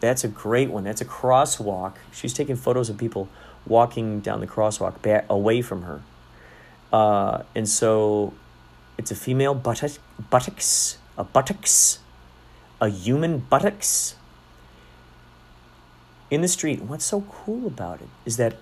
that's 0.00 0.24
a 0.24 0.28
great 0.28 0.68
one. 0.68 0.82
That's 0.82 1.00
a 1.00 1.04
crosswalk. 1.04 1.94
She's 2.10 2.34
taking 2.34 2.56
photos 2.56 2.90
of 2.90 2.98
people 2.98 3.28
walking 3.64 4.18
down 4.18 4.40
the 4.40 4.48
crosswalk 4.48 5.00
back 5.00 5.26
away 5.30 5.62
from 5.62 5.82
her 5.82 6.02
uh, 6.92 7.42
and 7.54 7.68
so 7.68 8.34
it's 8.98 9.10
a 9.10 9.14
female 9.14 9.54
buttock, 9.54 9.92
buttocks, 10.30 10.98
a 11.16 11.24
buttocks, 11.24 11.98
a 12.80 12.88
human 12.88 13.38
buttocks 13.38 14.16
in 16.30 16.40
the 16.40 16.48
street. 16.48 16.82
What's 16.82 17.04
so 17.04 17.22
cool 17.22 17.66
about 17.66 18.00
it 18.00 18.08
is 18.24 18.36
that 18.36 18.56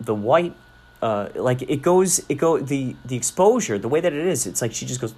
the 0.00 0.14
white, 0.14 0.54
uh, 1.02 1.28
like 1.34 1.62
it 1.62 1.82
goes, 1.82 2.20
it 2.28 2.36
go 2.36 2.58
the 2.58 2.96
the 3.04 3.16
exposure, 3.16 3.78
the 3.78 3.88
way 3.88 4.00
that 4.00 4.12
it 4.12 4.26
is, 4.26 4.46
it's 4.46 4.62
like 4.62 4.72
she 4.72 4.86
just 4.86 5.00
goes, 5.00 5.14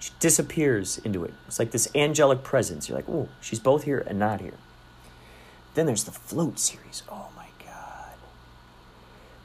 she 0.00 0.12
disappears 0.18 0.98
into 0.98 1.24
it. 1.24 1.34
It's 1.46 1.58
like 1.58 1.70
this 1.72 1.88
angelic 1.94 2.42
presence. 2.42 2.88
You're 2.88 2.96
like, 2.96 3.08
oh, 3.08 3.28
she's 3.40 3.60
both 3.60 3.84
here 3.84 4.02
and 4.06 4.18
not 4.18 4.40
here. 4.40 4.54
Then 5.74 5.86
there's 5.86 6.04
the 6.04 6.10
float 6.10 6.58
series. 6.58 7.02
Oh 7.08 7.28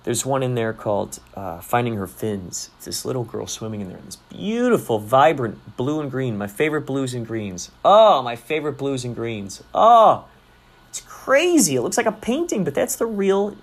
There's 0.05 0.23
one 0.23 0.43
in 0.43 0.53
there 0.53 0.71
called 0.71 1.19
uh, 1.33 1.59
Finding 1.61 1.95
Her 1.95 2.05
Fins. 2.05 2.69
It's 2.77 2.85
this 2.85 3.05
little 3.05 3.23
girl 3.23 3.47
swimming 3.47 3.81
in 3.81 3.89
there. 3.89 3.97
In 3.97 4.05
this 4.05 4.17
beautiful, 4.29 4.99
vibrant 4.99 5.77
blue 5.77 5.99
and 5.99 6.11
green. 6.11 6.37
My 6.37 6.45
favorite 6.45 6.81
blues 6.81 7.15
and 7.15 7.25
greens. 7.25 7.71
Oh, 7.83 8.21
my 8.21 8.35
favorite 8.35 8.73
blues 8.77 9.03
and 9.03 9.15
greens. 9.15 9.63
Oh, 9.73 10.25
it's 10.89 11.01
crazy. 11.01 11.75
It 11.75 11.81
looks 11.81 11.97
like 11.97 12.05
a 12.05 12.11
painting, 12.11 12.63
but 12.63 12.75
that's 12.75 12.95
the 12.95 13.07
real. 13.07 13.57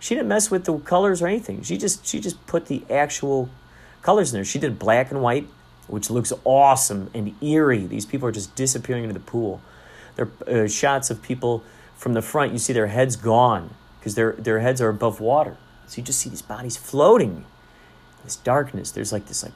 She 0.00 0.16
didn't 0.16 0.26
mess 0.26 0.50
with 0.50 0.64
the 0.64 0.76
colors 0.80 1.22
or 1.22 1.28
anything. 1.28 1.62
She 1.62 1.78
just 1.78 2.04
she 2.04 2.18
just 2.18 2.44
put 2.48 2.66
the 2.66 2.82
actual 2.90 3.48
colors 4.02 4.32
in 4.32 4.38
there. 4.38 4.44
She 4.44 4.58
did 4.58 4.80
black 4.80 5.12
and 5.12 5.22
white, 5.22 5.46
which 5.86 6.10
looks 6.10 6.32
awesome 6.42 7.10
and 7.14 7.40
eerie. 7.40 7.86
These 7.86 8.06
people 8.06 8.26
are 8.26 8.32
just 8.32 8.56
disappearing 8.56 9.04
into 9.04 9.14
the 9.14 9.20
pool. 9.20 9.60
There 10.16 10.28
are 10.48 10.64
uh, 10.64 10.68
shots 10.68 11.10
of 11.10 11.22
people 11.22 11.62
from 11.96 12.14
the 12.14 12.22
front. 12.22 12.52
You 12.52 12.58
see 12.58 12.72
their 12.72 12.88
heads 12.88 13.14
gone 13.14 13.70
because 14.00 14.16
their 14.16 14.32
their 14.32 14.58
heads 14.58 14.80
are 14.80 14.88
above 14.88 15.20
water. 15.20 15.56
So 15.86 15.98
you 15.98 16.02
just 16.04 16.18
see 16.18 16.30
these 16.30 16.42
bodies 16.42 16.76
floating. 16.76 17.44
This 18.24 18.36
darkness. 18.36 18.90
There's 18.90 19.12
like 19.12 19.26
this 19.26 19.42
like 19.42 19.52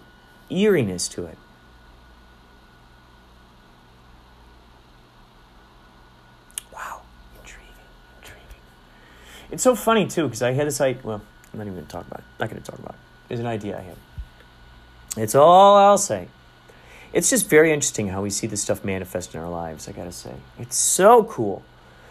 eeriness 0.51 1.09
to 1.09 1.27
it. 1.27 1.39
Wow, 6.73 7.03
intriguing, 7.41 7.67
intriguing. 8.21 8.45
It's 9.51 9.63
so 9.63 9.75
funny 9.75 10.07
too 10.07 10.25
because 10.25 10.43
I 10.43 10.53
had 10.53 10.67
this 10.67 10.81
idea. 10.81 11.03
Well, 11.05 11.23
I'm 11.53 11.59
not 11.59 11.65
even 11.65 11.75
going 11.75 11.87
to 11.87 11.93
talk 11.93 12.07
about 12.07 12.21
it. 12.21 12.27
Not 12.39 12.51
going 12.51 12.63
to 12.63 12.71
talk 12.71 12.79
about 12.79 12.95
it. 12.95 13.01
There's 13.29 13.41
an 13.41 13.47
idea 13.47 13.79
I 13.79 13.83
had. 13.83 13.97
It's 15.17 15.35
all 15.35 15.77
I'll 15.77 15.99
say. 15.99 16.29
It's 17.13 17.29
just 17.29 17.49
very 17.49 17.73
interesting 17.73 18.09
how 18.09 18.23
we 18.23 18.31
see 18.31 18.47
this 18.47 18.63
stuff 18.63 18.85
manifest 18.85 19.35
in 19.35 19.41
our 19.41 19.51
lives. 19.51 19.89
I 19.89 19.93
gotta 19.93 20.13
say, 20.13 20.35
it's 20.59 20.77
so 20.77 21.25
cool. 21.25 21.63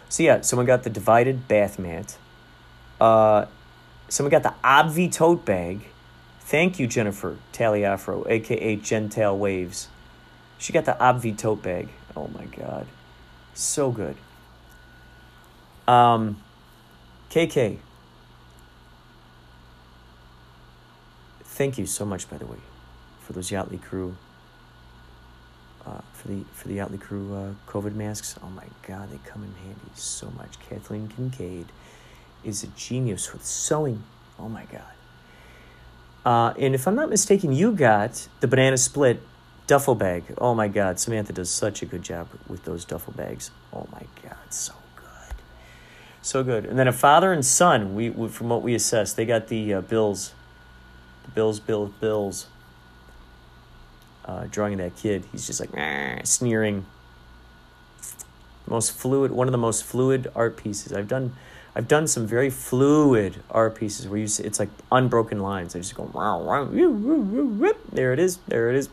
So 0.08 0.22
yeah, 0.22 0.42
someone 0.42 0.66
got 0.66 0.82
the 0.82 0.90
divided 0.90 1.48
bath 1.48 1.78
mat. 1.78 2.18
Uh, 3.00 3.46
someone 4.10 4.30
got 4.30 4.42
the 4.42 4.54
Obvi 4.62 5.10
tote 5.10 5.44
bag. 5.46 5.86
Thank 6.40 6.78
you, 6.78 6.86
Jennifer 6.86 7.38
Taliafro, 7.52 8.28
aka 8.28 8.76
Gentile 8.76 9.38
Waves. 9.38 9.88
She 10.58 10.72
got 10.72 10.84
the 10.84 10.96
Obvi 11.00 11.36
tote 11.36 11.62
bag. 11.62 11.88
Oh 12.16 12.28
my 12.28 12.44
god, 12.44 12.86
so 13.54 13.90
good. 13.90 14.16
Um, 15.88 16.42
KK. 17.30 17.78
Thank 21.44 21.78
you 21.78 21.86
so 21.86 22.04
much, 22.04 22.28
by 22.28 22.38
the 22.38 22.46
way, 22.46 22.58
for 23.20 23.32
those 23.32 23.50
Yachtly 23.50 23.80
crew. 23.80 24.16
Uh, 25.86 26.00
for 26.12 26.28
the 26.28 26.44
for 26.52 26.68
the 26.68 26.76
Yachtly 26.78 27.00
crew 27.00 27.34
uh, 27.34 27.70
COVID 27.70 27.94
masks. 27.94 28.36
Oh 28.42 28.50
my 28.50 28.66
God, 28.86 29.10
they 29.10 29.18
come 29.24 29.44
in 29.44 29.54
handy 29.54 29.90
so 29.94 30.30
much. 30.36 30.58
Kathleen 30.68 31.08
Kincaid 31.08 31.66
is 32.44 32.62
a 32.62 32.68
genius 32.68 33.32
with 33.32 33.44
sewing. 33.44 34.02
Oh 34.38 34.48
my 34.48 34.64
God. 34.64 34.82
Uh, 36.24 36.54
and 36.58 36.74
if 36.74 36.86
I'm 36.86 36.94
not 36.94 37.08
mistaken, 37.08 37.52
you 37.52 37.72
got 37.72 38.28
the 38.40 38.48
banana 38.48 38.76
split 38.76 39.22
duffel 39.66 39.94
bag. 39.94 40.24
Oh 40.38 40.54
my 40.54 40.68
God, 40.68 40.98
Samantha 40.98 41.32
does 41.32 41.50
such 41.50 41.82
a 41.82 41.86
good 41.86 42.02
job 42.02 42.28
with 42.48 42.64
those 42.64 42.84
duffel 42.84 43.12
bags. 43.12 43.50
Oh 43.72 43.86
my 43.92 44.02
God, 44.22 44.36
so 44.50 44.74
good, 44.96 45.36
so 46.22 46.42
good. 46.42 46.66
And 46.66 46.78
then 46.78 46.88
a 46.88 46.92
father 46.92 47.32
and 47.32 47.44
son. 47.44 47.94
We, 47.94 48.10
we 48.10 48.28
from 48.28 48.48
what 48.48 48.62
we 48.62 48.74
assessed, 48.74 49.16
they 49.16 49.24
got 49.24 49.48
the 49.48 49.74
uh, 49.74 49.80
bills, 49.80 50.34
the 51.24 51.30
bills, 51.30 51.60
bills, 51.60 51.92
bills. 52.00 52.46
Uh, 54.24 54.46
drawing 54.50 54.76
that 54.76 54.96
kid, 54.96 55.24
he's 55.32 55.46
just 55.46 55.60
like 55.60 56.26
sneering. 56.26 56.84
Most 58.66 58.92
fluid, 58.92 59.32
one 59.32 59.48
of 59.48 59.52
the 59.52 59.58
most 59.58 59.84
fluid 59.84 60.30
art 60.34 60.56
pieces 60.56 60.92
I've 60.92 61.08
done. 61.08 61.32
I've 61.74 61.86
done 61.86 62.06
some 62.08 62.26
very 62.26 62.50
fluid 62.50 63.42
art 63.50 63.76
pieces 63.76 64.08
where 64.08 64.18
you 64.18 64.26
see, 64.26 64.42
it's 64.42 64.58
like 64.58 64.70
unbroken 64.90 65.38
lines. 65.40 65.76
I 65.76 65.78
just 65.78 65.94
go 65.94 66.10
there 67.92 68.12
it 68.12 68.18
is, 68.18 68.38
there 68.48 68.70
it 68.70 68.76
is. 68.76 68.88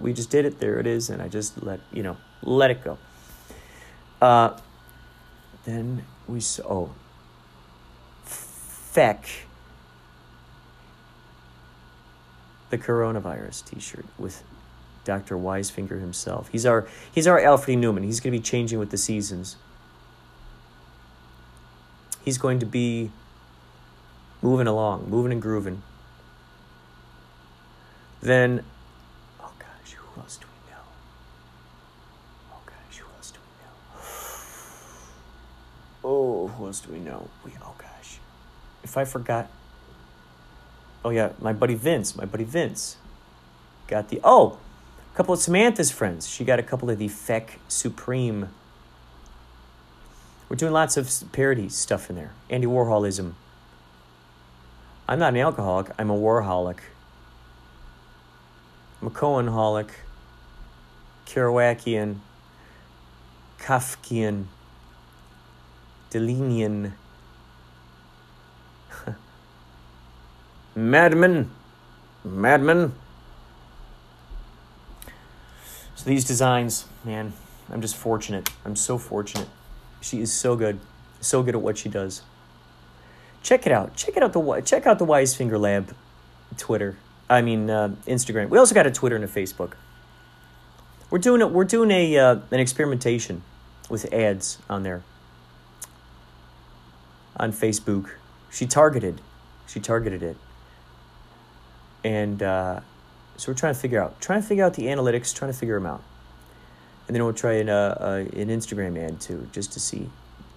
We 0.00 0.12
just 0.12 0.30
did 0.30 0.44
it. 0.44 0.58
There 0.58 0.80
it 0.80 0.86
is, 0.86 1.08
and 1.08 1.22
I 1.22 1.28
just 1.28 1.62
let 1.62 1.80
you 1.92 2.02
know, 2.02 2.16
let 2.42 2.72
it 2.72 2.82
go. 2.82 2.98
Uh, 4.20 4.58
then 5.64 6.04
we 6.26 6.40
saw 6.40 6.62
oh, 6.68 6.94
feck 8.24 9.28
the 12.70 12.78
coronavirus 12.78 13.64
T-shirt 13.66 14.06
with 14.18 14.42
Dr. 15.04 15.36
Wisefinger 15.36 16.00
himself. 16.00 16.48
He's 16.48 16.66
our 16.66 16.88
he's 17.14 17.26
our 17.26 17.38
Alfred 17.38 17.78
Neuman. 17.78 18.04
He's 18.04 18.20
going 18.20 18.32
to 18.32 18.38
be 18.38 18.42
changing 18.42 18.78
with 18.78 18.90
the 18.90 18.98
seasons. 18.98 19.56
He's 22.24 22.38
going 22.38 22.58
to 22.60 22.66
be 22.66 23.10
moving 24.40 24.66
along, 24.66 25.08
moving 25.08 25.32
and 25.32 25.42
grooving. 25.42 25.82
Then, 28.22 28.64
oh 29.40 29.52
gosh, 29.58 29.92
who 29.92 30.20
else 30.20 30.38
do 30.38 30.46
we 30.46 30.70
know? 30.70 30.80
Oh 32.52 32.60
gosh, 32.64 32.98
who 32.98 33.06
else 33.16 33.30
do 33.30 33.38
we 33.40 33.64
know? 33.64 34.02
Oh, 36.06 36.48
who 36.48 36.66
else 36.66 36.80
do 36.80 36.92
we 36.92 36.98
know? 36.98 37.28
We 37.44 37.52
oh 37.62 37.74
gosh, 37.78 38.18
if 38.82 38.96
I 38.96 39.04
forgot. 39.04 39.50
Oh 41.04 41.10
yeah, 41.10 41.32
my 41.40 41.52
buddy 41.52 41.74
Vince. 41.74 42.16
My 42.16 42.24
buddy 42.24 42.44
Vince 42.44 42.96
got 43.86 44.08
the 44.08 44.20
oh, 44.24 44.58
a 45.12 45.16
couple 45.16 45.34
of 45.34 45.40
Samantha's 45.40 45.90
friends. 45.90 46.26
She 46.26 46.44
got 46.44 46.58
a 46.58 46.62
couple 46.62 46.88
of 46.88 46.98
the 46.98 47.08
Feck 47.08 47.58
Supreme. 47.68 48.48
We're 50.54 50.58
doing 50.58 50.72
lots 50.72 50.96
of 50.96 51.10
parody 51.32 51.68
stuff 51.68 52.08
in 52.08 52.14
there. 52.14 52.30
Andy 52.48 52.68
Warholism. 52.68 53.32
I'm 55.08 55.18
not 55.18 55.32
an 55.32 55.40
alcoholic. 55.40 55.90
I'm 55.98 56.10
a 56.10 56.14
Warholic. 56.14 56.78
I'm 59.00 59.08
a 59.08 59.10
Cohenholic. 59.10 59.90
Kerouacian. 61.26 62.18
Kafkian. 63.58 64.44
Delenian. 66.12 66.92
Madman. 70.76 71.50
Madman. 72.22 72.92
So 75.96 76.04
these 76.04 76.24
designs, 76.24 76.84
man, 77.02 77.32
I'm 77.68 77.80
just 77.80 77.96
fortunate. 77.96 78.50
I'm 78.64 78.76
so 78.76 78.98
fortunate. 78.98 79.48
She 80.04 80.20
is 80.20 80.32
so 80.32 80.54
good. 80.56 80.78
So 81.20 81.42
good 81.42 81.54
at 81.54 81.62
what 81.62 81.78
she 81.78 81.88
does. 81.88 82.22
Check 83.42 83.66
it 83.66 83.72
out. 83.72 83.96
Check 83.96 84.16
it 84.16 84.22
out 84.22 84.32
the 84.32 84.62
check 84.64 84.86
out 84.86 84.98
the 84.98 85.04
Wise 85.04 85.34
Finger 85.34 85.58
Lab 85.58 85.94
Twitter. 86.56 86.96
I 87.28 87.40
mean 87.40 87.70
uh, 87.70 87.96
Instagram. 88.06 88.48
We 88.50 88.58
also 88.58 88.74
got 88.74 88.86
a 88.86 88.90
Twitter 88.90 89.16
and 89.16 89.24
a 89.24 89.28
Facebook. 89.28 89.72
We're 91.10 91.18
doing 91.18 91.40
it. 91.40 91.50
We're 91.50 91.64
doing 91.64 91.90
a 91.90 92.18
uh, 92.18 92.36
an 92.50 92.60
experimentation 92.60 93.42
with 93.88 94.12
ads 94.12 94.58
on 94.68 94.82
there. 94.82 95.02
On 97.36 97.52
Facebook, 97.52 98.10
she 98.50 98.66
targeted. 98.66 99.20
She 99.66 99.80
targeted 99.80 100.22
it 100.22 100.36
and 102.04 102.42
uh, 102.42 102.80
so 103.36 103.50
we're 103.50 103.56
trying 103.56 103.74
to 103.74 103.80
figure 103.80 104.00
out 104.00 104.20
trying 104.20 104.42
to 104.42 104.46
figure 104.46 104.64
out 104.64 104.74
the 104.74 104.84
analytics 104.84 105.34
trying 105.34 105.50
to 105.50 105.58
figure 105.58 105.74
them 105.74 105.86
out 105.86 106.02
and 107.06 107.14
then 107.14 107.22
we'll 107.22 107.32
try 107.32 107.54
an, 107.54 107.68
uh, 107.68 107.96
uh, 108.00 108.38
an 108.38 108.48
instagram 108.48 108.98
ad 108.98 109.20
too 109.20 109.48
just 109.52 109.72
to 109.72 109.80
see 109.80 110.08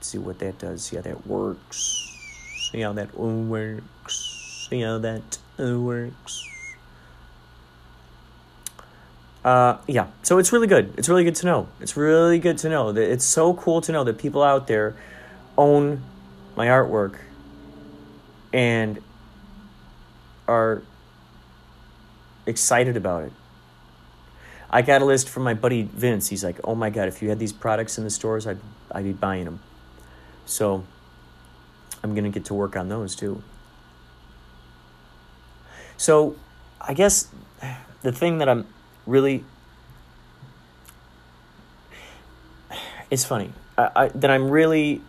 see 0.02 0.18
what 0.18 0.40
that 0.40 0.58
does 0.60 0.84
see 0.84 0.96
how 0.96 1.02
that 1.02 1.28
works 1.28 2.08
see 2.72 2.82
how 2.82 2.94
that 2.94 3.18
works 3.18 4.68
see 4.70 4.82
how 4.82 4.98
that 4.98 5.40
works. 5.58 6.44
Uh, 9.44 9.78
yeah 9.88 10.08
so 10.24 10.40
it's 10.40 10.52
really 10.52 10.68
good. 10.68 10.94
It's 10.98 11.08
really 11.08 11.24
good 11.24 11.36
to 11.36 11.46
know. 11.46 11.70
It's 11.80 11.96
really 11.96 12.40
good 12.40 12.58
to 12.60 12.70
know 12.70 12.92
that 12.92 13.12
it's 13.12 13.24
so 13.24 13.54
cool 13.54 13.80
to 13.82 13.92
know 13.92 14.04
that 14.04 14.18
people 14.18 14.44
out 14.44 14.68
there 14.68 14.96
own 15.58 16.04
my 16.56 16.68
artwork 16.68 17.18
and 18.52 19.00
are 20.48 20.84
excited 22.46 22.98
about 22.98 23.24
it. 23.24 23.32
I 24.70 24.82
got 24.82 25.02
a 25.02 25.06
list 25.06 25.30
from 25.30 25.44
my 25.44 25.54
buddy 25.54 25.84
Vince. 25.84 26.28
He's 26.28 26.44
like, 26.44 26.60
"Oh 26.64 26.76
my 26.76 26.90
god, 26.90 27.08
if 27.08 27.22
you 27.22 27.30
had 27.30 27.40
these 27.40 27.54
products 27.54 27.98
in 27.98 28.04
the 28.04 28.10
stores, 28.10 28.46
I'd 28.48 28.60
I'd 28.92 29.04
be 29.04 29.14
buying 29.14 29.46
them." 29.46 29.60
So 30.46 30.84
I'm 32.04 32.14
gonna 32.16 32.30
get 32.30 32.46
to 32.46 32.54
work 32.54 32.76
on 32.76 32.90
those 32.90 33.16
too. 33.16 33.42
So 35.98 36.36
I 36.80 36.94
guess 36.94 37.28
the 38.02 38.12
thing 38.12 38.38
that 38.40 38.50
I'm 38.50 38.68
really 39.06 39.44
it's 43.10 43.26
funny 43.26 43.52
I, 43.78 43.90
I, 43.96 44.08
that 44.10 44.30
I'm 44.30 44.50
really 44.50 45.02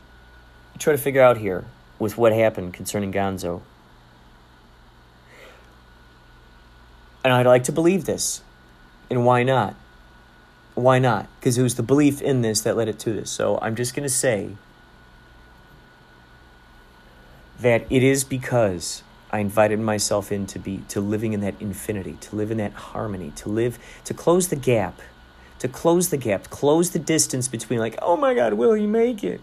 trying 0.79 0.97
to 0.97 1.03
figure 1.03 1.21
out 1.21 1.37
here 1.37 1.65
with 1.99 2.17
what 2.17 2.33
happened 2.33 2.73
concerning 2.73 3.13
Gonzo 3.13 3.61
And 7.25 7.33
I'd 7.33 7.47
like 7.47 7.65
to 7.65 7.73
believe 7.73 8.07
this. 8.07 8.43
And 9.11 9.25
why 9.25 9.43
not? 9.43 9.75
Why 10.75 10.99
not? 10.99 11.29
Because 11.39 11.59
it 11.59 11.63
was 11.63 11.75
the 11.75 11.83
belief 11.83 12.23
in 12.23 12.43
this 12.43 12.61
that 12.61 12.77
led 12.77 12.89
it 12.89 12.99
to 13.01 13.13
this. 13.13 13.31
So 13.31 13.59
I'm 13.61 13.75
just 13.75 13.95
going 13.95 14.05
to 14.05 14.15
say 14.15 14.57
that 17.61 17.85
it 17.91 18.03
is 18.03 18.23
because 18.23 19.03
I 19.31 19.41
invited 19.41 19.81
myself 19.81 20.31
in 20.33 20.47
to 20.47 20.59
be 20.59 20.79
to 20.89 21.01
living 21.01 21.33
in 21.33 21.41
that 21.41 21.55
infinity, 21.61 22.17
to 22.21 22.37
live 22.37 22.51
in 22.51 22.59
that 22.59 22.73
harmony, 22.73 23.33
to 23.37 23.49
live 23.49 23.79
to 24.05 24.15
close 24.15 24.49
the 24.49 24.57
gap, 24.57 25.01
to 25.59 25.69
close 25.69 26.11
the 26.11 26.17
gap, 26.17 26.49
close 26.51 26.91
the 26.91 26.99
distance 26.99 27.49
between 27.49 27.79
like, 27.79 27.99
oh 28.01 28.17
my 28.17 28.35
God, 28.35 28.55
will 28.55 28.75
he 28.75 28.87
make 28.87 29.25
it? 29.25 29.41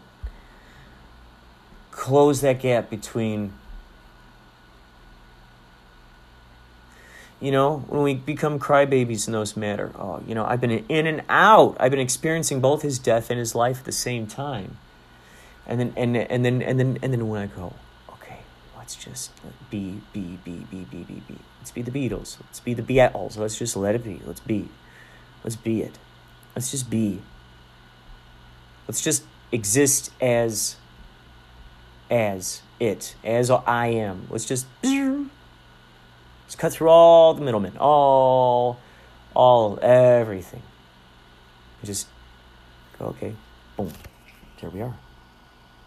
Close 1.91 2.41
that 2.41 2.59
gap 2.59 2.89
between 2.89 3.53
you 7.39 7.51
know, 7.51 7.79
when 7.87 8.03
we 8.03 8.13
become 8.13 8.59
crybabies 8.59 9.27
in 9.27 9.33
those 9.33 9.57
matter. 9.57 9.91
Oh, 9.95 10.21
you 10.25 10.35
know, 10.35 10.45
I've 10.45 10.61
been 10.61 10.71
in 10.71 11.07
and 11.07 11.23
out. 11.29 11.77
I've 11.79 11.91
been 11.91 11.99
experiencing 11.99 12.61
both 12.61 12.81
his 12.81 12.97
death 12.99 13.29
and 13.29 13.39
his 13.39 13.53
life 13.55 13.79
at 13.79 13.85
the 13.85 13.91
same 13.91 14.27
time. 14.27 14.77
And 15.67 15.79
then 15.79 15.93
and 15.97 16.15
and 16.15 16.45
then 16.45 16.61
and 16.61 16.79
then 16.79 16.97
and 17.01 17.11
then 17.11 17.27
when 17.27 17.41
I 17.41 17.47
go, 17.47 17.73
okay, 18.13 18.39
let's 18.77 18.95
just 18.95 19.31
be 19.69 20.01
be 20.13 20.37
be 20.43 20.65
be 20.71 20.85
be 20.85 21.03
be 21.03 21.21
be. 21.27 21.37
Let's 21.59 21.71
be 21.71 21.81
the 21.81 21.91
Beatles. 21.91 22.37
Let's 22.41 22.59
be 22.59 22.73
the 22.73 22.83
Beatles. 22.83 23.37
Let's 23.37 23.57
just 23.57 23.75
let 23.75 23.95
it 23.95 24.03
be. 24.03 24.21
Let's 24.25 24.39
be. 24.39 24.69
Let's 25.43 25.55
be 25.55 25.81
it. 25.81 25.97
Let's 26.55 26.71
just 26.71 26.89
be. 26.89 27.21
Let's 28.87 29.01
just 29.01 29.23
exist 29.51 30.11
as 30.21 30.77
as 32.09 32.61
it, 32.79 33.15
as 33.23 33.49
I 33.49 33.87
am. 33.87 34.27
Let's 34.29 34.45
just 34.45 34.67
Let's 36.45 36.55
cut 36.55 36.73
through 36.73 36.89
all 36.89 37.33
the 37.33 37.41
middlemen, 37.41 37.75
all, 37.79 38.77
all, 39.33 39.79
everything. 39.81 40.61
We 41.81 41.87
just 41.87 42.07
go, 42.99 43.05
okay, 43.05 43.35
boom, 43.75 43.91
there 44.61 44.69
we 44.69 44.81
are. 44.81 44.95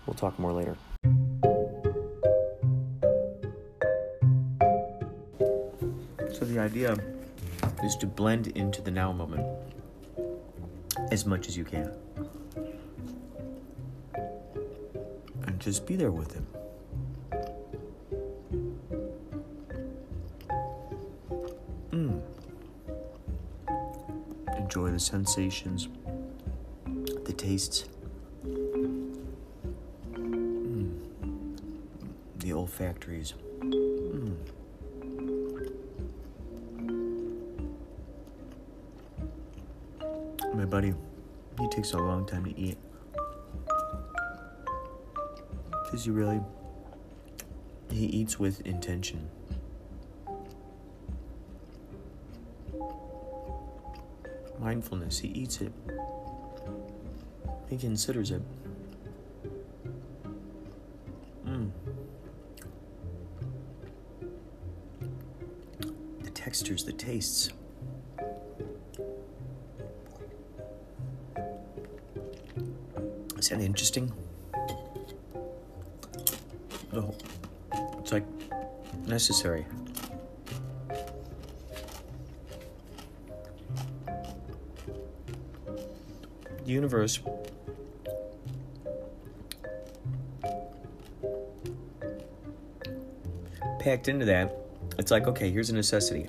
We'll 0.04 0.14
talk 0.14 0.36
more 0.36 0.52
later. 0.52 0.76
So 6.32 6.44
the 6.44 6.58
idea 6.58 6.96
is 7.84 7.94
to 7.96 8.06
blend 8.06 8.48
into 8.48 8.82
the 8.82 8.90
now 8.90 9.12
moment 9.12 9.46
as 11.12 11.24
much 11.24 11.46
as 11.46 11.56
you 11.56 11.64
can. 11.64 11.92
And 15.46 15.60
just 15.60 15.86
be 15.86 15.94
there 15.94 16.10
with 16.10 16.32
him. 16.32 16.48
Enjoy 24.78 24.92
the 24.92 25.00
sensations, 25.00 25.88
the 27.24 27.32
tastes, 27.32 27.86
mm. 28.44 29.18
the 32.36 32.52
olfactories. 32.52 33.34
Mm. 33.60 34.36
My 40.54 40.64
buddy, 40.64 40.94
he 41.58 41.68
takes 41.70 41.92
a 41.92 41.98
long 41.98 42.24
time 42.24 42.44
to 42.44 42.56
eat. 42.56 42.78
Because 45.84 46.04
he 46.04 46.10
really, 46.10 46.40
he 47.90 48.06
eats 48.06 48.38
with 48.38 48.60
intention. 48.60 49.28
Mindfulness. 54.68 55.18
He 55.18 55.28
eats 55.28 55.62
it, 55.62 55.72
he 57.70 57.78
considers 57.78 58.30
it. 58.32 58.42
Mm. 61.46 61.70
The 66.22 66.30
textures, 66.32 66.84
the 66.84 66.92
tastes. 66.92 67.48
Is 73.38 73.48
that 73.48 73.60
interesting? 73.60 74.12
No. 76.92 77.14
It's 78.00 78.12
like 78.12 78.26
necessary. 79.06 79.64
Universe 86.68 87.20
packed 93.80 94.08
into 94.08 94.26
that, 94.26 94.54
it's 94.98 95.10
like, 95.10 95.26
okay, 95.26 95.50
here's 95.50 95.70
a 95.70 95.74
necessity. 95.74 96.28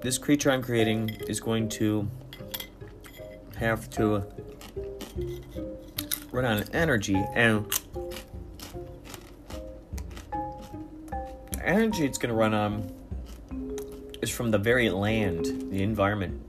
This 0.00 0.16
creature 0.16 0.50
I'm 0.50 0.62
creating 0.62 1.10
is 1.28 1.40
going 1.40 1.68
to 1.70 2.08
have 3.56 3.90
to 3.90 4.24
run 6.32 6.44
on 6.44 6.64
energy, 6.72 7.22
and 7.34 7.66
energy 11.62 12.06
it's 12.06 12.18
going 12.18 12.30
to 12.30 12.34
run 12.34 12.54
on 12.54 12.92
is 14.22 14.30
from 14.30 14.50
the 14.50 14.58
very 14.58 14.88
land, 14.88 15.70
the 15.70 15.82
environment 15.82 16.39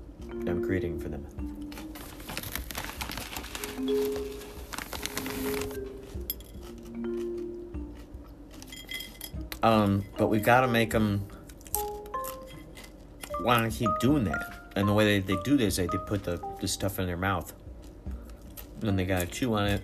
creating 0.71 0.97
for 0.97 1.09
them. 1.09 1.27
Um, 9.61 10.05
but 10.17 10.27
we 10.27 10.39
gotta 10.39 10.69
make 10.69 10.91
them 10.91 11.27
want 13.41 13.69
to 13.69 13.77
keep 13.77 13.89
doing 13.99 14.23
that. 14.23 14.69
And 14.77 14.87
the 14.87 14.93
way 14.93 15.19
they, 15.19 15.35
they 15.35 15.41
do 15.43 15.57
this, 15.57 15.75
they, 15.75 15.87
they 15.87 15.97
put 16.07 16.23
the, 16.23 16.41
the 16.61 16.69
stuff 16.69 16.99
in 16.99 17.05
their 17.05 17.17
mouth. 17.17 17.51
And 18.79 18.83
then 18.83 18.95
they 18.95 19.03
gotta 19.03 19.25
chew 19.25 19.53
on 19.55 19.67
it. 19.67 19.81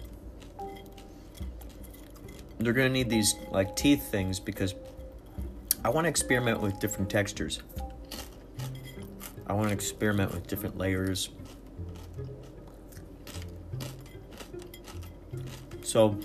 They're 2.60 2.72
gonna 2.72 2.88
need 2.88 3.10
these 3.10 3.36
like 3.52 3.76
teeth 3.76 4.10
things 4.10 4.40
because 4.40 4.74
I 5.84 5.90
want 5.90 6.06
to 6.06 6.10
experiment 6.10 6.62
with 6.62 6.80
different 6.80 7.10
textures. 7.10 7.62
I 9.48 9.54
want 9.54 9.70
to 9.70 9.74
experiment 9.74 10.34
with 10.34 10.46
different 10.46 10.78
layers. 10.78 11.30
So, 15.84 16.20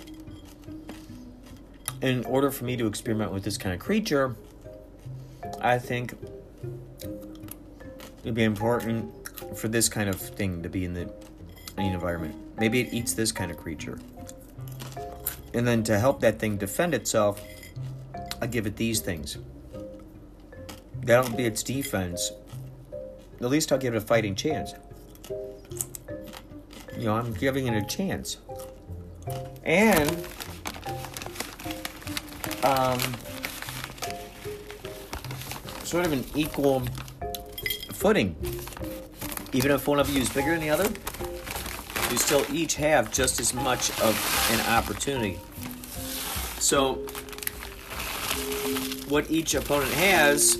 in 2.01 2.25
order 2.25 2.51
for 2.51 2.65
me 2.65 2.77
to 2.77 2.87
experiment 2.89 3.33
with 3.33 3.45
this 3.45 3.57
kind 3.57 3.73
of 3.73 3.81
creature, 3.81 4.35
I 5.61 5.79
think 5.79 6.15
it'd 8.23 8.35
be 8.35 8.43
important 8.43 9.09
for 9.57 9.69
this 9.69 9.89
kind 9.89 10.09
of 10.09 10.21
thing 10.21 10.63
to 10.65 10.69
be 10.69 10.85
in 10.85 10.95
the, 10.95 11.09
environment. 11.79 12.35
Maybe 12.59 12.81
it 12.81 12.93
eats 12.93 13.15
this 13.15 13.33
kind 13.33 13.51
of 13.51 13.57
creature. 13.57 13.99
And 15.55 15.67
then 15.67 15.83
to 15.85 15.99
help 15.99 16.21
that 16.21 16.39
thing 16.39 16.57
defend 16.57 16.95
itself, 16.95 17.43
I 18.41 18.47
give 18.47 18.67
it 18.67 18.77
these 18.77 19.01
things. 19.01 19.39
That'll 21.03 21.35
be 21.37 21.45
its 21.45 21.63
defense 21.63 22.31
at 23.43 23.51
least 23.51 23.73
I'll 23.73 23.79
give 23.79 23.95
it 23.95 23.99
a 23.99 24.01
fighting 24.01 24.35
chance. 24.35 24.75
You 26.97 27.07
know, 27.07 27.15
I'm 27.15 27.33
giving 27.35 27.67
it 27.67 27.77
a 27.77 27.85
chance. 27.87 28.37
And, 29.65 30.11
um, 32.63 33.01
sort 35.83 36.07
of 36.07 36.13
an 36.13 36.25
equal 36.37 36.81
footing. 37.93 38.37
Even 39.53 39.73
if 39.73 39.89
one 39.89 39.99
of 39.99 40.09
you 40.09 40.21
is 40.21 40.29
bigger 40.31 40.53
than 40.53 40.61
the 40.61 40.71
other, 40.71 40.89
you 42.11 42.19
still 42.19 42.45
each 42.53 42.77
have 42.77 43.13
just 43.13 43.41
as 43.41 43.53
much 43.53 43.91
of 44.01 44.49
an 44.53 44.61
opportunity. 44.73 45.39
So, 46.59 46.95
what 49.09 49.31
each 49.31 49.55
opponent 49.55 49.93
has 49.95 50.57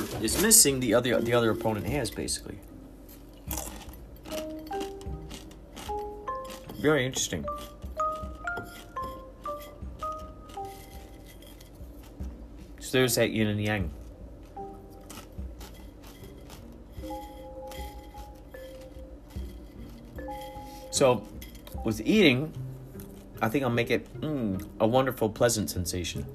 is 0.00 0.40
missing, 0.42 0.80
the 0.80 0.94
other 0.94 1.20
the 1.20 1.32
other 1.32 1.50
opponent 1.50 1.86
has 1.86 2.10
basically. 2.10 2.58
Very 6.80 7.06
interesting. 7.06 7.44
So 12.80 12.98
there's 12.98 13.14
that 13.14 13.30
yin 13.30 13.46
and 13.46 13.60
yang. 13.60 13.90
So, 20.90 21.26
with 21.84 22.00
eating, 22.04 22.52
I 23.40 23.48
think 23.48 23.64
I'll 23.64 23.70
make 23.70 23.90
it 23.90 24.06
mm, 24.20 24.62
a 24.78 24.86
wonderful, 24.86 25.30
pleasant 25.30 25.70
sensation. 25.70 26.26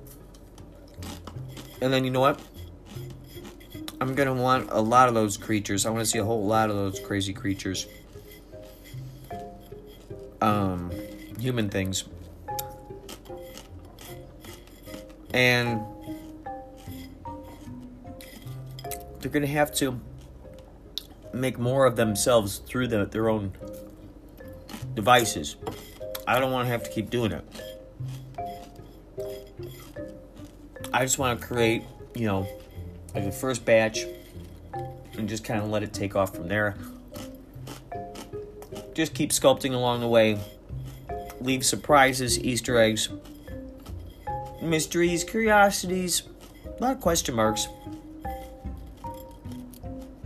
And 1.79 1.93
then 1.93 2.03
you 2.03 2.09
know 2.09 2.21
what? 2.21 2.41
I'm 4.17 4.25
gonna 4.25 4.41
want 4.41 4.69
a 4.71 4.81
lot 4.81 5.09
of 5.09 5.13
those 5.13 5.37
creatures. 5.37 5.85
I 5.85 5.91
want 5.91 6.03
to 6.03 6.09
see 6.09 6.17
a 6.17 6.25
whole 6.25 6.43
lot 6.43 6.71
of 6.71 6.75
those 6.75 6.99
crazy 6.99 7.33
creatures. 7.33 7.85
um, 10.41 10.91
human 11.39 11.69
things. 11.69 12.05
And 15.33 15.81
they're 19.19 19.29
going 19.29 19.45
to 19.45 19.47
have 19.51 19.71
to 19.75 19.99
make 21.31 21.59
more 21.59 21.85
of 21.85 21.95
themselves 21.95 22.57
through 22.57 22.87
the, 22.87 23.05
their 23.05 23.29
own 23.29 23.51
devices. 24.95 25.57
I 26.27 26.39
don't 26.39 26.51
want 26.51 26.65
to 26.65 26.71
have 26.71 26.83
to 26.83 26.89
keep 26.89 27.11
doing 27.11 27.33
it. 27.33 27.45
I 30.91 31.03
just 31.03 31.19
want 31.19 31.39
to 31.39 31.45
create, 31.45 31.83
you 32.15 32.25
know, 32.25 32.47
like 33.17 33.25
the 33.25 33.31
first 33.31 33.65
batch 33.65 34.05
and 35.17 35.27
just 35.27 35.43
kind 35.43 35.59
of 35.59 35.69
let 35.69 35.81
it 35.81 35.91
take 35.91 36.15
off 36.15 36.35
from 36.35 36.47
there. 36.47 36.75
Just 38.93 39.15
keep 39.15 39.31
sculpting 39.31 39.73
along 39.73 40.01
the 40.01 40.07
way. 40.07 40.39
Leave 41.41 41.65
surprises, 41.65 42.39
Easter 42.39 42.77
eggs, 42.77 43.09
mysteries, 44.61 45.23
curiosities, 45.23 46.23
a 46.65 46.83
lot 46.83 46.91
of 46.91 47.01
question 47.01 47.33
marks. 47.33 47.67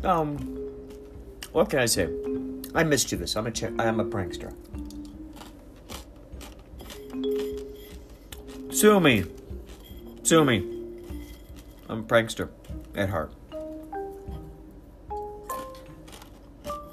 Um, 0.03 0.37
what 1.53 1.69
can 1.69 1.79
I 1.79 1.85
say? 1.85 2.09
I'm 2.75 2.89
mischievous. 2.89 3.37
I'm 3.37 3.47
a 3.47 3.51
ch- 3.51 3.63
I'm 3.63 3.99
a 3.99 4.05
prankster. 4.05 4.53
Sue 8.73 8.99
me. 8.99 9.25
Sue 10.23 10.43
me. 10.43 10.57
I'm 11.87 11.99
a 11.99 12.03
prankster 12.03 12.49
at 12.95 13.09
heart. 13.09 13.31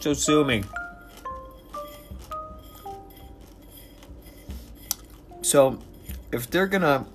So 0.00 0.14
sue 0.14 0.44
me. 0.44 0.62
So, 5.42 5.78
if 6.30 6.50
they're 6.50 6.66
gonna 6.66 7.06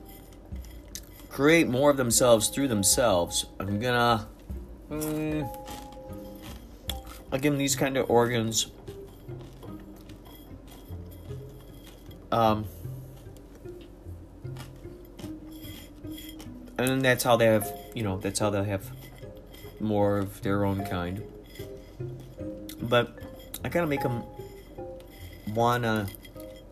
create 1.30 1.68
more 1.68 1.92
of 1.92 1.98
themselves 1.98 2.48
through 2.48 2.68
themselves, 2.68 3.46
I'm 3.60 3.80
gonna. 3.80 4.28
Mm, 4.90 5.48
I'll 7.32 7.40
give 7.40 7.54
them 7.54 7.58
these 7.60 7.76
kind 7.76 7.96
of 7.98 8.10
organs. 8.10 8.68
Um, 12.32 12.66
and 16.80 17.02
that's 17.04 17.24
how 17.24 17.38
they 17.38 17.46
have, 17.46 17.72
you 17.94 18.04
know, 18.04 18.18
that's 18.18 18.40
how 18.40 18.50
they'll 18.50 18.64
have 18.64 18.90
more 19.80 20.18
of 20.18 20.42
their 20.42 20.66
own 20.66 20.86
kind. 20.86 21.24
But 22.82 23.18
I 23.64 23.70
gotta 23.70 23.88
make 23.88 24.02
them 24.02 24.24
wanna 25.54 26.08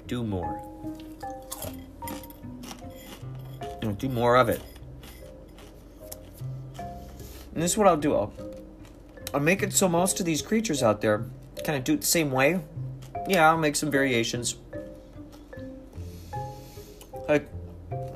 do 0.08 0.24
more. 0.24 0.62
You 3.82 3.90
know, 3.90 3.94
do 3.94 4.10
more 4.10 4.36
of 4.36 4.50
it. 4.50 4.62
And 7.54 7.62
this 7.62 7.72
is 7.72 7.78
what 7.78 7.88
I'll 7.88 7.98
do. 7.98 8.14
I'll, 8.14 8.34
I'll 9.34 9.40
make 9.40 9.62
it 9.64 9.74
so 9.74 9.90
most 9.90 10.20
of 10.20 10.26
these 10.26 10.42
creatures 10.42 10.82
out 10.82 11.02
there 11.02 11.26
kind 11.64 11.78
of 11.78 11.84
do 11.84 11.94
it 11.94 12.02
the 12.02 12.08
same 12.08 12.32
way. 12.32 12.62
Yeah, 13.28 13.50
I'll 13.50 13.58
make 13.58 13.76
some 13.76 13.92
variations. 13.92 14.56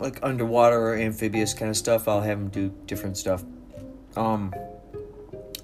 Like 0.06 0.20
underwater 0.24 0.80
or 0.80 0.96
amphibious 0.96 1.54
kind 1.54 1.70
of 1.70 1.76
stuff. 1.76 2.08
I'll 2.08 2.22
have 2.22 2.40
them 2.40 2.50
do 2.50 2.74
different 2.86 3.18
stuff. 3.18 3.44
Um, 4.16 4.54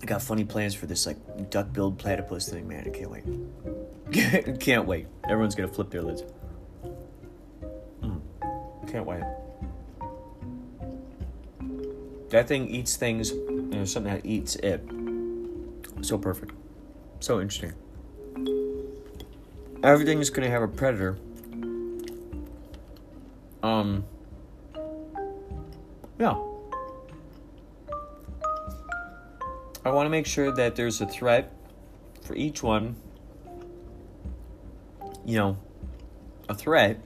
I 0.01 0.05
got 0.05 0.21
funny 0.21 0.43
plans 0.43 0.73
for 0.73 0.87
this 0.87 1.05
like 1.05 1.17
duck-billed 1.51 1.99
platypus 1.99 2.49
thing, 2.49 2.67
man. 2.67 2.83
I 2.87 2.89
can't 2.89 3.11
wait. 3.11 4.59
can't 4.59 4.85
wait. 4.87 5.07
Everyone's 5.25 5.53
gonna 5.53 5.71
flip 5.71 5.91
their 5.91 6.01
lids. 6.01 6.23
Mm, 8.01 8.19
can't 8.89 9.05
wait. 9.05 9.21
That 12.29 12.47
thing 12.47 12.67
eats 12.67 12.95
things. 12.95 13.31
You 13.31 13.61
know, 13.61 13.85
something 13.85 14.11
that 14.11 14.25
eats 14.25 14.55
it. 14.55 14.83
So 16.01 16.17
perfect. 16.17 16.53
So 17.19 17.39
interesting. 17.39 17.73
Everything 19.83 20.19
is 20.19 20.31
gonna 20.31 20.49
have 20.49 20.63
a 20.63 20.67
predator. 20.67 21.19
Um. 23.61 24.03
Yeah. 26.21 26.37
I 29.83 29.89
want 29.89 30.05
to 30.05 30.11
make 30.11 30.27
sure 30.27 30.51
that 30.51 30.75
there's 30.75 31.01
a 31.01 31.07
threat 31.07 31.51
for 32.21 32.35
each 32.35 32.61
one. 32.61 32.95
You 35.25 35.37
know, 35.37 35.57
a 36.47 36.53
threat 36.53 36.99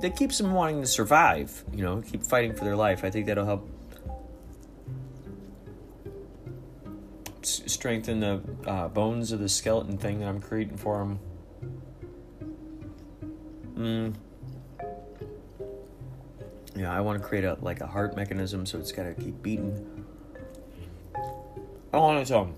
that 0.00 0.16
keeps 0.16 0.38
them 0.38 0.54
wanting 0.54 0.80
to 0.80 0.86
survive. 0.86 1.62
You 1.70 1.82
know, 1.82 2.00
keep 2.00 2.22
fighting 2.22 2.54
for 2.54 2.64
their 2.64 2.76
life. 2.76 3.04
I 3.04 3.10
think 3.10 3.26
that'll 3.26 3.44
help 3.44 3.68
s- 7.42 7.60
strengthen 7.66 8.20
the 8.20 8.40
uh, 8.66 8.88
bones 8.88 9.32
of 9.32 9.40
the 9.40 9.50
skeleton 9.50 9.98
thing 9.98 10.20
that 10.20 10.28
I'm 10.28 10.40
creating 10.40 10.78
for 10.78 10.98
them. 10.98 11.18
Mm. 13.76 14.14
Yeah, 16.78 16.96
I 16.96 17.00
want 17.00 17.20
to 17.20 17.26
create 17.26 17.42
a 17.42 17.58
like 17.60 17.80
a 17.80 17.88
heart 17.88 18.14
mechanism 18.14 18.64
so 18.64 18.78
it's 18.78 18.92
got 18.92 19.02
to 19.02 19.14
keep 19.14 19.42
beating. 19.42 20.04
On 21.92 22.16
its 22.16 22.30
own. 22.30 22.54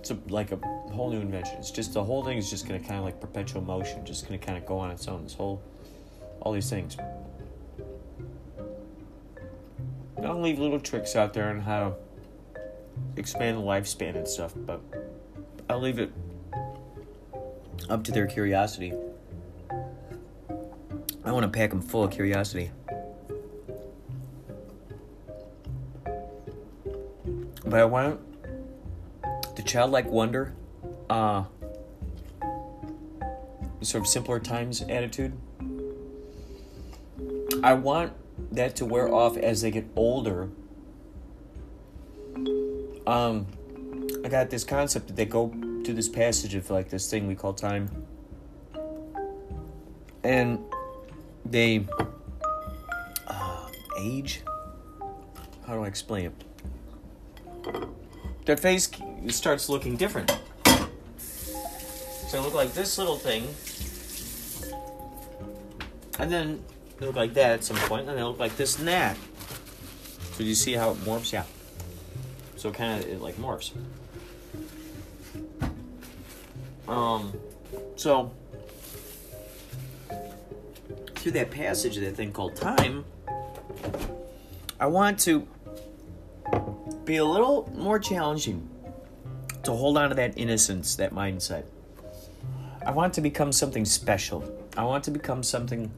It's 0.00 0.10
a, 0.10 0.18
like 0.28 0.52
a 0.52 0.56
whole 0.92 1.10
new 1.10 1.20
invention. 1.20 1.56
It's 1.58 1.70
just 1.70 1.94
the 1.94 2.04
whole 2.04 2.22
thing 2.22 2.36
is 2.36 2.50
just 2.50 2.66
gonna 2.66 2.80
kind 2.80 2.96
of 2.96 3.04
like 3.04 3.18
perpetual 3.18 3.62
motion, 3.62 4.04
just 4.04 4.26
gonna 4.26 4.38
kind 4.38 4.58
of 4.58 4.66
go 4.66 4.78
on 4.78 4.90
its 4.90 5.08
own. 5.08 5.24
This 5.24 5.32
whole, 5.32 5.62
all 6.40 6.52
these 6.52 6.68
things. 6.68 6.98
I'll 10.22 10.40
leave 10.42 10.58
little 10.58 10.80
tricks 10.80 11.16
out 11.16 11.32
there 11.32 11.48
on 11.48 11.60
how 11.60 11.78
to 11.78 11.94
expand 13.16 13.56
the 13.56 13.62
lifespan 13.62 14.16
and 14.16 14.28
stuff, 14.28 14.52
but 14.54 14.82
I'll 15.70 15.80
leave 15.80 15.98
it 15.98 16.12
up 17.88 18.04
to 18.04 18.12
their 18.12 18.26
curiosity. 18.26 18.92
I 21.24 21.32
want 21.32 21.44
to 21.44 21.48
pack 21.48 21.70
them 21.70 21.80
full 21.80 22.04
of 22.04 22.10
curiosity. 22.10 22.70
But 27.68 27.80
I 27.80 27.84
want 27.84 28.18
the 29.54 29.62
childlike 29.62 30.06
wonder, 30.06 30.54
uh, 31.10 31.44
sort 33.82 34.04
of 34.04 34.06
simpler 34.06 34.40
times 34.40 34.80
attitude. 34.80 35.34
I 37.62 37.74
want 37.74 38.14
that 38.52 38.74
to 38.76 38.86
wear 38.86 39.12
off 39.12 39.36
as 39.36 39.60
they 39.60 39.70
get 39.70 39.84
older. 39.96 40.48
Um, 43.06 43.46
I 44.24 44.28
got 44.28 44.48
this 44.48 44.64
concept 44.64 45.08
that 45.08 45.16
they 45.16 45.26
go 45.26 45.48
to 45.84 45.92
this 45.92 46.08
passage 46.08 46.54
of 46.54 46.70
like 46.70 46.88
this 46.88 47.10
thing 47.10 47.26
we 47.26 47.34
call 47.34 47.52
time, 47.52 48.06
and 50.24 50.58
they 51.44 51.86
uh, 53.26 53.66
age. 54.00 54.40
How 55.66 55.74
do 55.74 55.84
I 55.84 55.86
explain 55.86 56.26
it? 56.26 56.47
Their 58.48 58.56
face 58.56 58.88
starts 59.26 59.68
looking 59.68 59.98
different. 59.98 60.34
So 62.28 62.40
look 62.40 62.54
like 62.54 62.72
this 62.72 62.96
little 62.96 63.18
thing, 63.18 63.46
and 66.18 66.32
then 66.32 66.64
they 66.98 67.04
look 67.04 67.14
like 67.14 67.34
that 67.34 67.50
at 67.50 67.64
some 67.64 67.76
point, 67.76 68.08
and 68.08 68.16
they 68.16 68.22
look 68.22 68.38
like 68.38 68.56
this 68.56 68.78
and 68.78 68.88
that. 68.88 69.18
So 70.32 70.44
you 70.44 70.54
see 70.54 70.72
how 70.72 70.92
it 70.92 70.96
morphs? 71.04 71.30
Yeah. 71.30 71.44
So 72.56 72.70
kind 72.70 73.04
of 73.04 73.10
it 73.10 73.20
like 73.20 73.36
morphs. 73.36 73.72
Um, 76.88 77.34
so 77.96 78.32
through 81.16 81.32
that 81.32 81.50
passage 81.50 81.98
of 81.98 82.02
that 82.04 82.16
thing 82.16 82.32
called 82.32 82.56
time, 82.56 83.04
I 84.80 84.86
want 84.86 85.18
to 85.20 85.46
be 87.08 87.16
a 87.16 87.24
little 87.24 87.66
more 87.74 87.98
challenging 87.98 88.68
to 89.62 89.72
hold 89.72 89.96
on 89.96 90.10
to 90.10 90.14
that 90.14 90.34
innocence, 90.36 90.94
that 90.96 91.10
mindset. 91.10 91.64
I 92.84 92.90
want 92.90 93.14
to 93.14 93.22
become 93.22 93.50
something 93.50 93.86
special. 93.86 94.44
I 94.76 94.84
want 94.84 95.04
to 95.04 95.10
become 95.10 95.42
something 95.42 95.90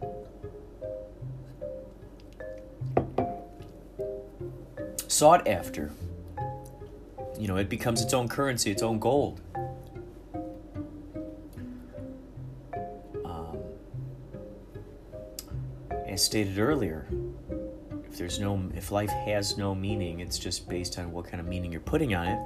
sought 5.09 5.49
after. 5.49 5.91
You 7.37 7.49
know, 7.49 7.57
it 7.57 7.69
becomes 7.69 8.03
its 8.03 8.15
own 8.15 8.29
currency, 8.29 8.71
its 8.71 8.83
own 8.83 9.01
gold. 9.01 9.41
Um, 13.25 13.59
as 16.07 16.23
stated 16.23 16.61
earlier, 16.61 17.09
if 18.11 18.19
there's 18.19 18.41
no 18.41 18.61
if 18.75 18.91
life 18.91 19.11
has 19.11 19.57
no 19.57 19.75
meaning, 19.75 20.21
it's 20.21 20.39
just 20.39 20.69
based 20.69 20.99
on 20.99 21.13
what 21.13 21.27
kind 21.27 21.41
of 21.41 21.47
meaning 21.47 21.71
you're 21.71 21.81
putting 21.81 22.15
on 22.15 22.27
it. 22.27 22.39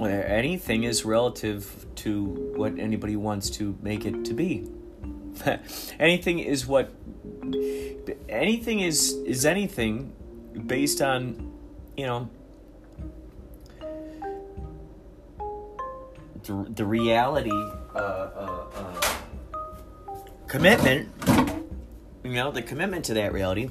anything 0.00 0.84
is 0.84 1.04
relative 1.04 1.86
to 1.94 2.24
what 2.56 2.78
anybody 2.78 3.16
wants 3.16 3.48
to 3.50 3.76
make 3.82 4.04
it 4.04 4.24
to 4.26 4.34
be. 4.34 4.68
anything 5.98 6.40
is 6.40 6.66
what 6.66 6.92
anything 8.28 8.80
is 8.80 9.12
is 9.24 9.46
anything 9.46 10.12
based 10.66 11.00
on 11.00 11.50
you 11.96 12.06
know 12.06 12.28
the, 16.44 16.66
the 16.74 16.84
reality 16.84 17.50
uh, 17.94 17.98
uh, 17.98 18.66
uh, 18.74 19.00
commitment 20.46 21.08
you 22.32 22.38
know 22.38 22.50
the 22.50 22.62
commitment 22.62 23.04
to 23.04 23.12
that 23.12 23.34
reality. 23.34 23.68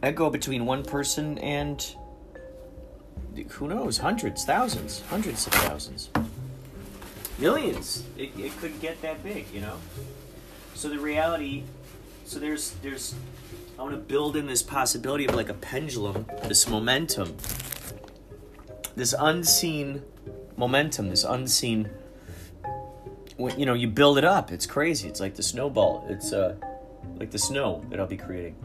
I 0.00 0.12
go 0.12 0.30
between 0.30 0.64
one 0.64 0.84
person 0.84 1.36
and 1.38 1.84
who 3.48 3.66
knows 3.66 3.98
hundreds 3.98 4.44
thousands 4.44 5.02
hundreds 5.10 5.44
of 5.48 5.54
thousands. 5.54 6.10
Millions. 7.40 8.04
It, 8.16 8.30
it 8.38 8.56
could 8.60 8.80
get 8.80 9.02
that 9.02 9.24
big 9.24 9.46
you 9.52 9.60
know? 9.60 9.76
So 10.74 10.88
the 10.88 11.00
reality 11.00 11.64
so 12.24 12.38
there's 12.38 12.70
there's 12.82 13.16
i 13.76 13.82
want 13.82 13.94
to 13.94 14.00
build 14.00 14.36
in 14.36 14.46
this 14.46 14.62
possibility 14.62 15.24
of 15.24 15.34
like 15.34 15.48
a 15.48 15.54
pendulum 15.54 16.26
this 16.44 16.68
momentum. 16.68 17.36
This 18.94 19.16
unseen 19.18 20.02
momentum 20.56 21.08
this 21.08 21.24
unseen 21.24 21.90
when 23.36 23.58
you 23.58 23.66
know 23.66 23.74
you 23.74 23.88
build 23.88 24.18
it 24.18 24.24
up 24.24 24.52
it's 24.52 24.66
crazy 24.66 25.08
it's 25.08 25.20
like 25.20 25.34
the 25.34 25.42
snowball 25.42 26.06
it's 26.08 26.32
uh 26.32 26.54
like 27.16 27.30
the 27.30 27.38
snow 27.38 27.84
that 27.88 27.98
i'll 27.98 28.06
be 28.06 28.16
creating 28.16 28.56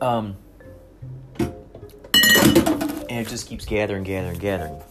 um 0.00 0.36
and 3.16 3.26
it 3.26 3.30
just 3.30 3.48
keeps 3.48 3.64
gathering, 3.64 4.02
gathering, 4.02 4.38
gathering. 4.38 4.82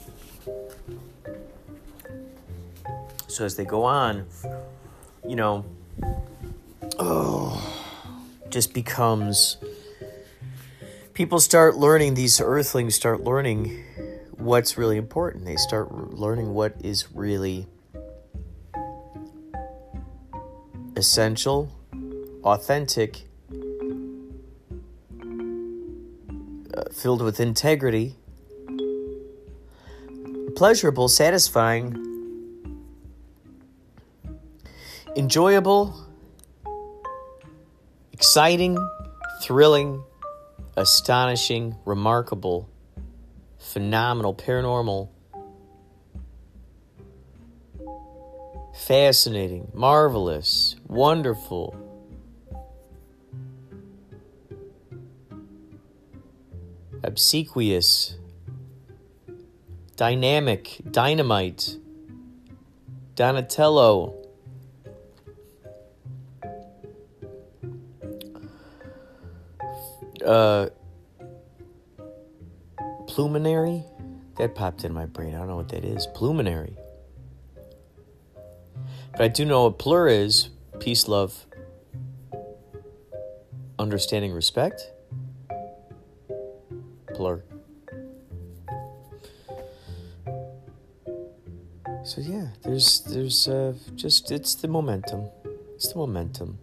So 3.27 3.45
as 3.45 3.55
they 3.55 3.65
go 3.65 3.83
on, 3.83 4.25
you 5.27 5.35
know, 5.35 5.63
oh, 6.97 7.87
just 8.49 8.73
becomes. 8.73 9.57
People 11.13 11.39
start 11.39 11.77
learning, 11.77 12.15
these 12.15 12.41
earthlings 12.41 12.95
start 12.95 13.23
learning 13.23 13.84
what's 14.45 14.77
really 14.77 14.97
important. 14.97 15.43
They 15.43 15.55
start 15.55 15.91
learning 16.13 16.53
what 16.53 16.75
is 16.83 17.11
really 17.13 17.67
essential, 20.95 21.71
authentic, 22.43 23.27
uh, 26.73 26.83
filled 26.93 27.21
with 27.23 27.39
integrity, 27.39 28.15
pleasurable, 30.55 31.07
satisfying, 31.07 31.97
enjoyable, 35.15 35.95
exciting, 38.13 38.77
thrilling, 39.41 40.03
astonishing, 40.77 41.75
remarkable, 41.83 42.69
phenomenal, 43.65 44.33
paranormal, 44.33 45.09
fascinating, 48.73 49.71
marvelous, 49.73 50.75
wonderful, 50.87 51.75
obsequious, 57.03 58.17
dynamic, 59.95 60.81
dynamite, 60.91 61.77
Donatello. 63.15 64.13
Uh, 70.23 70.67
pluminary? 73.15 73.81
That 74.37 74.55
popped 74.55 74.83
in 74.83 74.93
my 74.93 75.05
brain. 75.05 75.33
I 75.33 75.37
don't 75.37 75.47
know 75.47 75.55
what 75.55 75.69
that 75.69 75.85
is. 75.85 76.05
Pluminary. 76.07 76.75
But 79.13 79.21
I 79.21 79.27
do 79.29 79.45
know 79.45 79.63
what 79.63 79.79
plur 79.79 80.09
is 80.09 80.49
peace, 80.81 81.07
love, 81.07 81.45
understanding, 83.79 84.33
respect 84.33 84.91
Plur. 87.13 87.41
So 92.03 92.19
yeah, 92.19 92.47
there's 92.63 92.99
there's 92.99 93.47
uh, 93.47 93.75
just 93.95 94.29
it's 94.29 94.55
the 94.55 94.67
momentum. 94.67 95.29
It's 95.75 95.93
the 95.93 95.99
momentum. 95.99 96.59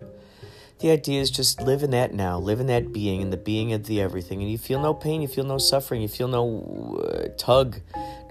The 0.83 0.91
idea 0.91 1.21
is 1.21 1.31
just 1.31 1.63
live 1.63 1.85
in 1.85 1.93
that 1.93 2.13
now, 2.13 2.41
live 2.41 2.59
in 2.59 2.67
that 2.67 2.93
being, 2.93 3.21
in 3.21 3.31
the 3.31 3.37
being 3.37 3.73
of 3.73 3.87
the 3.87 4.01
everything, 4.01 4.43
and 4.43 4.51
you 4.51 4.59
feel 4.59 4.81
no 4.81 4.93
pain, 4.93 5.23
you 5.23 5.29
feel 5.29 5.45
no 5.45 5.57
suffering, 5.57 6.03
you 6.03 6.09
feel 6.09 6.27
no 6.27 7.01
uh, 7.05 7.29
tug, 7.39 7.79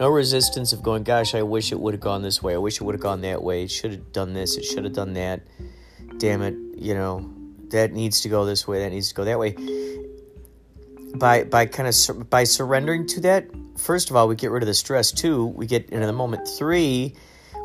no 0.02 0.10
resistance 0.10 0.74
of 0.74 0.84
going, 0.84 1.04
gosh, 1.04 1.34
I 1.34 1.44
wish 1.44 1.72
it 1.72 1.80
would 1.80 1.94
have 1.94 2.02
gone 2.02 2.24
this 2.24 2.44
way, 2.44 2.54
I 2.54 2.58
wish 2.58 2.82
it 2.82 2.84
would 2.84 2.94
have 2.94 3.02
gone 3.02 3.22
that 3.22 3.42
way, 3.42 3.64
it 3.64 3.72
should 3.72 3.92
have 3.92 4.12
done 4.12 4.34
this, 4.34 4.58
it 4.58 4.66
should 4.66 4.84
have 4.84 4.92
done 4.92 5.14
that. 5.14 5.44
Damn 6.18 6.42
it, 6.42 6.56
you 6.76 6.94
know, 6.94 7.34
that 7.70 7.94
needs 7.94 8.20
to 8.22 8.30
go 8.30 8.44
this 8.44 8.68
way, 8.68 8.80
that 8.80 8.90
needs 8.90 9.08
to 9.08 9.16
go 9.16 9.24
that 9.24 9.40
way. 9.40 9.56
By 11.16 11.46
by 11.46 11.68
kind 11.68 11.88
of 11.88 11.96
sur- 11.96 12.16
by 12.16 12.44
surrendering 12.44 13.08
to 13.08 13.22
that 13.22 13.48
first 13.78 14.10
of 14.10 14.16
all 14.18 14.28
we 14.28 14.36
get 14.36 14.52
rid 14.52 14.62
of 14.62 14.68
the 14.68 14.74
stress. 14.74 15.12
Two 15.12 15.46
we 15.46 15.68
get 15.68 15.90
into 15.90 16.06
the 16.06 16.14
moment. 16.14 16.48
Three 16.48 17.16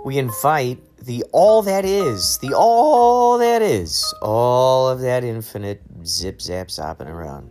we 0.05 0.19
invite 0.19 0.79
the 1.03 1.25
all 1.33 1.63
that 1.63 1.85
is 1.85 2.39
the 2.39 2.55
all 2.55 3.39
that 3.39 3.63
is 3.63 4.15
all 4.23 4.89
of 4.89 5.01
that 5.01 5.25
infinite 5.25 5.83
zip 6.05 6.41
zap 6.41 6.69
zopping 6.69 7.09
around. 7.09 7.51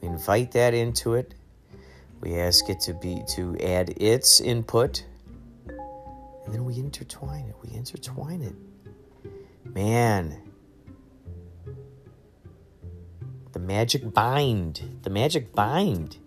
We 0.00 0.08
invite 0.08 0.52
that 0.52 0.72
into 0.74 1.14
it. 1.14 1.34
We 2.20 2.38
ask 2.38 2.68
it 2.68 2.80
to 2.80 2.94
be 2.94 3.22
to 3.30 3.56
add 3.58 3.94
its 3.96 4.40
input. 4.40 5.04
And 5.68 6.54
then 6.54 6.64
we 6.64 6.78
intertwine 6.78 7.46
it. 7.46 7.56
We 7.62 7.76
intertwine 7.76 8.42
it. 8.42 8.54
Man. 9.64 10.40
The 13.52 13.58
magic 13.58 14.14
bind. 14.14 15.00
The 15.02 15.10
magic 15.10 15.52
bind. 15.54 16.18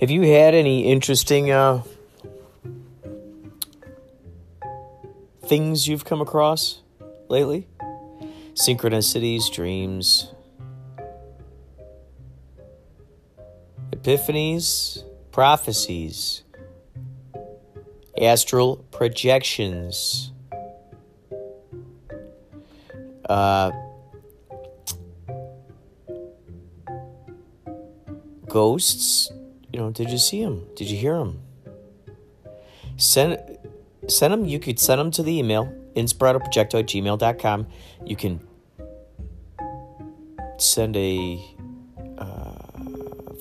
Have 0.00 0.10
you 0.10 0.22
had 0.22 0.54
any 0.54 0.90
interesting 0.90 1.50
uh, 1.50 1.82
things 5.46 5.86
you've 5.86 6.04
come 6.04 6.20
across 6.20 6.82
lately? 7.28 7.66
Synchronicities, 8.54 9.52
dreams, 9.52 10.32
epiphanies, 13.90 15.02
prophecies, 15.32 16.42
astral 18.16 18.76
projections 18.90 20.30
uh, 23.28 23.72
ghosts, 28.48 29.32
you 29.72 29.80
know, 29.80 29.90
did 29.90 30.10
you 30.10 30.18
see 30.18 30.44
them? 30.44 30.66
Did 30.76 30.90
you 30.90 30.96
hear 30.96 31.18
them? 31.18 31.40
Send 32.96 33.53
send 34.08 34.32
them. 34.32 34.44
You 34.44 34.58
could 34.58 34.78
send 34.78 35.00
them 35.00 35.10
to 35.12 35.22
the 35.22 35.38
email 35.38 35.72
inspiratoprojecto 35.94 36.80
at 36.80 36.86
gmail.com. 36.86 37.66
You 38.04 38.16
can 38.16 38.40
send 40.58 40.96
a 40.96 41.44
uh, 42.18 42.54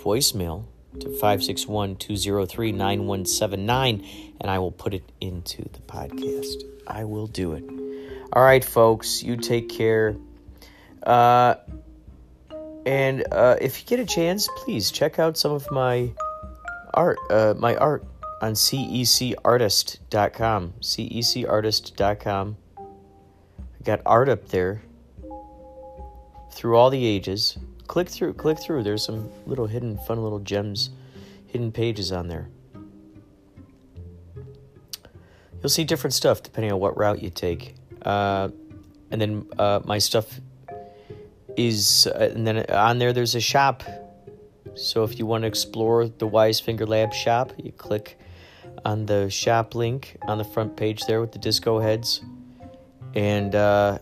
voicemail 0.03 0.65
to 0.99 1.09
561 1.09 1.95
203 1.95 2.71
9179 2.71 4.05
and 4.39 4.51
I 4.51 4.59
will 4.59 4.71
put 4.71 4.93
it 4.93 5.11
into 5.19 5.63
the 5.63 5.79
podcast. 5.79 6.63
I 6.87 7.05
will 7.05 7.27
do 7.27 7.53
it. 7.53 7.63
All 8.33 8.43
right, 8.43 8.63
folks, 8.63 9.23
you 9.23 9.37
take 9.37 9.69
care. 9.69 10.15
Uh, 11.01 11.55
and 12.85 13.23
uh, 13.31 13.55
if 13.61 13.79
you 13.79 13.87
get 13.87 13.99
a 13.99 14.05
chance, 14.05 14.49
please 14.57 14.91
check 14.91 15.19
out 15.19 15.37
some 15.37 15.51
of 15.51 15.69
my 15.71 16.11
art, 16.93 17.17
uh, 17.29 17.53
my 17.57 17.75
art 17.75 18.03
on 18.43 18.53
cecartist.com. 18.53 20.73
cecartist.com. 20.81 22.57
I 22.77 23.83
got 23.85 24.01
art 24.05 24.27
up 24.27 24.49
there 24.49 24.81
through 26.51 26.75
all 26.75 26.89
the 26.89 27.05
ages. 27.05 27.57
Click 27.87 28.09
through, 28.09 28.33
click 28.33 28.59
through. 28.59 28.83
There's 28.83 29.05
some 29.05 29.29
little 29.45 29.67
hidden, 29.67 29.97
fun 29.97 30.21
little 30.21 30.39
gems, 30.39 30.89
hidden 31.47 31.71
pages 31.71 32.11
on 32.11 32.27
there. 32.27 32.49
You'll 35.61 35.69
see 35.69 35.85
different 35.85 36.13
stuff 36.13 36.43
depending 36.43 36.73
on 36.73 36.81
what 36.81 36.97
route 36.97 37.23
you 37.23 37.29
take. 37.29 37.75
Uh, 38.01 38.49
and 39.09 39.21
then 39.21 39.47
uh, 39.57 39.79
my 39.85 39.99
stuff 39.99 40.41
is, 41.55 42.07
uh, 42.07 42.31
and 42.35 42.45
then 42.45 42.69
on 42.69 42.97
there 42.97 43.13
there's 43.13 43.35
a 43.35 43.41
shop. 43.41 43.83
So 44.75 45.05
if 45.05 45.17
you 45.17 45.25
want 45.25 45.43
to 45.43 45.47
explore 45.47 46.09
the 46.09 46.27
Wise 46.27 46.59
Finger 46.59 46.85
Lab 46.85 47.13
shop, 47.13 47.53
you 47.55 47.71
click 47.71 48.17
on 48.85 49.05
the 49.05 49.29
shop 49.29 49.75
link 49.75 50.17
on 50.27 50.37
the 50.37 50.43
front 50.43 50.75
page 50.75 51.05
there 51.05 51.21
with 51.21 51.31
the 51.31 51.39
disco 51.39 51.79
heads, 51.79 52.21
and 53.15 53.55
uh, 53.55 53.99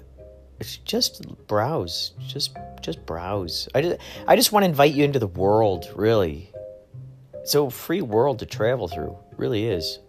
just 0.86 1.26
browse, 1.48 2.14
just 2.28 2.58
just 2.82 3.06
browse. 3.06 3.68
I 3.76 3.82
just 3.82 3.98
I 4.28 4.36
just 4.36 4.52
want 4.52 4.64
to 4.64 4.70
invite 4.70 4.94
you 4.94 5.04
into 5.04 5.20
the 5.20 5.28
world, 5.28 5.90
really. 5.96 6.52
It's 7.34 7.56
a 7.56 7.70
free 7.70 8.02
world 8.02 8.40
to 8.40 8.46
travel 8.46 8.88
through, 8.88 9.18
really 9.36 9.66
is. 9.66 10.00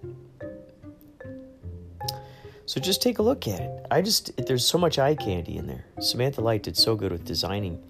So 2.67 2.81
just 2.81 3.03
take 3.03 3.19
a 3.19 3.23
look 3.23 3.49
at 3.49 3.61
it. 3.61 3.87
I 3.91 4.03
just 4.03 4.37
there's 4.47 4.65
so 4.65 4.79
much 4.79 4.99
eye 4.99 5.15
candy 5.15 5.57
in 5.57 5.67
there. 5.67 5.85
Samantha 6.01 6.41
Light 6.41 6.63
did 6.63 6.77
so 6.77 6.97
good 6.97 7.13
with 7.13 7.25
designing 7.25 7.83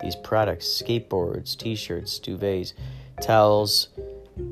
these 0.00 0.16
products: 0.16 0.66
skateboards, 0.66 1.56
t-shirts, 1.56 2.18
duvets, 2.20 2.72
towels, 3.22 3.88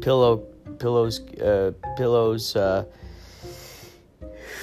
pillow 0.01 0.47
pillows, 0.79 1.21
uh, 1.39 1.73
pillows, 1.97 2.57
uh, 2.57 2.85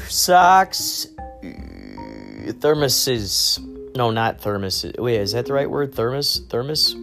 socks, 0.08 1.08
thermoses. 1.42 3.60
No, 3.96 4.12
not 4.12 4.42
thermoses. 4.42 4.98
Wait, 5.00 5.20
is 5.20 5.34
that 5.34 5.46
the 5.46 5.54
right 5.54 5.70
word? 5.70 5.94
Thermos, 5.94 6.42
thermos, 6.50 6.96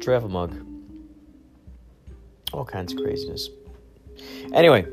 travel 0.00 0.28
mug. 0.28 0.54
All 2.52 2.64
kinds 2.64 2.92
of 2.92 3.00
craziness. 3.00 3.50
Anyway, 4.52 4.86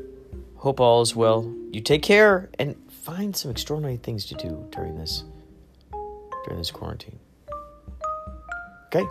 hope 0.56 0.80
all 0.80 1.02
is 1.02 1.14
well. 1.14 1.50
You 1.70 1.80
take 1.80 2.02
care 2.02 2.50
and 2.58 2.76
find 2.90 3.36
some 3.36 3.50
extraordinary 3.50 3.96
things 3.96 4.26
to 4.26 4.34
do 4.34 4.66
during 4.70 4.98
this 4.98 5.24
during 6.44 6.58
this 6.58 6.70
quarantine. 6.70 7.18
Okay. 8.86 9.06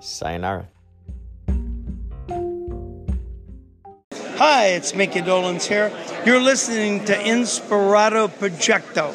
Sayonara. 0.00 0.68
Hi, 4.38 4.66
it's 4.66 4.94
Mickey 4.94 5.20
Dolans 5.20 5.66
here. 5.66 5.90
You're 6.24 6.40
listening 6.40 7.04
to 7.06 7.12
Inspirato 7.12 8.28
Projecto. 8.28 9.12